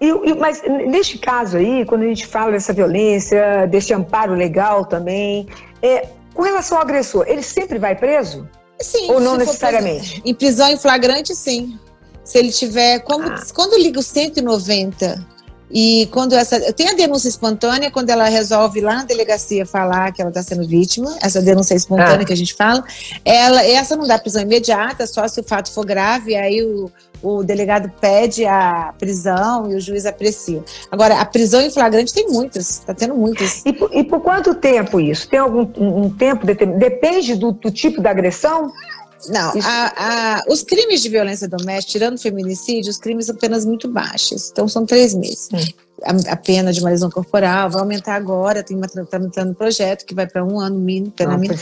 E, 0.00 0.06
e, 0.06 0.34
mas 0.34 0.62
neste 0.62 1.18
caso 1.18 1.58
aí, 1.58 1.84
quando 1.84 2.02
a 2.02 2.06
gente 2.06 2.26
fala 2.26 2.52
dessa 2.52 2.72
violência, 2.72 3.66
desse 3.66 3.92
amparo 3.92 4.34
legal 4.34 4.86
também, 4.86 5.46
é, 5.82 6.08
com 6.32 6.42
relação 6.42 6.78
ao 6.78 6.82
agressor, 6.82 7.24
ele 7.28 7.42
sempre 7.42 7.78
vai 7.78 7.94
preso? 7.94 8.48
Sim. 8.80 9.10
Ou 9.10 9.20
não 9.20 9.36
necessariamente? 9.36 10.22
Em 10.24 10.34
prisão 10.34 10.68
em 10.70 10.78
flagrante, 10.78 11.34
sim. 11.34 11.78
Se 12.24 12.38
ele 12.38 12.50
tiver. 12.50 13.00
Como, 13.00 13.28
ah. 13.28 13.42
Quando 13.52 13.76
liga 13.76 13.98
o 13.98 14.02
190 14.02 15.26
e 15.70 16.08
quando 16.10 16.34
essa. 16.34 16.72
Tem 16.72 16.88
a 16.88 16.94
denúncia 16.94 17.28
espontânea, 17.28 17.90
quando 17.90 18.08
ela 18.08 18.24
resolve 18.24 18.80
lá 18.80 18.96
na 18.96 19.04
delegacia 19.04 19.66
falar 19.66 20.12
que 20.12 20.22
ela 20.22 20.30
está 20.30 20.42
sendo 20.42 20.66
vítima, 20.66 21.14
essa 21.20 21.42
denúncia 21.42 21.74
espontânea 21.74 22.22
ah. 22.22 22.24
que 22.24 22.32
a 22.32 22.36
gente 22.36 22.54
fala, 22.54 22.82
ela, 23.24 23.62
essa 23.64 23.96
não 23.96 24.06
dá 24.06 24.18
prisão 24.18 24.42
imediata, 24.42 25.06
só 25.06 25.28
se 25.28 25.40
o 25.40 25.44
fato 25.44 25.70
for 25.72 25.84
grave, 25.84 26.34
aí 26.34 26.62
o, 26.62 26.90
o 27.22 27.42
delegado 27.42 27.90
pede 28.00 28.44
a 28.44 28.94
prisão 28.98 29.70
e 29.70 29.74
o 29.74 29.80
juiz 29.80 30.06
aprecia. 30.06 30.62
Agora, 30.90 31.20
a 31.20 31.24
prisão 31.24 31.60
em 31.60 31.70
flagrante 31.70 32.12
tem 32.12 32.28
muitas, 32.28 32.78
está 32.78 32.94
tendo 32.94 33.14
muitas. 33.14 33.62
E 33.64 33.72
por, 33.72 33.90
e 33.94 34.04
por, 34.04 34.20
quanto 34.20 34.54
tempo 34.54 35.00
isso? 35.00 35.28
Tem 35.28 35.38
algum 35.38 35.68
um, 35.76 36.10
tempo 36.10 36.46
determinado? 36.46 36.80
Depende 36.80 37.36
do, 37.36 37.52
do 37.52 37.70
tipo 37.70 38.00
da 38.00 38.10
agressão? 38.10 38.72
Não, 39.28 39.52
a, 39.62 39.92
a, 39.96 40.42
os 40.48 40.62
crimes 40.62 41.02
de 41.02 41.08
violência 41.08 41.48
doméstica, 41.48 41.92
tirando 41.92 42.18
feminicídio, 42.18 42.90
os 42.90 42.98
crimes 42.98 43.26
são 43.26 43.36
penas 43.36 43.64
muito 43.64 43.88
baixas. 43.88 44.50
Então, 44.50 44.66
são 44.68 44.86
três 44.86 45.14
meses. 45.14 45.48
A, 46.02 46.32
a, 46.32 46.36
pena 46.36 46.72
de 46.72 46.80
uma 46.80 46.88
lesão 46.88 47.10
corporal 47.10 47.70
vai 47.70 47.80
aumentar 47.80 48.14
agora, 48.14 48.62
tem 48.62 48.74
uma 48.74 48.86
está 48.86 49.42
um 49.42 49.52
projeto 49.52 50.06
que 50.06 50.14
vai 50.14 50.26
para 50.26 50.42
um 50.42 50.58
ano 50.58 50.78
mínimo, 50.78 51.12
pena 51.12 51.36
mínima. 51.36 51.60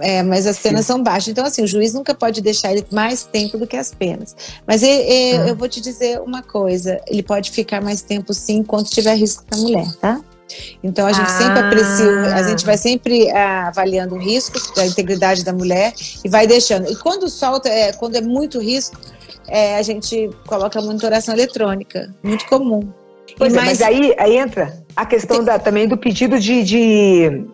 É, 0.00 0.22
mas 0.22 0.46
as 0.46 0.58
penas 0.58 0.86
são 0.86 1.02
baixas. 1.02 1.28
Então, 1.28 1.44
assim, 1.44 1.62
o 1.62 1.66
juiz 1.66 1.92
nunca 1.92 2.14
pode 2.14 2.40
deixar 2.40 2.72
ele 2.72 2.86
mais 2.90 3.24
tempo 3.24 3.58
do 3.58 3.66
que 3.66 3.76
as 3.76 3.92
penas. 3.92 4.34
Mas 4.66 4.82
hum. 4.82 4.86
eu 4.86 5.54
vou 5.54 5.68
te 5.68 5.80
dizer 5.80 6.20
uma 6.20 6.42
coisa: 6.42 7.00
ele 7.06 7.22
pode 7.22 7.50
ficar 7.50 7.82
mais 7.82 8.00
tempo 8.00 8.32
sim, 8.32 8.58
enquanto 8.58 8.90
tiver 8.90 9.14
risco 9.14 9.44
para 9.44 9.58
a 9.58 9.60
mulher, 9.60 9.92
tá? 10.00 10.20
Então 10.82 11.06
a 11.06 11.12
gente 11.12 11.30
ah. 11.30 11.38
sempre 11.38 11.58
aprecia, 11.60 12.34
a 12.34 12.42
gente 12.42 12.64
vai 12.64 12.76
sempre 12.76 13.30
ah, 13.30 13.68
avaliando 13.68 14.14
o 14.14 14.18
risco 14.18 14.58
da 14.74 14.86
integridade 14.86 15.44
da 15.44 15.52
mulher 15.52 15.92
e 16.24 16.28
vai 16.28 16.46
deixando. 16.46 16.90
E 16.90 16.96
quando 16.96 17.28
solta, 17.28 17.68
é, 17.68 17.92
quando 17.92 18.16
é 18.16 18.20
muito 18.20 18.60
risco, 18.60 18.96
é, 19.48 19.76
a 19.76 19.82
gente 19.82 20.30
coloca 20.46 20.78
a 20.78 20.82
monitoração 20.82 21.34
eletrônica, 21.34 22.14
muito 22.22 22.46
comum. 22.46 22.92
Pois 23.36 23.52
é, 23.52 23.56
mas 23.56 23.82
aí, 23.82 24.14
aí 24.18 24.36
entra 24.36 24.82
a 24.96 25.06
questão 25.06 25.38
tem... 25.38 25.46
da, 25.46 25.58
também 25.58 25.88
do 25.88 25.96
pedido 25.96 26.38
de, 26.38 26.62
de 26.62 27.46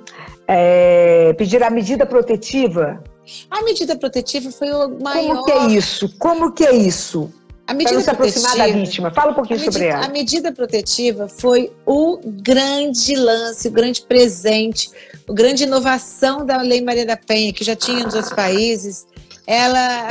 é, 0.47 1.33
pedir 1.35 1.62
a 1.62 1.70
medida 1.70 2.07
protetiva. 2.07 3.03
A 3.51 3.62
medida 3.62 3.97
protetiva 3.97 4.51
foi 4.51 4.70
o 4.70 5.01
maior. 5.01 5.37
Como 5.37 5.45
que 5.45 5.53
é 5.53 5.66
isso? 5.66 6.18
Como 6.18 6.53
que 6.53 6.64
é 6.64 6.75
isso? 6.75 7.31
A 7.67 7.75
medida 7.75 8.01
se 8.01 8.11
aproximar 8.11 8.57
da 8.57 8.67
vítima. 8.69 9.11
Fala 9.11 9.33
um 9.33 9.35
pouquinho 9.35 9.59
medida, 9.59 9.73
sobre 9.73 9.89
ela. 9.89 10.05
A 10.05 10.09
medida 10.09 10.53
protetiva 10.53 11.29
foi 11.29 11.73
o 11.85 12.21
grande 12.25 13.14
lance, 13.17 13.69
o 13.69 13.71
grande 13.73 14.03
presente, 14.03 14.91
a 15.29 15.33
grande 15.33 15.64
inovação 15.64 16.47
da 16.47 16.62
Lei 16.62 16.81
Maria 16.81 17.05
da 17.05 17.17
Penha, 17.17 17.53
que 17.53 17.64
já 17.64 17.75
tinha 17.75 18.05
nos 18.05 18.14
outros 18.14 18.33
países 18.33 19.07
ela 19.47 20.09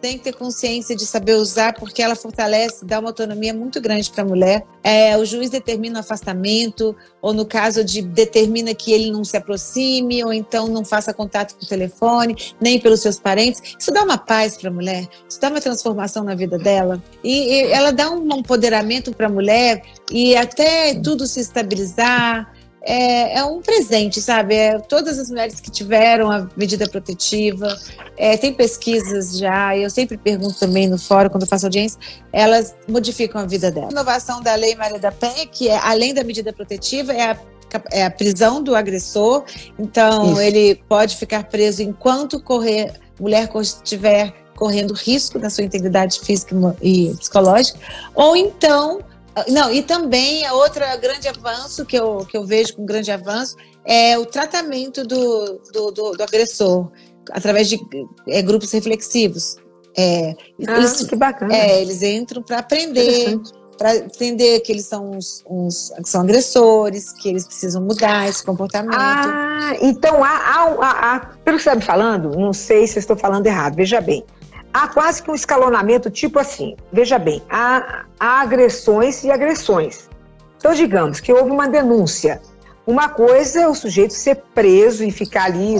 tem 0.00 0.18
que 0.18 0.24
ter 0.24 0.32
consciência 0.34 0.96
de 0.96 1.06
saber 1.06 1.34
usar, 1.34 1.74
porque 1.74 2.02
ela 2.02 2.16
fortalece, 2.16 2.84
dá 2.84 2.98
uma 2.98 3.10
autonomia 3.10 3.54
muito 3.54 3.80
grande 3.80 4.10
para 4.10 4.22
a 4.22 4.26
mulher. 4.26 4.66
É, 4.82 5.16
o 5.16 5.24
juiz 5.24 5.48
determina 5.48 5.98
o 5.98 6.00
afastamento, 6.00 6.94
ou 7.22 7.32
no 7.32 7.46
caso 7.46 7.84
de 7.84 8.02
determina 8.02 8.74
que 8.74 8.92
ele 8.92 9.10
não 9.10 9.24
se 9.24 9.36
aproxime, 9.36 10.22
ou 10.24 10.32
então 10.32 10.66
não 10.66 10.84
faça 10.84 11.14
contato 11.14 11.54
com 11.54 11.64
o 11.64 11.68
telefone, 11.68 12.36
nem 12.60 12.78
pelos 12.80 13.00
seus 13.00 13.18
parentes. 13.18 13.76
Isso 13.78 13.92
dá 13.92 14.02
uma 14.02 14.18
paz 14.18 14.56
para 14.56 14.68
a 14.68 14.72
mulher, 14.72 15.08
isso 15.28 15.40
dá 15.40 15.48
uma 15.48 15.60
transformação 15.60 16.24
na 16.24 16.34
vida 16.34 16.58
dela. 16.58 17.02
E, 17.22 17.52
e 17.52 17.72
ela 17.72 17.92
dá 17.92 18.10
um 18.10 18.28
empoderamento 18.36 19.14
para 19.14 19.26
a 19.26 19.30
mulher 19.30 19.82
e 20.10 20.36
até 20.36 20.94
tudo 20.94 21.26
se 21.26 21.40
estabilizar 21.40 22.52
é, 22.84 23.38
é 23.38 23.44
um 23.44 23.60
presente, 23.62 24.20
sabe? 24.20 24.54
É, 24.54 24.78
todas 24.78 25.18
as 25.18 25.30
mulheres 25.30 25.60
que 25.60 25.70
tiveram 25.70 26.30
a 26.30 26.46
medida 26.56 26.88
protetiva, 26.88 27.76
é, 28.16 28.36
tem 28.36 28.52
pesquisas 28.52 29.38
já, 29.38 29.76
eu 29.76 29.88
sempre 29.88 30.16
pergunto 30.18 30.58
também 30.58 30.86
no 30.86 30.98
fórum, 30.98 31.30
quando 31.30 31.42
eu 31.42 31.48
faço 31.48 31.66
audiência, 31.66 31.98
elas 32.32 32.74
modificam 32.86 33.40
a 33.40 33.46
vida 33.46 33.70
dela. 33.70 33.88
A 33.88 33.92
inovação 33.92 34.42
da 34.42 34.54
Lei 34.54 34.74
Maria 34.74 34.98
da 34.98 35.10
Penha, 35.10 35.46
que 35.46 35.68
é, 35.68 35.78
além 35.78 36.12
da 36.12 36.22
medida 36.22 36.52
protetiva, 36.52 37.12
é 37.12 37.30
a 37.30 37.38
é 37.90 38.04
a 38.04 38.10
prisão 38.10 38.62
do 38.62 38.76
agressor, 38.76 39.42
então 39.76 40.30
Isso. 40.30 40.40
ele 40.40 40.76
pode 40.88 41.16
ficar 41.16 41.42
preso 41.42 41.82
enquanto 41.82 42.40
correr, 42.40 42.92
mulher 43.18 43.50
estiver 43.60 44.32
correndo 44.54 44.94
risco 44.94 45.40
da 45.40 45.50
sua 45.50 45.64
integridade 45.64 46.20
física 46.20 46.54
e 46.80 47.12
psicológica, 47.18 47.76
ou 48.14 48.36
então 48.36 49.00
não, 49.48 49.72
e 49.72 49.82
também 49.82 50.46
a 50.46 50.54
outra 50.54 50.94
grande 50.96 51.28
avanço 51.28 51.84
que 51.84 51.96
eu, 51.96 52.18
que 52.18 52.36
eu 52.36 52.44
vejo 52.44 52.76
com 52.76 52.86
grande 52.86 53.10
avanço 53.10 53.56
é 53.84 54.16
o 54.18 54.24
tratamento 54.24 55.04
do, 55.04 55.60
do, 55.72 55.90
do, 55.90 56.12
do 56.12 56.22
agressor 56.22 56.90
através 57.30 57.68
de 57.68 57.78
é, 58.28 58.42
grupos 58.42 58.70
reflexivos. 58.70 59.56
É, 59.96 60.34
ah, 60.66 60.76
eles, 60.76 61.02
que 61.02 61.16
bacana. 61.16 61.54
É, 61.54 61.80
eles 61.80 62.02
entram 62.02 62.42
para 62.42 62.58
aprender, 62.58 63.40
para 63.78 63.96
entender 63.96 64.60
que 64.60 64.72
eles 64.72 64.86
são 64.86 65.12
uns, 65.12 65.42
uns, 65.48 65.92
que 66.02 66.08
são 66.08 66.22
agressores, 66.22 67.12
que 67.12 67.28
eles 67.28 67.46
precisam 67.46 67.82
mudar 67.82 68.28
esse 68.28 68.44
comportamento. 68.44 68.96
Ah, 68.98 69.72
então 69.80 70.22
há, 70.22 70.28
há, 70.28 70.76
há, 70.80 71.14
há 71.14 71.20
pelo 71.44 71.56
que 71.56 71.62
você 71.62 71.70
está 71.70 71.74
me 71.76 71.82
falando, 71.82 72.30
não 72.36 72.52
sei 72.52 72.86
se 72.86 72.98
estou 72.98 73.16
falando 73.16 73.46
errado, 73.46 73.76
veja 73.76 74.00
bem 74.00 74.24
há 74.74 74.88
quase 74.88 75.22
que 75.22 75.30
um 75.30 75.34
escalonamento 75.34 76.10
tipo 76.10 76.40
assim. 76.40 76.76
Veja 76.92 77.16
bem, 77.16 77.40
há, 77.48 78.04
há 78.18 78.40
agressões 78.40 79.22
e 79.22 79.30
agressões. 79.30 80.10
Então, 80.58 80.74
digamos 80.74 81.20
que 81.20 81.32
houve 81.32 81.50
uma 81.50 81.68
denúncia. 81.68 82.42
Uma 82.86 83.08
coisa 83.08 83.60
é 83.60 83.68
o 83.68 83.74
sujeito 83.74 84.12
ser 84.12 84.42
preso 84.54 85.04
e 85.04 85.10
ficar 85.10 85.44
ali, 85.44 85.76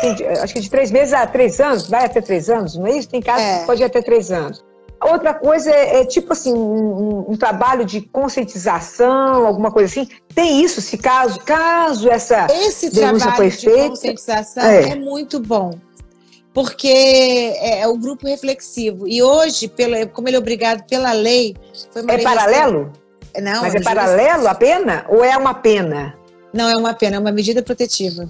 tem, 0.00 0.26
acho 0.42 0.52
que 0.52 0.60
de 0.60 0.68
três 0.68 0.90
meses 0.90 1.12
a 1.12 1.24
três 1.24 1.60
anos, 1.60 1.88
vai 1.88 2.04
até 2.04 2.20
três 2.20 2.50
anos, 2.50 2.76
não 2.76 2.88
é 2.88 2.96
isso? 2.96 3.08
Tem 3.08 3.20
casos 3.20 3.46
é. 3.46 3.60
que 3.60 3.66
pode 3.66 3.82
ir 3.82 3.84
até 3.84 4.02
três 4.02 4.32
anos. 4.32 4.64
Outra 5.00 5.32
coisa 5.32 5.70
é, 5.70 6.00
é 6.00 6.04
tipo 6.04 6.32
assim, 6.32 6.52
um, 6.52 7.26
um, 7.30 7.36
trabalho 7.36 7.84
de 7.84 8.00
conscientização, 8.02 9.46
alguma 9.46 9.70
coisa 9.70 9.90
assim. 9.90 10.08
Tem 10.34 10.62
isso, 10.62 10.80
se 10.80 10.98
caso, 10.98 11.40
caso 11.40 12.10
essa 12.10 12.48
Esse 12.50 12.90
denúncia 12.90 13.32
foi 13.32 13.50
feita. 13.50 13.54
Esse 13.54 13.64
trabalho 13.64 13.84
de 13.84 13.90
conscientização 13.90 14.64
é. 14.64 14.88
é 14.90 14.94
muito 14.96 15.38
bom 15.38 15.78
porque 16.52 16.88
é, 16.88 17.80
é, 17.80 17.88
o 17.88 17.96
grupo 17.96 18.26
reflexivo. 18.26 19.06
E 19.06 19.22
hoje, 19.22 19.68
pela, 19.68 20.06
como 20.06 20.28
ele 20.28 20.36
é 20.36 20.40
obrigado 20.40 20.84
pela 20.86 21.12
lei. 21.12 21.56
é 22.08 22.18
paralelo? 22.18 22.92
Não, 23.40 23.62
Mas 23.62 23.74
é, 23.74 23.78
é 23.78 23.82
paralelo 23.82 24.48
a 24.48 24.54
pena 24.54 25.06
ou 25.08 25.24
é 25.24 25.36
uma 25.36 25.54
pena? 25.54 26.18
Não, 26.52 26.68
é 26.68 26.76
uma 26.76 26.92
pena, 26.94 27.16
é 27.16 27.18
uma 27.18 27.30
medida 27.30 27.62
protetiva. 27.62 28.28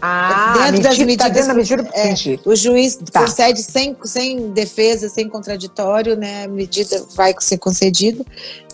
Ah, 0.00 0.68
dentro 0.70 0.82
das 0.82 0.98
medidas, 0.98 1.26
tá 1.26 1.32
dentro 1.32 1.48
da 1.48 1.54
medida 1.54 1.90
é, 1.94 2.14
o 2.44 2.54
juiz 2.54 2.96
tá. 3.10 3.22
concede 3.22 3.62
sem, 3.62 3.96
sem 4.04 4.50
defesa, 4.50 5.08
sem 5.08 5.28
contraditório, 5.28 6.16
né? 6.16 6.44
A 6.44 6.48
medida 6.48 7.02
vai 7.14 7.34
ser 7.40 7.56
concedida 7.56 8.22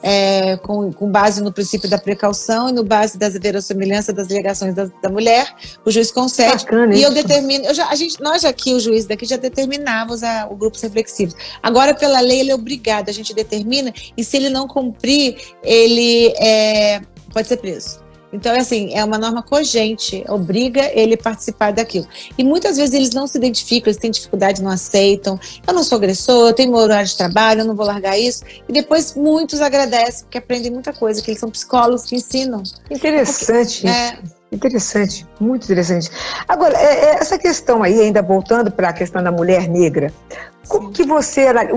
é, 0.03 0.57
com, 0.57 0.93
com, 0.93 1.09
base 1.09 1.41
no 1.41 1.53
princípio 1.53 1.89
da 1.89 1.97
precaução 1.97 2.69
e 2.69 2.73
no 2.73 2.83
base 2.83 3.17
das 3.17 3.35
verossimilhança 3.35 4.13
das 4.13 4.29
alegações 4.31 4.75
da, 4.75 4.91
da, 5.01 5.09
mulher, 5.09 5.55
o 5.85 5.91
juiz 5.91 6.11
concede. 6.11 6.65
Bacana, 6.65 6.93
e 6.93 6.99
isso. 6.99 7.07
eu 7.07 7.15
determino, 7.15 7.65
eu 7.67 7.75
já, 7.75 7.89
a 7.89 7.95
gente, 7.95 8.21
nós 8.21 8.45
aqui, 8.45 8.75
o 8.75 8.81
juiz 8.81 9.07
daqui, 9.07 9.25
já 9.25 9.37
determinávamos 9.37 10.25
a, 10.25 10.49
o 10.51 10.57
grupo 10.57 10.77
reflexivo. 10.83 11.35
Agora, 11.63 11.95
pela 11.95 12.21
lei, 12.21 12.41
ele 12.41 12.51
é 12.51 12.55
obrigado, 12.55 13.09
a 13.09 13.13
gente 13.13 13.33
determina, 13.33 13.95
e 14.17 14.25
se 14.25 14.37
ele 14.37 14.51
não 14.51 14.67
cumprir, 14.67 15.37
ele 15.63 16.35
é, 16.37 17.01
pode 17.33 17.47
ser 17.47 17.59
preso. 17.59 18.03
Então, 18.33 18.53
é 18.53 18.61
assim, 18.61 18.95
é 18.95 19.05
uma 19.05 19.19
norma 19.19 19.43
cogente, 19.43 20.25
obriga 20.29 20.91
ele 20.95 21.15
a 21.15 21.19
participar 21.19 21.73
daquilo. 21.73 22.07
E 22.37 22.43
muitas 22.43 22.77
vezes 22.77 22.95
eles 22.95 23.11
não 23.11 23.27
se 23.27 23.37
identificam, 23.37 23.91
eles 23.91 24.01
têm 24.01 24.11
dificuldade, 24.11 24.63
não 24.63 24.71
aceitam. 24.71 25.39
Eu 25.67 25.75
não 25.75 25.85
sou 25.85 25.99
agressor, 25.99 26.49
eu 26.49 26.55
tenho 26.55 26.71
meu 26.71 26.81
horário 26.81 27.07
de 27.07 27.17
trabalho, 27.17 27.61
eu 27.61 27.67
não 27.67 27.77
vou 27.77 27.87
largar 27.87 28.19
isso. 28.19 28.43
E 28.69 28.73
depois 28.73 29.15
muitos 29.15 29.61
agradecem, 29.61 30.25
porque 30.25 30.39
aprendem 30.39 30.73
muita 30.73 30.93
coisa, 30.93 31.21
que 31.21 31.31
eles 31.31 31.41
são 31.41 31.51
psicólogos 31.51 32.05
que 32.05 32.17
ensinam. 32.17 32.63
Interessante 32.91 33.83
porque, 33.83 33.89
é, 33.89 34.19
Interessante, 34.53 35.27
muito 35.41 35.65
interessante. 35.65 36.11
Agora, 36.47 36.77
é, 36.77 37.05
é, 37.07 37.15
essa 37.15 37.39
questão 37.39 37.83
aí, 37.83 37.99
ainda 37.99 38.21
voltando 38.21 38.71
para 38.71 38.91
a 38.91 38.93
questão 38.93 39.23
da 39.23 39.33
mulher 39.33 39.67
negra, 39.67 40.13
como 40.69 40.93
que 40.93 41.05
você. 41.05 41.47
É, 41.47 41.73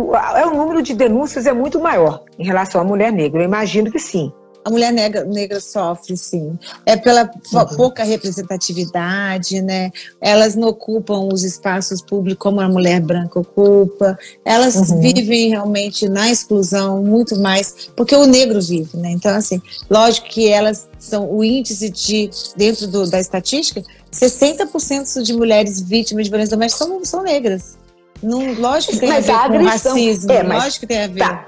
o 0.45 0.53
número 0.53 0.81
de 0.81 0.93
denúncias 0.93 1.45
é 1.45 1.53
muito 1.53 1.79
maior 1.79 2.23
em 2.37 2.45
relação 2.45 2.81
à 2.81 2.83
mulher 2.83 3.13
negra, 3.13 3.41
eu 3.41 3.45
imagino 3.45 3.89
que 3.89 3.99
sim 3.99 4.31
a 4.65 4.69
mulher 4.71 4.91
negra, 4.91 5.23
negra 5.23 5.61
sofre, 5.61 6.17
sim. 6.17 6.57
É 6.87 6.97
pela 6.97 7.29
uhum. 7.53 7.65
pouca 7.77 8.03
representatividade, 8.03 9.61
né? 9.61 9.91
Elas 10.19 10.55
não 10.55 10.69
ocupam 10.69 11.31
os 11.31 11.43
espaços 11.43 12.01
públicos 12.01 12.41
como 12.41 12.59
a 12.59 12.67
mulher 12.67 12.99
branca 12.99 13.39
ocupa. 13.39 14.17
Elas 14.43 14.75
uhum. 14.75 14.99
vivem 14.99 15.49
realmente 15.49 16.09
na 16.09 16.31
exclusão 16.31 17.03
muito 17.03 17.39
mais, 17.39 17.89
porque 17.95 18.15
o 18.15 18.25
negro 18.25 18.59
vive, 18.59 18.97
né? 18.97 19.11
Então, 19.11 19.35
assim, 19.35 19.61
lógico 19.87 20.27
que 20.29 20.47
elas 20.47 20.89
são 20.97 21.31
o 21.31 21.43
índice 21.43 21.91
de, 21.91 22.31
dentro 22.57 22.87
do, 22.87 23.07
da 23.07 23.19
estatística, 23.19 23.83
60% 24.11 25.21
de 25.21 25.33
mulheres 25.33 25.79
vítimas 25.79 26.25
de 26.25 26.31
violência 26.31 26.57
doméstica 26.57 26.85
são, 26.85 27.05
são 27.05 27.21
negras. 27.21 27.77
Não, 28.23 28.53
lógico 28.53 28.93
que 28.93 28.99
tem 28.99 29.09
mas 29.09 29.29
a 29.29 29.47
ver 29.47 29.59
com 29.59 29.65
racismo, 29.65 30.31
é, 30.31 30.41
mas, 30.41 30.63
lógico 30.63 30.79
que 30.79 30.87
tem 30.87 31.03
a 31.03 31.07
ver. 31.07 31.19
Tá. 31.19 31.45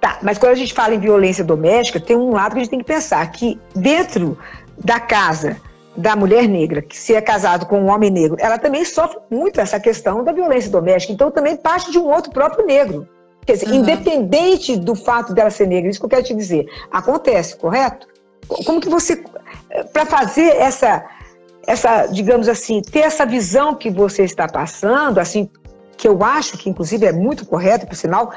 Tá, 0.00 0.18
mas 0.22 0.38
quando 0.38 0.52
a 0.52 0.56
gente 0.56 0.72
fala 0.72 0.94
em 0.94 0.98
violência 0.98 1.44
doméstica, 1.44 2.00
tem 2.00 2.16
um 2.16 2.32
lado 2.32 2.52
que 2.52 2.58
a 2.58 2.60
gente 2.62 2.70
tem 2.70 2.78
que 2.78 2.86
pensar 2.86 3.30
que 3.30 3.60
dentro 3.74 4.38
da 4.82 4.98
casa 4.98 5.60
da 5.96 6.16
mulher 6.16 6.48
negra, 6.48 6.80
que 6.80 6.96
se 6.96 7.14
é 7.14 7.20
casado 7.20 7.66
com 7.66 7.80
um 7.82 7.90
homem 7.90 8.10
negro, 8.10 8.36
ela 8.40 8.58
também 8.58 8.84
sofre 8.84 9.18
muito 9.30 9.60
essa 9.60 9.78
questão 9.78 10.24
da 10.24 10.32
violência 10.32 10.70
doméstica. 10.70 11.12
Então 11.12 11.30
também 11.30 11.56
parte 11.56 11.90
de 11.90 11.98
um 11.98 12.06
outro 12.06 12.32
próprio 12.32 12.64
negro. 12.64 13.06
Quer 13.44 13.54
dizer, 13.54 13.68
uhum. 13.68 13.76
independente 13.76 14.76
do 14.76 14.94
fato 14.94 15.34
dela 15.34 15.50
ser 15.50 15.66
negra, 15.66 15.90
isso 15.90 15.98
que 15.98 16.06
eu 16.06 16.10
quero 16.10 16.22
te 16.22 16.34
dizer, 16.34 16.66
acontece, 16.90 17.56
correto? 17.56 18.06
Como 18.64 18.80
que 18.80 18.88
você, 18.88 19.22
para 19.92 20.06
fazer 20.06 20.56
essa, 20.56 21.04
essa, 21.66 22.06
digamos 22.06 22.48
assim, 22.48 22.80
ter 22.80 23.00
essa 23.00 23.26
visão 23.26 23.74
que 23.74 23.90
você 23.90 24.22
está 24.24 24.48
passando, 24.48 25.18
assim, 25.18 25.48
que 25.96 26.08
eu 26.08 26.22
acho 26.24 26.56
que 26.56 26.70
inclusive 26.70 27.06
é 27.06 27.12
muito 27.12 27.44
correto, 27.44 27.86
por 27.86 27.94
sinal, 27.94 28.32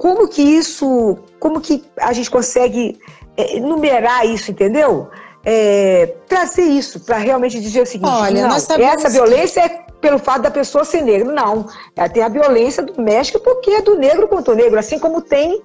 como 0.00 0.26
que 0.26 0.40
isso, 0.40 1.18
como 1.38 1.60
que 1.60 1.84
a 2.00 2.14
gente 2.14 2.30
consegue 2.30 2.98
é, 3.36 3.60
numerar 3.60 4.26
isso, 4.26 4.50
entendeu? 4.50 5.08
É, 5.44 6.14
trazer 6.26 6.62
isso 6.62 7.00
para 7.00 7.18
realmente 7.18 7.60
dizer 7.60 7.82
o 7.82 7.86
seguinte: 7.86 8.10
Olha, 8.10 8.48
não, 8.48 8.56
essa 8.56 9.10
violência 9.10 9.68
que... 9.68 9.74
é 9.74 9.84
pelo 10.00 10.18
fato 10.18 10.40
da 10.40 10.50
pessoa 10.50 10.86
ser 10.86 11.02
negra. 11.02 11.30
Não, 11.30 11.66
ela 11.94 12.08
tem 12.08 12.22
a 12.22 12.30
violência 12.30 12.82
doméstica 12.82 13.38
porque 13.40 13.72
é 13.72 13.82
do 13.82 13.94
negro 13.94 14.26
contra 14.26 14.54
o 14.54 14.56
negro, 14.56 14.78
assim 14.78 14.98
como 14.98 15.20
tem 15.20 15.60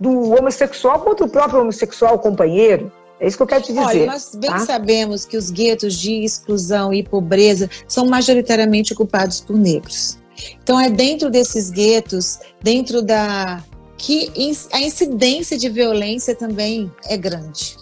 do 0.00 0.30
homossexual 0.34 1.00
contra 1.00 1.26
o 1.26 1.28
próprio 1.28 1.60
homossexual 1.60 2.18
companheiro. 2.18 2.90
É 3.20 3.26
isso 3.26 3.36
que 3.36 3.42
eu 3.42 3.46
quero 3.46 3.64
te 3.64 3.74
dizer. 3.74 3.84
Olha, 3.84 4.06
nós 4.06 4.34
bem 4.34 4.50
tá? 4.50 4.60
sabemos 4.60 5.26
que 5.26 5.36
os 5.36 5.50
guetos 5.50 5.92
de 6.00 6.24
exclusão 6.24 6.90
e 6.90 7.02
pobreza 7.02 7.68
são 7.86 8.06
majoritariamente 8.06 8.94
ocupados 8.94 9.42
por 9.42 9.58
negros. 9.58 10.18
Então 10.62 10.80
é 10.80 10.88
dentro 10.88 11.28
desses 11.28 11.70
guetos, 11.70 12.38
dentro 12.62 13.02
da 13.02 13.62
que 14.04 14.30
a 14.70 14.80
incidência 14.82 15.56
de 15.56 15.66
violência 15.70 16.34
também 16.34 16.92
é 17.06 17.16
grande. 17.16 17.74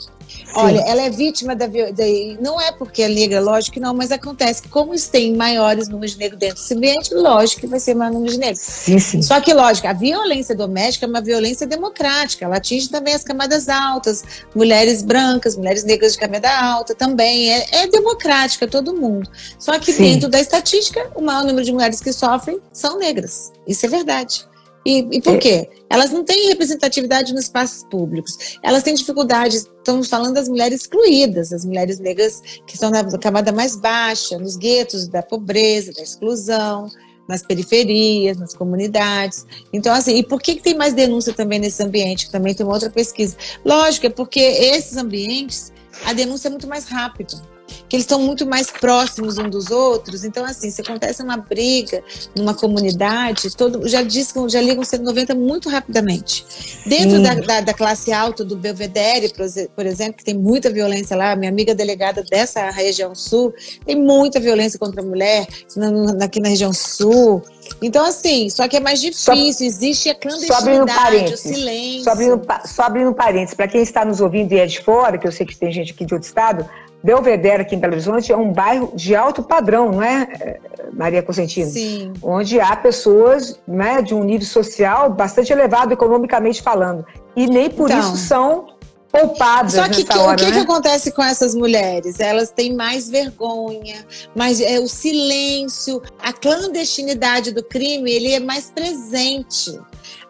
Olha, 0.55 0.81
ela 0.81 1.03
é 1.03 1.11
vítima 1.11 1.57
da 1.57 1.66
violência. 1.66 2.39
Não 2.41 2.61
é 2.61 2.70
porque 2.70 3.03
é 3.03 3.09
negra, 3.09 3.41
lógico 3.41 3.75
que 3.75 3.81
não, 3.81 3.93
mas 3.93 4.12
acontece 4.12 4.62
que, 4.62 4.68
como 4.68 4.93
tem 5.11 5.35
maiores 5.35 5.89
números 5.89 6.12
de 6.12 6.18
negros 6.18 6.39
dentro 6.39 6.57
desse 6.57 6.75
ambiente, 6.75 7.12
lógico 7.12 7.62
que 7.62 7.66
vai 7.66 7.81
ser 7.81 7.95
mais 7.95 8.12
número 8.12 8.33
de 8.33 8.39
negros. 8.39 8.61
Sim, 8.61 9.01
sim. 9.01 9.20
Só 9.20 9.41
que, 9.41 9.53
lógico, 9.53 9.89
a 9.89 9.93
violência 9.93 10.55
doméstica 10.55 11.07
é 11.07 11.09
uma 11.09 11.20
violência 11.20 11.66
democrática. 11.66 12.45
Ela 12.45 12.59
atinge 12.59 12.89
também 12.89 13.14
as 13.14 13.25
camadas 13.25 13.68
altas, 13.68 14.23
mulheres 14.55 15.03
brancas, 15.03 15.57
mulheres 15.57 15.83
negras 15.83 16.12
de 16.12 16.18
camada 16.18 16.51
alta 16.51 16.95
também. 16.95 17.51
É, 17.51 17.66
é 17.73 17.87
democrática, 17.89 18.68
todo 18.68 18.95
mundo. 18.95 19.29
Só 19.59 19.77
que 19.79 19.93
sim. 19.93 20.03
dentro 20.05 20.29
da 20.29 20.39
estatística, 20.39 21.11
o 21.16 21.20
maior 21.20 21.45
número 21.45 21.64
de 21.64 21.73
mulheres 21.73 22.01
que 22.01 22.12
sofrem 22.12 22.61
são 22.73 22.97
negras. 22.97 23.51
Isso 23.66 23.87
é 23.87 23.89
verdade. 23.89 24.51
E, 24.85 25.07
e 25.12 25.22
por 25.22 25.35
é. 25.35 25.39
quê? 25.39 25.70
Elas 25.89 26.11
não 26.11 26.24
têm 26.24 26.49
representatividade 26.49 27.33
nos 27.33 27.45
espaços 27.45 27.85
públicos. 27.85 28.59
Elas 28.62 28.83
têm 28.83 28.95
dificuldades. 28.95 29.70
Estamos 29.78 30.09
falando 30.09 30.35
das 30.35 30.49
mulheres 30.49 30.83
excluídas, 30.83 31.53
as 31.53 31.64
mulheres 31.64 31.99
negras 31.99 32.41
que 32.66 32.74
estão 32.74 32.91
na 32.91 33.05
camada 33.18 33.53
mais 33.53 33.76
baixa, 33.76 34.39
nos 34.39 34.57
guetos 34.57 35.07
da 35.07 35.22
pobreza, 35.22 35.93
da 35.93 36.03
exclusão, 36.03 36.89
nas 37.28 37.43
periferias, 37.43 38.37
nas 38.37 38.55
comunidades. 38.55 39.47
Então, 39.72 39.95
assim, 39.95 40.16
e 40.16 40.22
por 40.22 40.41
que, 40.41 40.57
que 40.57 40.62
tem 40.62 40.74
mais 40.74 40.95
denúncia 40.95 41.33
também 41.33 41.59
nesse 41.59 41.83
ambiente? 41.83 42.30
Também 42.30 42.55
tem 42.55 42.64
uma 42.64 42.74
outra 42.74 42.91
pesquisa. 42.91 43.37
Lógico, 43.64 44.07
é 44.07 44.11
porque 44.11 44.41
esses 44.41 44.97
ambientes, 44.97 45.72
a 46.05 46.12
denúncia 46.12 46.49
é 46.49 46.51
muito 46.51 46.66
mais 46.66 46.87
rápida 46.87 47.51
que 47.89 47.97
eles 47.97 48.05
estão 48.05 48.20
muito 48.20 48.47
mais 48.47 48.70
próximos 48.70 49.39
uns 49.39 49.51
dos 49.51 49.70
outros. 49.70 50.25
Então, 50.25 50.45
assim, 50.45 50.70
se 50.70 50.81
acontece 50.81 51.23
uma 51.23 51.37
briga 51.37 52.03
numa 52.37 52.55
comunidade, 52.55 53.55
todo, 53.57 53.89
já 53.89 54.03
discam, 54.03 54.49
já 54.49 54.61
ligam 54.61 54.85
190 54.85 55.35
muito 55.35 55.68
rapidamente. 55.68 56.45
Dentro 56.87 57.23
da, 57.23 57.35
da, 57.35 57.61
da, 57.61 57.75
classe 57.75 58.12
alta 58.12 58.45
do 58.45 58.57
Belvedere, 58.57 59.33
por 59.75 59.87
exemplo, 59.87 60.14
que 60.14 60.25
tem 60.25 60.35
muita 60.35 60.70
violência 60.70 61.16
lá, 61.16 61.37
minha 61.37 61.51
amiga 61.51 61.75
delegada 61.75 62.23
dessa 62.23 62.70
região 62.70 63.14
sul, 63.14 63.53
tem 63.85 63.97
muita 63.97 64.41
violência 64.41 64.79
contra 64.79 65.03
a 65.03 65.05
mulher 65.05 65.47
na, 65.77 66.25
aqui 66.25 66.41
na 66.41 66.49
região 66.49 66.73
sul. 66.73 67.43
Então, 67.81 68.05
assim, 68.05 68.51
só 68.51 68.68
que 68.68 68.77
é 68.77 68.81
mais 68.81 69.01
difícil, 69.01 69.35
só, 69.35 69.64
existe 69.64 70.11
a 70.11 70.14
clandestinidade, 70.14 71.35
o 71.35 71.37
silêncio. 71.37 72.05
Só 72.05 72.11
abrindo, 72.11 72.43
só 72.64 72.83
abrindo 72.83 73.14
parênteses, 73.14 73.55
para 73.55 73.68
quem 73.68 73.83
está 73.83 74.05
nos 74.05 74.20
ouvindo 74.20 74.53
e 74.53 74.59
é 74.59 74.66
de 74.66 74.81
fora, 74.81 75.18
que 75.18 75.27
eu 75.27 75.33
sei 75.33 75.47
que 75.47 75.57
tem 75.57 75.73
gente 75.73 75.93
aqui 75.93 76.05
de 76.05 76.14
outro 76.14 76.27
estado, 76.27 76.68
Belvedere, 77.03 77.62
aqui 77.62 77.74
em 77.74 77.78
Belo 77.78 77.94
Horizonte, 77.94 78.32
é 78.32 78.36
um 78.36 78.53
bairro 78.53 78.92
de 78.94 79.14
alto 79.14 79.42
padrão, 79.42 79.92
não 79.92 80.03
é, 80.03 80.59
Maria 80.92 81.22
Constantino? 81.22 81.70
Sim. 81.70 82.12
Onde 82.22 82.61
há 82.61 82.76
pessoas 82.76 83.61
né, 83.66 84.00
de 84.03 84.14
um 84.14 84.22
nível 84.22 84.46
social 84.46 85.11
bastante 85.11 85.53
elevado, 85.53 85.92
economicamente 85.92 86.62
falando. 86.62 87.05
E 87.34 87.46
nem 87.46 87.68
por 87.68 87.90
então, 87.90 88.00
isso 88.00 88.16
são 88.16 88.66
poupadas 89.12 89.74
Só 89.74 89.86
que, 89.88 90.05
que 90.05 90.18
hora, 90.18 90.32
o 90.32 90.36
que, 90.36 90.44
né? 90.46 90.53
que 90.53 90.59
acontece 90.59 91.12
com 91.12 91.22
essas 91.22 91.55
mulheres? 91.55 92.18
Elas 92.18 92.50
têm 92.50 92.74
mais 92.74 93.11
vergonha, 93.11 94.07
mas 94.34 94.61
é 94.61 94.80
o 94.80 94.88
silêncio, 94.88 96.00
a 96.20 96.32
clandestinidade 96.32 97.53
do 97.53 97.62
crime, 97.62 98.11
ele 98.11 98.32
é 98.32 98.40
mais 98.40 98.70
presente. 98.70 99.78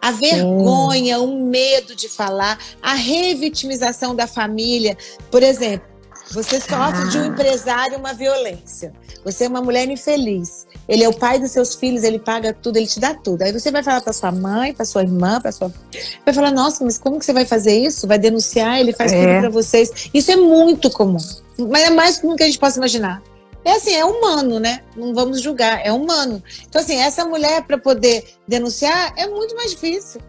A 0.01 0.11
vergonha, 0.11 1.19
o 1.19 1.45
medo 1.45 1.95
de 1.95 2.09
falar, 2.09 2.59
a 2.81 2.93
revitimização 2.93 4.13
da 4.13 4.27
família. 4.27 4.97
Por 5.31 5.41
exemplo, 5.41 5.92
você 6.31 6.59
sofre 6.59 7.03
ah. 7.03 7.07
de 7.09 7.17
um 7.17 7.25
empresário 7.25 7.97
uma 7.97 8.13
violência. 8.13 8.93
Você 9.23 9.45
é 9.45 9.47
uma 9.47 9.61
mulher 9.61 9.87
infeliz. 9.87 10.67
Ele 10.87 11.03
é 11.03 11.09
o 11.09 11.13
pai 11.13 11.39
dos 11.39 11.51
seus 11.51 11.75
filhos, 11.75 12.03
ele 12.03 12.19
paga 12.19 12.53
tudo, 12.53 12.77
ele 12.77 12.87
te 12.87 12.99
dá 12.99 13.13
tudo. 13.13 13.41
Aí 13.41 13.51
você 13.51 13.71
vai 13.71 13.83
falar 13.83 14.01
para 14.01 14.13
sua 14.13 14.31
mãe, 14.31 14.73
para 14.73 14.85
sua 14.85 15.03
irmã, 15.03 15.39
para 15.39 15.51
sua 15.51 15.71
vai 16.25 16.33
falar: 16.33 16.51
"Nossa, 16.51 16.83
mas 16.83 16.97
como 16.97 17.19
que 17.19 17.25
você 17.25 17.33
vai 17.33 17.45
fazer 17.45 17.77
isso? 17.77 18.07
Vai 18.07 18.19
denunciar, 18.19 18.79
ele 18.79 18.93
faz 18.93 19.11
é. 19.11 19.19
tudo 19.19 19.39
para 19.41 19.49
vocês". 19.49 20.09
Isso 20.13 20.31
é 20.31 20.35
muito 20.35 20.89
comum. 20.89 21.17
Mas 21.57 21.83
é 21.83 21.89
mais 21.89 22.17
comum 22.17 22.35
que 22.35 22.43
a 22.43 22.45
gente 22.45 22.59
possa 22.59 22.77
imaginar. 22.77 23.21
É 23.65 23.73
assim, 23.73 23.93
é 23.93 24.03
humano, 24.03 24.59
né? 24.59 24.81
Não 24.95 25.13
vamos 25.13 25.39
julgar, 25.39 25.79
é 25.85 25.91
humano. 25.91 26.43
Então 26.67 26.81
assim, 26.81 26.97
essa 26.97 27.23
mulher 27.23 27.63
para 27.63 27.77
poder 27.77 28.25
denunciar 28.47 29.13
é 29.15 29.27
muito 29.27 29.55
mais 29.55 29.71
difícil. 29.71 30.19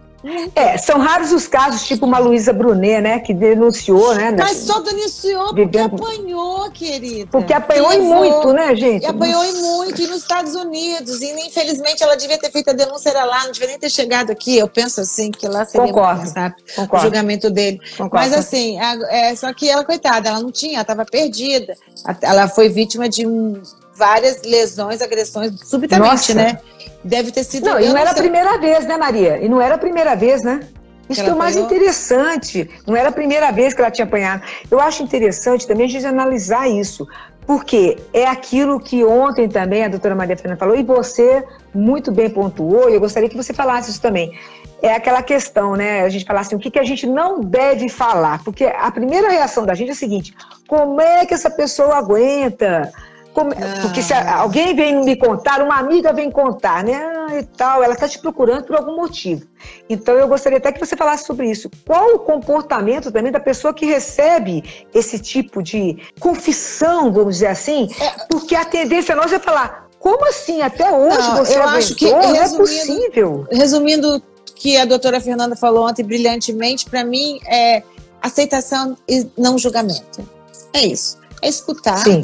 É, 0.55 0.79
são 0.79 0.99
raros 0.99 1.33
os 1.33 1.47
casos, 1.47 1.85
tipo 1.87 2.07
uma 2.07 2.18
Luísa 2.18 2.53
Brunet, 2.53 3.01
né, 3.03 3.18
que 3.18 3.35
denunciou, 3.35 4.14
né? 4.14 4.35
Mas 4.39 4.59
só 4.59 4.81
denunciou 4.81 5.49
porque 5.49 5.66
vivendo... 5.66 5.97
apanhou, 5.97 6.70
querida. 6.70 7.29
Porque 7.31 7.53
apanhou 7.53 7.93
e 7.93 7.99
muito, 7.99 8.53
né, 8.55 8.75
gente? 8.75 9.03
E 9.03 9.07
apanhou 9.07 9.45
e 9.45 9.53
muito, 9.53 10.01
e 10.01 10.07
nos 10.07 10.22
Estados 10.22 10.55
Unidos. 10.55 11.20
E 11.20 11.31
infelizmente 11.47 12.03
ela 12.03 12.16
devia 12.16 12.39
ter 12.39 12.51
feito 12.51 12.70
a 12.70 12.72
denúncia 12.72 13.11
era 13.11 13.25
lá, 13.25 13.45
não 13.45 13.53
devia 13.53 13.68
nem 13.68 13.79
ter 13.79 13.91
chegado 13.91 14.31
aqui. 14.31 14.57
Eu 14.57 14.68
penso 14.68 15.01
assim, 15.01 15.31
que 15.31 15.47
lá 15.47 15.64
seria 15.66 15.87
Concordo. 15.89 16.33
rápido 16.35 16.64
Concordo. 16.75 16.97
o 16.97 17.01
julgamento 17.09 17.51
dele. 17.51 17.79
Concordo. 17.97 18.14
Mas 18.14 18.33
assim, 18.33 18.79
é, 19.11 19.37
só 19.37 19.53
que 19.53 19.68
ela, 19.68 19.85
coitada, 19.85 20.31
ela 20.31 20.41
não 20.41 20.51
tinha, 20.51 20.75
ela 20.75 20.83
estava 20.83 21.05
perdida. 21.05 21.77
Ela 22.22 22.49
foi 22.49 22.70
vítima 22.70 23.09
de 23.09 23.27
um, 23.27 23.61
várias 23.95 24.42
lesões, 24.42 25.01
agressões 25.01 25.53
subitamente, 25.62 26.11
Nossa. 26.11 26.34
né? 26.34 26.59
Deve 27.03 27.30
ter 27.30 27.45
sido. 27.45 27.66
Não, 27.66 27.80
e 27.80 27.88
não 27.88 27.97
era 27.97 28.11
a 28.11 28.14
primeira 28.14 28.59
vez, 28.59 28.86
né, 28.86 28.97
Maria? 28.97 29.38
E 29.38 29.49
não 29.49 29.61
era 29.61 29.74
a 29.74 29.78
primeira 29.78 30.14
vez, 30.14 30.42
né? 30.42 30.61
Isso 31.09 31.20
é 31.20 31.32
o 31.32 31.36
mais 31.36 31.55
interessante. 31.55 32.68
Não 32.86 32.97
era 32.97 33.11
a 33.11 33.12
primeira 33.12 33.51
vez 33.51 33.74
que 33.74 33.80
ela 33.80 33.90
tinha 33.90 34.07
apanhado. 34.07 34.42
Eu 34.70 34.80
acho 34.80 35.03
interessante 35.03 35.66
também 35.66 35.86
a 35.86 35.88
gente 35.88 36.07
analisar 36.07 36.68
isso, 36.68 37.07
porque 37.47 37.99
é 38.12 38.26
aquilo 38.26 38.80
que 38.80 39.05
ontem 39.05 39.49
também 39.49 39.84
a 39.84 39.88
doutora 39.88 40.14
Maria 40.14 40.36
Fernanda 40.36 40.59
falou, 40.59 40.76
e 40.76 40.82
você 40.82 41.45
muito 41.74 42.11
bem 42.11 42.30
pontuou, 42.30 42.88
e 42.88 42.95
eu 42.95 43.01
gostaria 43.01 43.28
que 43.28 43.36
você 43.36 43.53
falasse 43.53 43.90
isso 43.90 44.01
também. 44.01 44.32
É 44.80 44.95
aquela 44.95 45.22
questão, 45.22 45.76
né? 45.76 46.03
A 46.03 46.09
gente 46.09 46.24
falar 46.24 46.40
assim, 46.40 46.57
o 46.57 46.59
que, 46.59 46.70
que 46.70 46.78
a 46.78 46.84
gente 46.84 47.07
não 47.07 47.40
deve 47.40 47.88
falar? 47.88 48.42
Porque 48.42 48.64
a 48.64 48.90
primeira 48.90 49.30
reação 49.30 49.64
da 49.64 49.74
gente 49.74 49.90
é 49.90 49.92
a 49.92 49.97
seguinte: 49.97 50.34
como 50.66 51.01
é 51.01 51.24
que 51.24 51.34
essa 51.34 51.51
pessoa 51.51 51.97
aguenta? 51.97 52.90
Como, 53.35 53.51
porque 53.82 54.01
se 54.01 54.14
alguém 54.14 54.76
vem 54.76 55.05
me 55.05 55.16
contar, 55.16 55.61
uma 55.61 55.76
amiga 55.76 56.12
vem 56.12 56.30
contar, 56.30 56.85
né? 56.85 56.95
Ah, 56.95 57.37
e 57.37 57.43
tal, 57.43 57.82
ela 57.82 57.95
está 57.95 58.09
te 58.09 58.20
procurando 58.20 58.62
por 58.62 58.76
algum 58.76 58.95
motivo. 58.95 59.45
Então 59.91 60.14
eu 60.14 60.28
gostaria 60.28 60.59
até 60.59 60.70
que 60.70 60.78
você 60.78 60.97
falasse 60.97 61.26
sobre 61.26 61.51
isso. 61.51 61.68
Qual 61.85 62.14
o 62.14 62.18
comportamento 62.20 63.11
também 63.11 63.32
da 63.32 63.41
pessoa 63.41 63.74
que 63.74 63.85
recebe 63.85 64.87
esse 64.95 65.18
tipo 65.18 65.64
de 65.64 65.99
confissão, 66.20 67.12
vamos 67.12 67.35
dizer 67.35 67.49
assim? 67.49 67.89
É. 68.01 68.26
Porque 68.30 68.55
a 68.55 68.64
tendência 68.64 69.16
nossa 69.16 69.35
é 69.35 69.41
falar, 69.41 69.89
como 69.99 70.24
assim? 70.28 70.62
Até 70.62 70.89
hoje 70.93 71.18
não, 71.18 71.37
você 71.37 71.57
eu 71.57 71.62
aguentou? 71.62 71.78
acho 71.78 71.95
que, 71.97 72.11
não 72.11 72.37
é 72.37 72.49
possível. 72.51 73.49
Resumindo 73.51 74.22
que 74.55 74.76
a 74.76 74.85
doutora 74.85 75.20
Fernanda 75.20 75.57
falou 75.57 75.89
ontem 75.89 76.05
brilhantemente, 76.05 76.89
para 76.89 77.03
mim 77.03 77.41
é 77.49 77.82
aceitação 78.22 78.97
e 79.09 79.26
não 79.37 79.59
julgamento. 79.59 80.24
É 80.72 80.87
isso 80.87 81.24
é 81.43 81.49
escutar 81.49 81.99
Sim. 81.99 82.22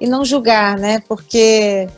e 0.00 0.06
não 0.06 0.24
julgar, 0.24 0.78
né? 0.78 1.02
Porque 1.08 1.88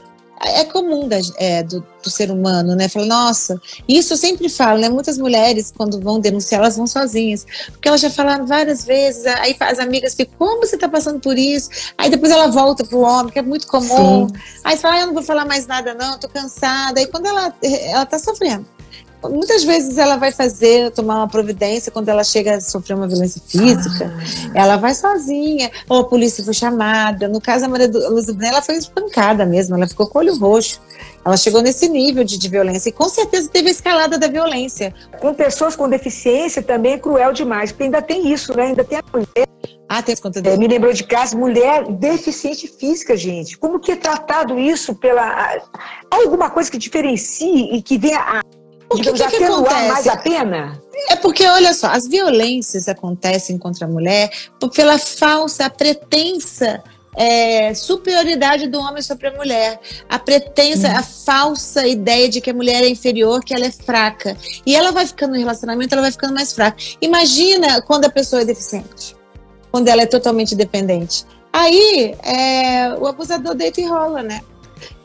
é 0.43 0.65
comum 0.65 1.07
da, 1.07 1.19
é, 1.37 1.63
do, 1.63 1.85
do, 2.03 2.09
ser 2.09 2.31
humano, 2.31 2.75
né? 2.75 2.89
Fala, 2.89 3.05
nossa, 3.05 3.61
isso 3.87 4.15
eu 4.15 4.17
sempre 4.17 4.49
falo, 4.49 4.81
né? 4.81 4.89
Muitas 4.89 5.19
mulheres, 5.19 5.71
quando 5.77 6.01
vão 6.01 6.19
denunciar, 6.19 6.61
elas 6.63 6.77
vão 6.77 6.87
sozinhas, 6.87 7.47
porque 7.71 7.87
elas 7.87 8.01
já 8.01 8.09
falaram 8.09 8.47
várias 8.47 8.85
vezes, 8.85 9.27
aí 9.27 9.55
as 9.61 9.79
amigas 9.79 10.15
ficam, 10.15 10.35
como 10.39 10.67
você 10.67 10.79
tá 10.79 10.89
passando 10.89 11.21
por 11.21 11.37
isso? 11.37 11.69
Aí 11.99 12.09
depois 12.09 12.33
ela 12.33 12.49
volta 12.49 12.85
pro 12.85 13.01
homem, 13.01 13.31
que 13.31 13.39
é 13.39 13.43
muito 13.43 13.67
comum. 13.67 14.29
Sim. 14.29 14.35
Aí 14.65 14.77
fala, 14.79 14.95
ah, 14.95 15.01
eu 15.01 15.07
não 15.09 15.15
vou 15.15 15.23
falar 15.23 15.45
mais 15.45 15.67
nada, 15.67 15.93
não, 15.93 16.19
tô 16.19 16.29
cansada. 16.29 16.99
Aí 16.99 17.07
quando 17.07 17.27
ela, 17.27 17.55
ela 17.63 18.07
tá 18.07 18.19
sofrendo. 18.19 18.67
Muitas 19.23 19.65
vezes 19.65 19.99
ela 19.99 20.17
vai 20.17 20.33
fazer, 20.33 20.91
tomar 20.93 21.17
uma 21.17 21.29
providência 21.29 21.93
quando 21.93 22.09
ela 22.09 22.25
chega 22.25 22.57
a 22.57 22.61
sofrer 22.61 22.95
uma 22.95 23.07
violência 23.07 23.41
física. 23.47 24.11
Ah. 24.17 24.51
Ela 24.55 24.77
vai 24.77 24.95
sozinha, 24.95 25.71
ou 25.89 25.99
a 25.99 26.05
polícia 26.05 26.43
foi 26.43 26.55
chamada. 26.55 27.29
No 27.29 27.41
caso, 27.41 27.67
a 27.67 27.69
Maria 27.69 27.89
Luz 27.89 28.29
ela 28.41 28.63
foi 28.63 28.77
espancada 28.77 29.45
mesmo, 29.45 29.77
ela 29.77 29.87
ficou 29.87 30.07
com 30.07 30.19
o 30.19 30.23
olho 30.23 30.37
roxo. 30.39 30.81
Ela 31.25 31.37
chegou 31.37 31.61
nesse 31.61 31.87
nível 31.89 32.25
de, 32.25 32.39
de, 32.39 32.49
violência 32.49 32.89
e 32.89 32.93
com 32.93 33.09
certeza 33.09 33.49
teve 33.51 33.69
a 33.69 33.73
escalada 33.73 34.17
da 34.17 34.27
violência. 34.27 34.95
Com 35.21 35.35
pessoas 35.35 35.77
com 35.77 35.89
deficiência 35.89 36.63
também 36.63 36.95
é 36.95 36.99
cruel 36.99 37.33
demais, 37.33 37.73
porque 37.73 37.85
ainda 37.85 38.01
tem 38.01 38.33
isso, 38.33 38.57
né? 38.57 38.69
Ainda 38.69 38.83
tem 38.83 38.99
a 38.99 39.05
mulher. 39.13 39.47
Ah, 39.87 40.03
tem 40.03 40.17
conta 40.17 40.39
é, 40.39 40.57
Me 40.57 40.69
lembrou 40.69 40.93
de 40.93 41.03
caso, 41.03 41.37
mulher 41.37 41.85
deficiente 41.91 42.69
física, 42.69 43.17
gente. 43.17 43.59
Como 43.59 43.81
que 43.81 43.93
é 43.93 43.97
tratado 43.97 44.59
isso 44.59 44.95
pela. 44.95 45.23
Há 45.23 46.17
alguma 46.17 46.49
coisa 46.49 46.71
que 46.71 46.79
diferencie 46.79 47.75
e 47.75 47.83
que 47.83 47.99
venha 47.99 48.21
a 48.21 48.43
o 48.91 48.97
que, 48.97 49.13
que, 49.13 49.29
que 49.29 49.45
acontece? 49.45 49.89
mais 49.89 50.07
a 50.09 50.17
pena? 50.17 50.83
É 51.09 51.17
porque, 51.17 51.47
olha 51.47 51.73
só, 51.73 51.89
as 51.89 52.09
violências 52.09 52.89
acontecem 52.89 53.57
contra 53.57 53.87
a 53.87 53.89
mulher 53.89 54.31
pela 54.75 54.99
falsa, 54.99 55.71
pretensa 55.71 56.83
é, 57.17 57.75
superioridade 57.75 58.67
do 58.67 58.79
homem 58.79 59.03
sobre 59.03 59.29
a 59.29 59.33
mulher, 59.33 59.81
a 60.09 60.19
pretensa, 60.19 60.89
hum. 60.89 60.97
a 60.97 61.03
falsa 61.03 61.87
ideia 61.87 62.29
de 62.29 62.41
que 62.41 62.51
a 62.51 62.55
mulher 62.55 62.83
é 62.83 62.89
inferior, 62.89 63.43
que 63.43 63.55
ela 63.55 63.67
é 63.67 63.71
fraca. 63.71 64.37
E 64.65 64.75
ela 64.75 64.93
vai 64.93 65.07
ficando 65.07 65.33
no 65.33 65.39
relacionamento, 65.39 65.95
ela 65.95 66.03
vai 66.03 66.13
ficando 66.13 66.35
mais 66.35 66.53
fraca. 66.53 66.77
Imagina 67.01 67.81
quando 67.83 68.05
a 68.05 68.11
pessoa 68.11 68.43
é 68.43 68.45
deficiente, 68.45 69.17
quando 69.71 69.89
ela 69.89 70.03
é 70.03 70.07
totalmente 70.07 70.55
dependente. 70.55 71.25
Aí 71.53 72.15
é, 72.23 72.95
o 72.95 73.07
abusador 73.07 73.55
deita 73.55 73.81
e 73.81 73.85
rola, 73.85 74.23
né? 74.23 74.41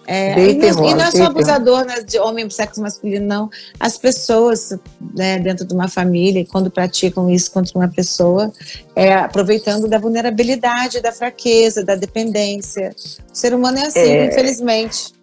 É, 0.08 0.40
e, 0.40 0.54
não, 0.54 0.88
e, 0.88 0.94
não, 0.94 1.06
é 1.06 1.12
só 1.12 1.26
abusador 1.26 1.84
né, 1.84 2.02
de 2.02 2.20
homem 2.20 2.48
sexo 2.50 2.82
masculino, 2.82 3.26
não. 3.26 3.50
As 3.80 3.98
pessoas 3.98 4.78
né, 5.16 5.40
dentro 5.40 5.66
de 5.66 5.74
uma 5.74 5.88
família, 5.88 6.46
quando 6.46 6.70
praticam 6.70 7.30
isso 7.30 7.52
contra 7.52 7.78
uma 7.78 7.88
pessoa, 7.88 8.52
é, 8.96 9.14
aproveitando 9.16 9.88
da 9.88 9.98
vulnerabilidade, 9.98 11.02
da 11.02 11.12
fraqueza, 11.12 11.84
da 11.84 11.96
dependência. 11.96 12.96
O 13.32 13.36
ser 13.36 13.54
humano 13.54 13.80
é 13.80 13.86
assim, 13.88 14.00
é... 14.00 14.26
infelizmente. 14.28 15.15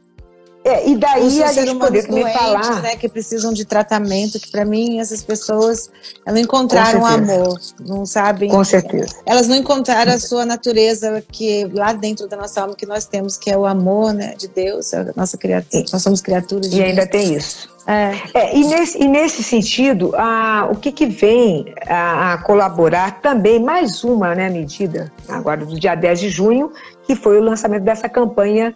É, 0.64 0.88
e 0.88 0.96
daí 0.96 1.26
Os 1.26 1.40
a 1.40 1.52
gente 1.52 1.74
poder 1.74 2.06
doentes, 2.06 2.32
falar... 2.32 2.82
Né, 2.82 2.96
que 2.96 3.08
precisam 3.08 3.52
de 3.52 3.64
tratamento, 3.64 4.38
que 4.38 4.50
para 4.50 4.64
mim 4.64 5.00
essas 5.00 5.22
pessoas 5.22 5.90
não 6.24 6.38
encontraram 6.38 7.04
amor, 7.04 7.60
não 7.80 8.06
sabem... 8.06 8.48
Com 8.48 8.62
certeza. 8.62 9.16
Elas 9.26 9.48
não 9.48 9.56
encontraram 9.56 10.12
a 10.12 10.18
sua 10.20 10.46
natureza 10.46 11.22
que 11.32 11.64
lá 11.72 11.92
dentro 11.92 12.28
da 12.28 12.36
nossa 12.36 12.60
alma 12.60 12.76
que 12.76 12.86
nós 12.86 13.06
temos, 13.06 13.36
que 13.36 13.50
é 13.50 13.58
o 13.58 13.66
amor 13.66 14.12
né, 14.12 14.34
de 14.38 14.46
Deus, 14.46 14.94
a 14.94 15.12
nossa 15.16 15.36
criatura, 15.36 15.84
nós 15.92 16.02
somos 16.02 16.20
criaturas 16.20 16.70
de 16.70 16.76
E 16.76 16.78
Deus. 16.78 16.90
ainda 16.90 17.06
tem 17.06 17.34
isso. 17.34 17.72
É. 17.86 18.12
É, 18.34 18.56
e, 18.56 18.64
nesse, 18.64 19.02
e 19.02 19.08
nesse 19.08 19.42
sentido, 19.42 20.14
a, 20.14 20.68
o 20.70 20.76
que, 20.76 20.92
que 20.92 21.06
vem 21.06 21.74
a, 21.86 22.34
a, 22.34 22.38
colaborar 22.38 23.20
também, 23.20 23.60
mais 23.60 24.04
uma 24.04 24.34
né, 24.34 24.48
medida, 24.48 25.12
agora 25.28 25.64
do 25.64 25.78
dia 25.78 25.94
10 25.96 26.20
de 26.20 26.28
junho, 26.28 26.70
que 27.04 27.16
foi 27.16 27.38
o 27.38 27.42
lançamento 27.42 27.82
dessa 27.82 28.08
campanha 28.08 28.74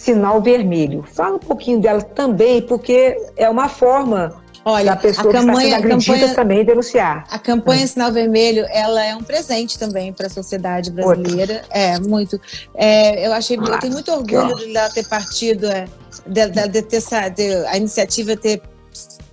Sinal 0.00 0.40
Vermelho. 0.40 1.04
Fala 1.12 1.36
um 1.36 1.38
pouquinho 1.38 1.78
dela 1.78 2.00
também, 2.00 2.62
porque 2.62 3.14
é 3.36 3.50
uma 3.50 3.68
forma 3.68 4.42
Olha, 4.64 4.92
da 4.92 4.96
pessoa 4.96 5.28
a 5.28 5.32
campanha, 5.32 5.78
que 5.78 5.86
está 5.86 6.00
sendo 6.00 6.20
campanha, 6.20 6.34
também 6.34 6.64
denunciar. 6.64 7.26
A 7.30 7.38
campanha 7.38 7.86
Sinal 7.86 8.10
Vermelho, 8.10 8.64
ela 8.70 9.04
é 9.04 9.14
um 9.14 9.22
presente 9.22 9.78
também 9.78 10.10
para 10.10 10.26
a 10.26 10.30
sociedade 10.30 10.90
brasileira. 10.90 11.64
É, 11.68 11.98
muito. 11.98 12.40
É, 12.74 13.26
eu 13.26 13.32
achei, 13.34 13.58
eu 13.58 13.78
tenho 13.78 13.92
muito 13.92 14.10
orgulho 14.10 14.56
de 14.56 14.74
ela 14.74 14.88
ter 14.88 15.06
partido, 15.06 15.66
é, 15.66 15.84
de, 16.26 16.46
de, 16.48 16.68
de 16.68 16.82
ter 16.82 17.02
de, 17.34 17.66
a 17.66 17.76
iniciativa 17.76 18.34
ter 18.38 18.62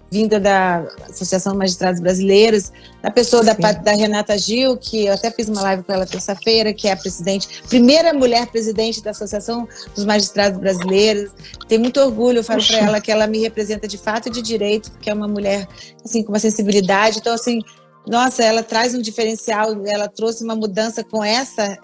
vinda 0.10 0.40
da 0.40 0.86
Associação 1.10 1.54
de 1.54 1.60
Magistrados 1.60 2.00
Brasileiros, 2.00 2.72
da 3.02 3.12
pessoa 3.12 3.44
da, 3.44 3.54
da, 3.54 3.92
Renata 3.92 4.38
Gil, 4.38 4.78
que 4.78 5.06
eu 5.06 5.14
até 5.14 5.30
fiz 5.32 5.50
uma 5.50 5.62
live 5.62 5.84
com 5.84 5.92
ela 5.92 6.06
terça-feira, 6.06 6.74
que 6.74 6.88
é 6.88 6.94
a 6.94 6.98
presidente, 6.98 7.64
primeira 7.68 8.14
mulher 8.14 8.48
presidente 8.48 9.04
da 9.04 9.12
Associação 9.12 9.68
dos 9.94 10.06
Magistrados 10.06 10.60
Brasileiros. 10.60 11.32
Tenho 11.68 11.82
muito 11.82 12.00
orgulho, 12.00 12.40
eu 12.40 12.44
falo 12.44 12.66
para 12.66 12.78
ela 12.78 13.02
que 13.02 13.12
ela 13.12 13.28
me 13.28 13.40
representa 13.40 13.88
de 13.88 13.98
fato 13.98 14.28
e 14.28 14.32
de 14.32 14.42
direito, 14.42 14.92
porque 14.92 15.10
é 15.10 15.14
uma 15.14 15.28
mulher 15.28 15.68
assim 16.04 16.24
com 16.24 16.32
uma 16.32 16.40
sensibilidade. 16.40 17.20
Então 17.20 17.34
assim, 17.34 17.62
nossa, 18.08 18.44
ela 18.44 18.64
traz 18.64 18.96
um 18.96 19.02
diferencial, 19.02 19.86
ela 19.86 20.08
trouxe 20.08 20.44
uma 20.44 20.56
mudança 20.56 21.04
com 21.04 21.24
essa 21.24 21.78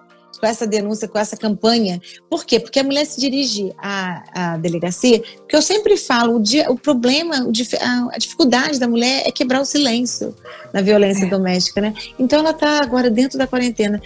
com 0.43 0.47
essa 0.47 0.67
denúncia, 0.67 1.07
com 1.07 1.17
essa 1.17 1.37
campanha. 1.37 2.01
Por 2.29 2.43
quê? 2.43 2.59
Porque 2.59 2.77
a 2.77 2.83
mulher 2.83 3.05
se 3.05 3.17
dirige 3.17 3.71
à, 3.77 4.23
à 4.33 4.57
delegacia, 4.57 5.23
que 5.47 5.55
eu 5.55 5.61
sempre 5.61 5.95
falo, 5.95 6.35
o, 6.35 6.41
dia, 6.41 6.69
o 6.69 6.77
problema, 6.77 7.45
o, 7.45 7.51
a, 7.79 8.15
a, 8.15 8.17
dificuldade 8.17 8.77
da 8.77 8.85
mulher 8.85 9.23
é 9.25 9.31
quebrar 9.31 9.61
o 9.61 9.65
silêncio 9.65 10.35
na 10.73 10.81
violência 10.81 11.27
é. 11.27 11.29
doméstica, 11.29 11.79
né? 11.79 11.93
Então 12.19 12.39
ela 12.39 12.49
está 12.49 12.81
agora 12.81 13.09
dentro 13.09 13.37
da 13.37 13.47
quarentena, 13.47 14.01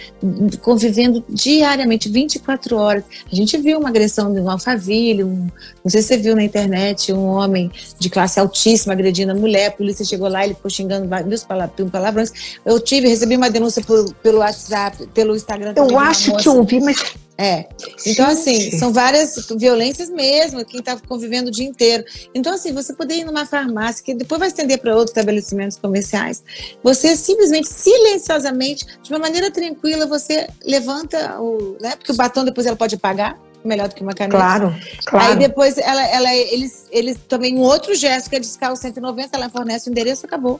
convivendo 0.62 1.24
diariamente, 1.28 2.08
24 2.08 2.76
horas. 2.76 3.02
A 3.32 3.34
gente 3.34 3.58
viu 3.58 3.80
uma 3.80 3.88
agressão 3.88 4.32
de 4.32 4.38
um 4.38 4.48
alfaville, 4.48 5.24
um, 5.24 5.48
não 5.82 5.90
sei 5.90 6.02
se 6.02 6.08
você 6.08 6.18
viu 6.18 6.36
na 6.36 6.44
internet, 6.44 7.12
um 7.12 7.24
homem 7.24 7.68
de 7.98 8.08
classe 8.08 8.38
altíssima 8.38 8.92
agredindo 8.92 9.32
a 9.32 9.34
mulher, 9.34 9.66
a 9.66 9.72
polícia 9.72 10.04
chegou 10.04 10.28
lá, 10.28 10.44
ele 10.44 10.54
ficou 10.54 10.70
xingando 10.70 11.08
vários 11.08 11.44
palavrões. 11.90 12.30
Eu 12.64 12.78
tive, 12.78 13.08
recebi 13.08 13.36
uma 13.36 13.50
denúncia 13.50 13.82
por, 13.82 14.14
pelo 14.22 14.38
WhatsApp, 14.38 15.08
pelo 15.12 15.34
Instagram. 15.34 15.72
Eu 15.74 15.98
acho 15.98 16.27
que 16.36 16.48
ouvi, 16.48 16.80
mas. 16.80 16.96
É. 17.40 17.66
Então, 18.04 18.26
assim, 18.26 18.72
são 18.72 18.92
várias 18.92 19.46
violências 19.56 20.10
mesmo, 20.10 20.64
quem 20.64 20.80
está 20.80 20.96
convivendo 20.96 21.48
o 21.48 21.52
dia 21.52 21.66
inteiro. 21.66 22.04
Então, 22.34 22.52
assim, 22.52 22.72
você 22.72 22.92
poder 22.92 23.14
ir 23.14 23.24
numa 23.24 23.46
farmácia, 23.46 24.04
que 24.04 24.12
depois 24.12 24.40
vai 24.40 24.48
estender 24.48 24.78
para 24.78 24.90
outros 24.90 25.10
estabelecimentos 25.10 25.78
comerciais, 25.78 26.42
você 26.82 27.14
simplesmente, 27.16 27.68
silenciosamente, 27.68 28.84
de 29.00 29.10
uma 29.12 29.20
maneira 29.20 29.52
tranquila, 29.52 30.04
você 30.04 30.48
levanta 30.64 31.40
o. 31.40 31.76
Né, 31.80 31.94
porque 31.94 32.10
o 32.10 32.16
batom 32.16 32.44
depois 32.44 32.66
ela 32.66 32.76
pode 32.76 32.96
pagar 32.96 33.38
melhor 33.64 33.88
do 33.88 33.94
que 33.94 34.02
uma 34.02 34.14
caneta. 34.14 34.36
Claro, 34.36 34.74
claro. 35.04 35.30
Aí 35.30 35.36
depois 35.36 35.78
ela, 35.78 36.04
ela, 36.06 36.34
eles, 36.34 36.86
eles 36.90 37.18
também 37.28 37.56
um 37.56 37.60
outro 37.60 37.94
gesto 37.94 38.30
que 38.30 38.36
é 38.36 38.40
discar 38.40 38.72
o 38.72 38.76
190, 38.76 39.36
ela 39.36 39.48
fornece 39.48 39.88
o 39.88 39.90
endereço, 39.90 40.26
acabou. 40.26 40.58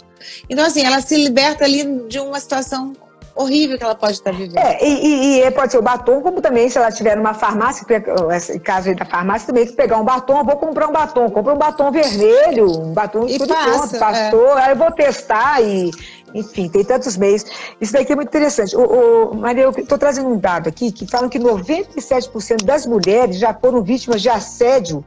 Então 0.48 0.64
assim, 0.64 0.84
ela 0.84 1.00
se 1.00 1.16
liberta 1.16 1.64
ali 1.64 2.06
de 2.08 2.18
uma 2.18 2.38
situação 2.40 2.92
horrível 3.38 3.78
que 3.78 3.84
ela 3.84 3.94
pode 3.94 4.14
estar 4.14 4.32
vivendo. 4.32 4.58
É, 4.58 4.78
e, 4.84 5.40
e, 5.40 5.50
pode 5.52 5.72
ser 5.72 5.78
o 5.78 5.82
batom, 5.82 6.20
como 6.20 6.40
também 6.40 6.68
se 6.68 6.76
ela 6.76 6.88
estiver 6.88 7.16
numa 7.16 7.34
farmácia, 7.34 7.86
esse 8.34 8.58
caso 8.58 8.94
da 8.94 9.04
farmácia, 9.04 9.46
também 9.46 9.66
se 9.66 9.72
pegar 9.72 9.98
um 9.98 10.04
batom, 10.04 10.44
vou 10.44 10.56
comprar 10.56 10.88
um 10.88 10.92
batom, 10.92 11.30
compra 11.30 11.54
um 11.54 11.58
batom 11.58 11.90
vermelho, 11.90 12.70
um 12.80 12.92
batom 12.92 13.26
e 13.26 13.38
tudo 13.38 13.54
passa, 13.54 13.78
pronto, 13.78 13.98
pastor, 13.98 14.58
é. 14.58 14.62
aí 14.62 14.70
eu 14.70 14.76
vou 14.76 14.90
testar 14.90 15.62
e 15.62 15.90
enfim, 16.34 16.68
tem 16.68 16.84
tantos 16.84 17.16
meios. 17.16 17.44
Isso 17.80 17.92
daqui 17.92 18.12
é 18.12 18.16
muito 18.16 18.28
interessante. 18.28 18.76
O, 18.76 19.30
o 19.30 19.34
Maria, 19.34 19.64
eu 19.64 19.70
estou 19.70 19.96
trazendo 19.96 20.28
um 20.28 20.38
dado 20.38 20.68
aqui 20.68 20.92
que 20.92 21.06
falam 21.06 21.28
que 21.28 21.38
97% 21.38 22.64
das 22.64 22.84
mulheres 22.84 23.38
já 23.38 23.54
foram 23.54 23.82
vítimas 23.82 24.20
de 24.20 24.28
assédio 24.28 25.04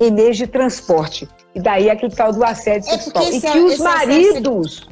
em 0.00 0.10
meios 0.10 0.36
de 0.36 0.46
transporte. 0.46 1.28
E 1.54 1.60
daí 1.60 1.88
aquele 1.88 2.12
tal 2.12 2.32
do 2.32 2.42
assédio 2.44 2.90
é 2.90 2.98
sexual. 2.98 3.24
E 3.24 3.40
que 3.40 3.46
é 3.46 3.56
os 3.56 3.78
maridos. 3.78 4.88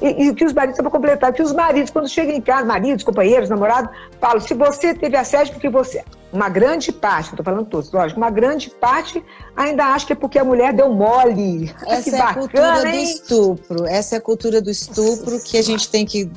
E, 0.00 0.28
e 0.28 0.34
que 0.34 0.44
os 0.44 0.52
maridos, 0.52 0.80
para 0.80 0.90
completar, 0.90 1.32
que 1.32 1.42
os 1.42 1.52
maridos, 1.52 1.90
quando 1.90 2.08
chegam 2.08 2.34
em 2.34 2.40
casa, 2.40 2.66
maridos, 2.66 3.04
companheiros, 3.04 3.48
namorados, 3.48 3.90
falam: 4.20 4.40
se 4.40 4.54
você 4.54 4.94
teve 4.94 5.16
assédio, 5.16 5.52
porque 5.54 5.68
você. 5.68 6.04
Uma 6.34 6.48
grande 6.48 6.90
parte, 6.90 7.30
estou 7.30 7.44
falando 7.44 7.64
todos, 7.66 7.92
lógico, 7.92 8.18
uma 8.18 8.28
grande 8.28 8.68
parte 8.68 9.24
ainda 9.54 9.84
acha 9.84 10.04
que 10.04 10.12
é 10.14 10.16
porque 10.16 10.36
a 10.36 10.44
mulher 10.44 10.72
deu 10.72 10.92
mole. 10.92 11.72
Essa 11.86 12.10
que 12.10 12.16
é 12.16 12.20
a 12.20 12.34
cultura 12.34 12.88
hein? 12.88 13.04
do 13.04 13.10
estupro. 13.10 13.86
Essa 13.86 14.16
é 14.16 14.18
a 14.18 14.20
cultura 14.20 14.60
do 14.60 14.68
estupro 14.68 15.40
que 15.40 15.56
a 15.56 15.62
gente 15.62 15.88
tem 15.88 16.04
que 16.04 16.28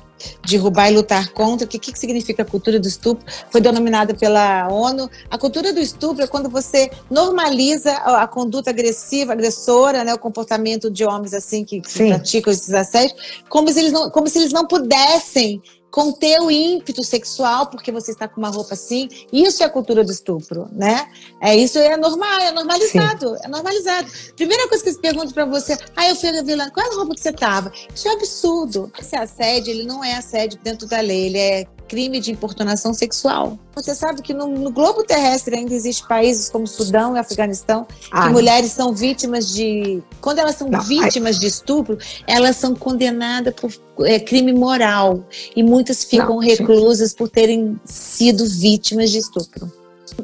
derrubar 0.47 0.91
e 0.91 0.95
lutar 0.95 1.29
contra. 1.29 1.65
O 1.65 1.67
que, 1.67 1.79
que 1.79 1.97
significa 1.97 2.43
a 2.43 2.45
cultura 2.45 2.79
do 2.79 2.87
estupro? 2.87 3.25
Foi 3.49 3.59
denominada 3.59 4.13
pela 4.13 4.67
ONU. 4.67 5.09
A 5.31 5.37
cultura 5.39 5.73
do 5.73 5.79
estupro 5.79 6.23
é 6.23 6.27
quando 6.27 6.47
você 6.47 6.91
normaliza 7.09 7.91
a, 7.93 8.21
a 8.21 8.27
conduta 8.27 8.69
agressiva, 8.69 9.33
agressora, 9.33 10.03
né, 10.03 10.13
o 10.13 10.19
comportamento 10.19 10.91
de 10.91 11.05
homens 11.05 11.33
assim 11.33 11.65
que, 11.65 11.81
que 11.81 12.07
praticam 12.07 12.53
esses 12.53 12.71
assédios, 12.71 13.15
como 13.49 13.67
se 13.69 13.79
eles 13.79 13.91
não, 13.91 14.11
como 14.11 14.27
se 14.27 14.37
eles 14.37 14.53
não 14.53 14.67
pudessem 14.67 15.59
conter 15.97 16.39
o 16.39 16.51
ímpeto 16.51 17.03
sexual 17.03 17.71
porque 17.71 17.91
você 17.91 18.11
está 18.11 18.27
com 18.27 18.39
uma 18.39 18.49
roupa 18.49 18.75
assim. 18.75 19.09
Isso 19.33 19.63
é 19.63 19.65
a 19.65 19.69
cultura 19.69 20.03
do 20.03 20.11
estupro, 20.11 20.69
né? 20.71 21.09
É 21.41 21.55
isso 21.55 21.79
é 21.79 21.97
normal, 21.97 22.39
é 22.39 22.51
normalizado, 22.51 23.29
Sim. 23.29 23.41
é 23.43 23.47
normalizado. 23.47 24.07
Primeira 24.35 24.67
coisa 24.67 24.83
que 24.83 24.89
eles 24.91 25.01
perguntam 25.01 25.31
para 25.31 25.45
você, 25.45 25.75
ah, 25.95 26.07
eu 26.07 26.15
fui 26.15 26.29
a 26.29 26.43
vilã, 26.43 26.69
qual 26.69 26.85
é 26.85 26.93
a 26.93 26.97
roupa 26.97 27.15
que 27.15 27.19
você 27.19 27.33
tava? 27.33 27.71
Isso 27.95 28.07
é 28.07 28.11
absurdo. 28.11 28.91
Esse 28.99 29.15
assédio, 29.15 29.71
ele 29.71 29.85
não 29.85 30.03
é 30.03 30.13
assédio 30.13 30.59
dentro 30.63 30.87
da 30.87 30.99
lei, 30.99 31.25
ele 31.25 31.39
é 31.39 31.65
crime 31.87 32.19
de 32.19 32.31
importunação 32.31 32.93
sexual. 32.93 33.57
Você 33.77 33.93
sabe 33.93 34.23
que 34.23 34.33
no, 34.33 34.47
no 34.47 34.71
globo 34.71 35.03
terrestre 35.03 35.55
ainda 35.55 35.71
existe 35.71 36.07
países 36.07 36.49
como 36.49 36.65
Sudão 36.65 37.15
e 37.15 37.19
Afeganistão 37.19 37.85
ah, 38.11 38.23
que 38.23 38.33
mulheres 38.33 38.71
são 38.71 38.91
vítimas 38.91 39.53
de. 39.53 40.01
Quando 40.19 40.39
elas 40.39 40.55
são 40.55 40.67
não, 40.67 40.81
vítimas 40.81 41.37
de 41.37 41.45
estupro, 41.45 41.95
elas 42.25 42.55
são 42.55 42.75
condenadas 42.75 43.53
por 43.53 43.71
é, 44.03 44.19
crime 44.19 44.51
moral. 44.51 45.23
E 45.55 45.61
muitas 45.61 46.03
ficam 46.03 46.37
não, 46.37 46.37
reclusas 46.39 47.13
por 47.13 47.29
terem 47.29 47.79
sido 47.85 48.47
vítimas 48.47 49.11
de 49.11 49.19
estupro. 49.19 49.71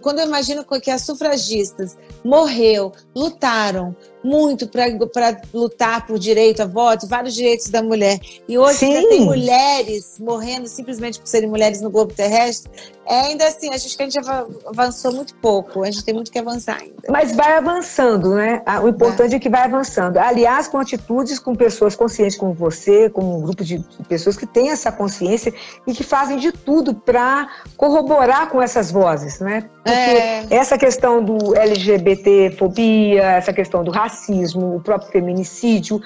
Quando 0.01 0.17
eu 0.17 0.25
imagino 0.25 0.65
que 0.81 0.89
as 0.89 1.03
sufragistas 1.03 1.95
morreu, 2.23 2.91
lutaram, 3.15 3.95
muito 4.23 4.67
para 4.67 5.41
lutar 5.53 6.05
por 6.07 6.17
direito 6.17 6.61
a 6.61 6.65
voto, 6.65 7.07
vários 7.07 7.33
direitos 7.33 7.69
da 7.69 7.83
mulher. 7.83 8.19
E 8.47 8.57
hoje 8.57 8.85
ainda 8.85 9.09
tem 9.09 9.21
mulheres 9.21 10.17
morrendo 10.19 10.67
simplesmente 10.67 11.19
por 11.19 11.27
serem 11.27 11.49
mulheres 11.49 11.81
no 11.81 11.89
globo 11.89 12.13
terrestre. 12.13 12.71
É 13.05 13.19
ainda 13.19 13.45
assim, 13.45 13.69
a 13.73 13.77
gente, 13.77 14.01
a 14.01 14.03
gente 14.05 14.19
avançou 14.65 15.11
muito 15.11 15.35
pouco, 15.35 15.83
a 15.83 15.91
gente 15.91 16.05
tem 16.05 16.13
muito 16.13 16.31
que 16.31 16.39
avançar 16.39 16.77
ainda. 16.77 16.95
Mas 17.09 17.35
vai 17.35 17.57
avançando, 17.57 18.35
né? 18.35 18.61
Ah, 18.65 18.81
o 18.81 18.87
importante 18.87 19.33
é, 19.33 19.35
é 19.35 19.39
que 19.39 19.49
vai 19.49 19.63
avançando. 19.63 20.17
Aliás, 20.17 20.69
com 20.69 20.77
atitudes 20.77 21.37
com 21.37 21.53
pessoas 21.53 21.95
conscientes 21.95 22.37
como 22.37 22.53
você, 22.53 23.09
com 23.09 23.39
um 23.39 23.41
grupo 23.41 23.63
de 23.63 23.83
pessoas 24.07 24.37
que 24.37 24.45
têm 24.45 24.69
essa 24.69 24.91
consciência 24.91 25.53
e 25.85 25.93
que 25.93 26.03
fazem 26.03 26.37
de 26.37 26.51
tudo 26.53 26.93
para 26.93 27.49
corroborar 27.75 28.49
com 28.49 28.61
essas 28.61 28.89
vozes, 28.89 29.39
né? 29.39 29.69
Porque 29.83 29.99
é... 29.99 30.47
essa 30.49 30.77
questão 30.77 31.23
do 31.23 31.55
LGBT-fobia, 31.55 33.23
essa 33.23 33.51
questão 33.51 33.83
do 33.83 33.91
racismo, 33.91 34.13
racismo, 34.33 34.75
o 34.75 34.81
próprio 34.81 35.11
feminicídio, 35.11 36.01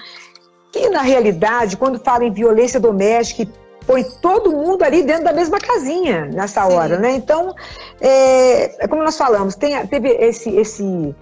que 0.72 0.90
na 0.90 1.02
realidade, 1.02 1.78
quando 1.78 2.00
fala 2.00 2.26
em 2.26 2.32
violência 2.32 2.80
doméstica, 2.80 3.50
põe 3.86 4.04
todo 4.22 4.52
mundo 4.52 4.84
ali 4.84 5.02
dentro 5.04 5.24
da 5.24 5.34
mesma 5.34 5.60
casinha 5.60 6.26
nessa 6.26 6.66
Sim. 6.66 6.74
hora, 6.74 7.00
né? 7.00 7.12
Então, 7.12 7.56
é, 8.02 8.84
é, 8.84 8.88
como 8.88 9.04
nós 9.04 9.18
falamos, 9.18 9.56
tem, 9.56 9.86
teve 9.88 10.10
esse, 10.10 10.50
esse, 10.50 11.16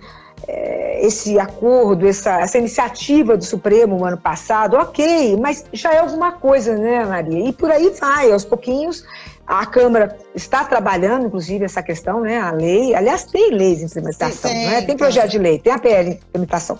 é, 0.48 1.06
esse 1.06 1.40
acordo, 1.40 2.08
essa, 2.08 2.42
essa 2.42 2.58
iniciativa 2.58 3.38
do 3.38 3.44
Supremo 3.44 3.98
no 3.98 4.06
ano 4.06 4.18
passado, 4.18 4.78
ok, 4.78 5.38
mas 5.38 5.66
já 5.72 5.94
é 5.94 6.00
alguma 6.00 6.34
coisa, 6.34 6.76
né, 6.76 7.06
Maria? 7.06 7.50
E 7.50 7.54
por 7.54 7.70
aí 7.70 7.90
vai, 7.92 8.32
aos 8.32 8.44
pouquinhos 8.44 9.06
A 9.48 9.66
Câmara 9.66 10.18
está 10.34 10.64
trabalhando, 10.64 11.28
inclusive, 11.28 11.66
essa 11.66 11.84
questão, 11.84 12.22
né? 12.22 12.40
A 12.40 12.52
lei, 12.52 12.96
aliás, 12.96 13.26
tem 13.26 13.52
leis 13.52 13.78
de 13.78 13.86
implementação, 13.86 14.50
Sim, 14.50 14.56
tem, 14.56 14.68
né? 14.68 14.82
tem 14.82 14.98
projeto 14.98 15.30
de 15.30 15.38
lei, 15.38 15.60
tem 15.60 15.72
a 15.72 15.78
PL 15.78 16.10
de 16.12 16.16
implementação. 16.16 16.78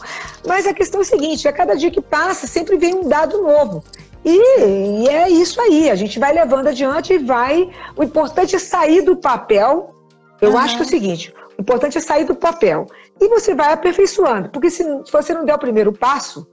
Mas 0.48 0.66
a 0.66 0.74
questão 0.74 1.02
é 1.02 1.04
a 1.04 1.06
seguinte: 1.06 1.48
a 1.48 1.54
cada 1.54 1.76
dia 1.76 1.92
que 1.92 2.02
passa, 2.02 2.48
sempre 2.48 2.76
vem 2.78 2.96
um 2.96 3.08
dado 3.08 3.42
novo. 3.42 3.84
E, 4.24 5.04
e 5.04 5.08
é 5.08 5.30
isso 5.30 5.62
aí, 5.62 5.92
a 5.92 5.96
gente 5.96 6.18
vai 6.18 6.34
levando 6.34 6.68
adiante 6.68 7.14
e 7.14 7.20
vai. 7.20 7.70
O 7.96 8.04
importante 8.04 8.56
é 8.56 8.60
sair 8.60 9.04
do 9.04 9.16
papel. 9.16 9.94
Eu 10.42 10.52
uhum. 10.52 10.58
acho 10.58 10.76
que 10.76 10.82
é 10.82 10.86
o 10.86 10.90
seguinte: 10.90 11.34
o 11.58 11.62
importante 11.62 12.00
é 12.00 12.02
sair 12.02 12.26
do 12.26 12.34
papel. 12.34 12.88
E 13.22 13.30
você 13.30 13.54
vai 13.54 13.72
aperfeiçoando, 13.72 14.50
porque 14.50 14.72
se, 14.72 14.84
se 14.84 15.12
você 15.12 15.34
não 15.34 15.46
der 15.46 15.54
o 15.54 15.60
primeiro 15.60 15.94
passo, 15.94 16.48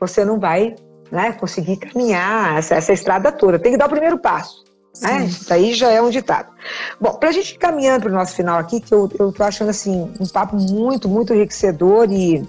você 0.00 0.24
não 0.24 0.40
vai 0.40 0.74
né, 1.10 1.32
conseguir 1.32 1.76
caminhar 1.76 2.58
essa, 2.58 2.74
essa 2.74 2.92
estrada 2.92 3.30
toda. 3.30 3.58
Tem 3.58 3.72
que 3.72 3.78
dar 3.78 3.86
o 3.86 3.90
primeiro 3.90 4.18
passo. 4.18 4.64
Né? 5.00 5.24
Isso 5.24 5.52
aí 5.52 5.74
já 5.74 5.90
é 5.90 6.00
um 6.00 6.10
ditado. 6.10 6.52
Bom, 7.00 7.14
para 7.14 7.28
a 7.28 7.32
gente 7.32 7.54
ir 7.54 7.58
caminhando 7.58 8.02
para 8.02 8.10
o 8.10 8.14
nosso 8.14 8.34
final 8.34 8.58
aqui, 8.58 8.80
que 8.80 8.94
eu 8.94 9.06
estou 9.06 9.44
achando 9.44 9.70
assim 9.70 10.12
um 10.20 10.26
papo 10.26 10.56
muito, 10.56 11.08
muito 11.08 11.34
enriquecedor 11.34 12.10
e 12.12 12.46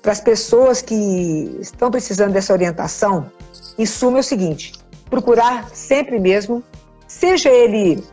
para 0.00 0.12
as 0.12 0.20
pessoas 0.20 0.82
que 0.82 1.56
estão 1.60 1.90
precisando 1.90 2.32
dessa 2.32 2.52
orientação, 2.52 3.30
em 3.78 3.86
suma 3.86 4.18
é 4.18 4.20
o 4.20 4.24
seguinte: 4.24 4.72
procurar 5.10 5.68
sempre 5.70 6.20
mesmo, 6.20 6.62
seja 7.06 7.48
ele 7.48 8.04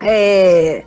é, 0.00 0.84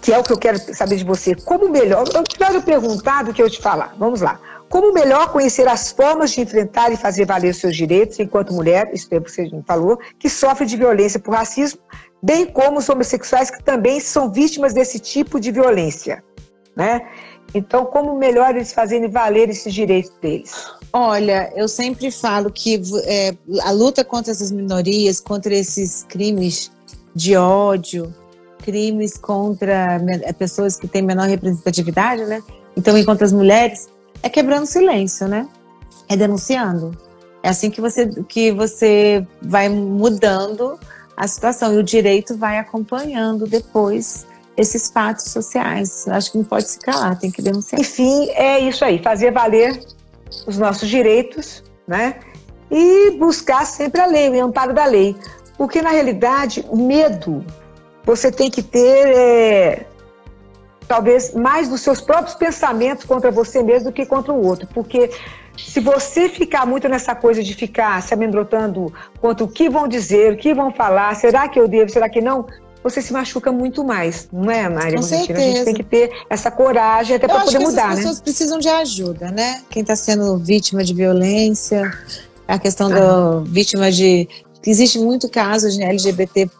que 0.00 0.12
é 0.12 0.18
o 0.18 0.24
que 0.24 0.32
eu 0.32 0.38
quero 0.38 0.58
saber 0.74 0.96
de 0.96 1.04
você, 1.04 1.34
como 1.34 1.68
melhor. 1.68 2.04
Eu 2.14 2.24
quero 2.24 2.62
perguntar 2.62 3.24
do 3.24 3.32
que 3.32 3.42
eu 3.42 3.50
te 3.50 3.60
falar. 3.60 3.94
Vamos 3.98 4.20
lá. 4.20 4.40
Como 4.68 4.92
melhor 4.92 5.32
conhecer 5.32 5.66
as 5.66 5.90
formas 5.90 6.32
de 6.32 6.42
enfrentar 6.42 6.92
e 6.92 6.96
fazer 6.96 7.24
valer 7.24 7.54
seus 7.54 7.74
direitos 7.74 8.18
enquanto 8.18 8.52
mulher, 8.52 8.90
isso 8.92 9.08
é 9.10 9.16
o 9.16 9.22
que 9.22 9.30
você 9.30 9.50
falou, 9.66 9.98
que 10.18 10.28
sofre 10.28 10.66
de 10.66 10.76
violência 10.76 11.18
por 11.18 11.34
racismo, 11.34 11.80
bem 12.22 12.44
como 12.46 12.78
os 12.78 12.88
homossexuais 12.88 13.50
que 13.50 13.62
também 13.62 13.98
são 13.98 14.30
vítimas 14.30 14.74
desse 14.74 14.98
tipo 14.98 15.40
de 15.40 15.50
violência, 15.50 16.22
né? 16.76 17.00
Então, 17.54 17.86
como 17.86 18.18
melhor 18.18 18.54
eles 18.54 18.72
fazerem 18.72 19.08
valer 19.08 19.48
esses 19.48 19.72
direitos 19.72 20.12
deles? 20.20 20.52
Olha, 20.92 21.50
eu 21.56 21.66
sempre 21.66 22.10
falo 22.10 22.50
que 22.50 22.80
é, 23.04 23.34
a 23.62 23.70
luta 23.70 24.04
contra 24.04 24.32
essas 24.32 24.52
minorias, 24.52 25.18
contra 25.18 25.54
esses 25.54 26.04
crimes 26.04 26.70
de 27.14 27.36
ódio, 27.36 28.14
crimes 28.58 29.16
contra 29.16 29.98
pessoas 30.38 30.76
que 30.76 30.86
têm 30.86 31.00
menor 31.00 31.26
representatividade, 31.26 32.26
né? 32.26 32.42
Então, 32.76 33.02
contra 33.04 33.24
as 33.24 33.32
mulheres, 33.32 33.88
é 34.22 34.28
quebrando 34.28 34.66
silêncio, 34.66 35.28
né? 35.28 35.48
É 36.08 36.16
denunciando. 36.16 36.96
É 37.42 37.48
assim 37.48 37.70
que 37.70 37.80
você, 37.80 38.06
que 38.24 38.50
você 38.52 39.26
vai 39.40 39.68
mudando 39.68 40.78
a 41.16 41.26
situação 41.26 41.74
e 41.74 41.78
o 41.78 41.82
direito 41.82 42.36
vai 42.36 42.58
acompanhando 42.58 43.46
depois 43.46 44.26
esses 44.56 44.90
fatos 44.90 45.30
sociais. 45.30 46.06
Acho 46.08 46.32
que 46.32 46.38
não 46.38 46.44
pode 46.44 46.68
se 46.68 46.78
calar, 46.80 47.18
tem 47.18 47.30
que 47.30 47.40
denunciar. 47.40 47.80
Enfim, 47.80 48.28
é 48.30 48.58
isso 48.58 48.84
aí, 48.84 49.00
fazer 49.02 49.30
valer 49.30 49.80
os 50.46 50.58
nossos 50.58 50.88
direitos, 50.88 51.62
né? 51.86 52.16
E 52.70 53.12
buscar 53.12 53.64
sempre 53.64 54.00
a 54.00 54.06
lei, 54.06 54.28
o 54.28 54.44
amparo 54.44 54.74
da 54.74 54.84
lei. 54.84 55.16
Porque, 55.56 55.80
na 55.80 55.90
realidade, 55.90 56.64
medo 56.72 57.44
você 58.04 58.32
tem 58.32 58.50
que 58.50 58.62
ter 58.62 59.06
é, 59.08 59.86
talvez 60.88 61.34
mais 61.34 61.68
dos 61.68 61.82
seus 61.82 62.00
próprios 62.00 62.34
pensamentos 62.34 63.04
contra 63.04 63.30
você 63.30 63.62
mesmo 63.62 63.90
do 63.90 63.92
que 63.92 64.06
contra 64.06 64.32
o 64.32 64.44
outro, 64.44 64.66
porque 64.72 65.10
se 65.56 65.80
você 65.80 66.28
ficar 66.28 66.64
muito 66.64 66.88
nessa 66.88 67.14
coisa 67.14 67.42
de 67.42 67.54
ficar 67.54 68.00
se 68.02 68.14
amedrontando 68.14 68.92
contra 69.20 69.44
o 69.44 69.48
que 69.48 69.68
vão 69.68 69.86
dizer, 69.86 70.32
o 70.32 70.36
que 70.36 70.54
vão 70.54 70.72
falar, 70.72 71.14
será 71.14 71.48
que 71.48 71.60
eu 71.60 71.68
devo, 71.68 71.90
será 71.90 72.08
que 72.08 72.20
não? 72.20 72.46
Você 72.82 73.02
se 73.02 73.12
machuca 73.12 73.50
muito 73.52 73.84
mais, 73.84 74.28
não 74.32 74.50
é, 74.50 74.68
Maria? 74.68 74.96
Com 74.96 75.02
certeza. 75.02 75.38
A 75.38 75.42
gente 75.42 75.64
tem 75.64 75.74
que 75.74 75.82
ter 75.82 76.10
essa 76.30 76.50
coragem 76.50 77.16
até 77.16 77.26
para 77.26 77.40
poder 77.40 77.58
mudar, 77.58 77.88
né? 77.88 77.92
As 77.92 77.98
pessoas 77.98 78.20
precisam 78.20 78.58
de 78.58 78.68
ajuda, 78.68 79.30
né? 79.30 79.62
Quem 79.68 79.82
está 79.82 79.96
sendo 79.96 80.38
vítima 80.38 80.84
de 80.84 80.94
violência, 80.94 81.90
a 82.46 82.58
questão 82.58 82.86
ah. 82.86 82.94
da 82.94 83.40
vítima 83.40 83.90
de 83.90 84.28
existe 84.64 84.98
muito 84.98 85.28
caso 85.28 85.70
de 85.70 85.82
LGBT 85.82 86.50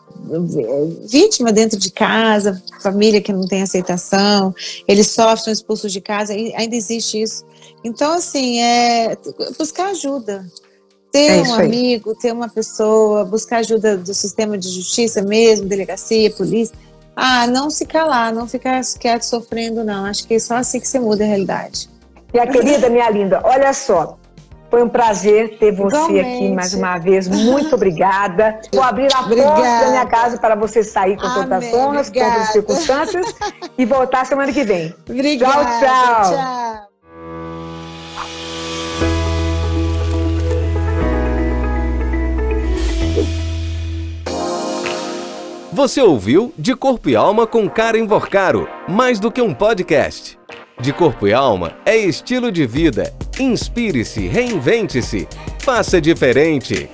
vítima 1.06 1.52
dentro 1.52 1.78
de 1.78 1.90
casa, 1.90 2.62
família 2.80 3.20
que 3.20 3.32
não 3.32 3.46
tem 3.46 3.62
aceitação, 3.62 4.54
eles 4.86 5.08
sofrem, 5.08 5.52
expulsos 5.52 5.92
de 5.92 6.00
casa, 6.00 6.32
ainda 6.32 6.74
existe 6.74 7.22
isso. 7.22 7.44
Então, 7.84 8.12
assim, 8.14 8.60
é 8.60 9.16
buscar 9.58 9.90
ajuda. 9.90 10.46
Ter 11.10 11.38
é 11.38 11.42
um 11.42 11.54
amigo, 11.54 12.14
ter 12.14 12.32
uma 12.32 12.48
pessoa, 12.48 13.24
buscar 13.24 13.58
ajuda 13.58 13.96
do 13.96 14.12
sistema 14.12 14.58
de 14.58 14.68
justiça 14.68 15.22
mesmo, 15.22 15.66
delegacia, 15.66 16.30
polícia. 16.30 16.76
Ah, 17.16 17.46
não 17.46 17.70
se 17.70 17.86
calar, 17.86 18.32
não 18.32 18.46
ficar 18.46 18.80
quieto 18.98 19.22
sofrendo, 19.22 19.82
não. 19.82 20.04
Acho 20.04 20.26
que 20.26 20.34
é 20.34 20.38
só 20.38 20.56
assim 20.56 20.78
que 20.78 20.86
você 20.86 21.00
muda 21.00 21.24
a 21.24 21.26
realidade. 21.26 21.88
Minha 22.32 22.46
querida, 22.46 22.90
minha 22.90 23.08
linda, 23.10 23.40
olha 23.42 23.72
só, 23.72 24.17
foi 24.70 24.82
um 24.82 24.88
prazer 24.88 25.58
ter 25.58 25.72
você 25.72 25.96
Igualmente. 25.96 26.20
aqui 26.20 26.52
mais 26.52 26.74
uma 26.74 26.98
vez. 26.98 27.28
Muito 27.28 27.74
obrigada. 27.74 28.60
Vou 28.72 28.82
abrir 28.82 29.08
a 29.14 29.20
obrigada. 29.20 29.50
porta 29.50 29.84
da 29.84 29.90
minha 29.90 30.06
casa 30.06 30.38
para 30.38 30.54
você 30.54 30.82
sair 30.82 31.16
com 31.16 31.28
todas 31.32 31.64
as 31.64 31.74
honras, 31.74 32.10
com 32.10 32.18
todas 32.18 32.42
as 32.42 32.48
circunstâncias 32.52 33.34
e 33.76 33.84
voltar 33.84 34.26
semana 34.26 34.52
que 34.52 34.64
vem. 34.64 34.94
Obrigada. 35.08 35.64
Tchau, 35.64 35.80
tchau. 35.80 36.32
tchau. 36.32 36.88
Você 45.72 46.02
ouviu 46.02 46.52
De 46.58 46.74
Corpo 46.74 47.08
e 47.08 47.14
Alma 47.14 47.46
com 47.46 47.70
Karen 47.70 48.04
Vorcaro, 48.04 48.68
mais 48.88 49.20
do 49.20 49.30
que 49.30 49.40
um 49.40 49.54
podcast. 49.54 50.36
De 50.80 50.92
Corpo 50.92 51.26
e 51.26 51.32
Alma 51.32 51.72
é 51.84 51.96
estilo 51.96 52.52
de 52.52 52.64
vida. 52.64 53.12
Inspire-se, 53.38 54.28
reinvente-se, 54.28 55.26
faça 55.58 56.00
diferente. 56.00 56.88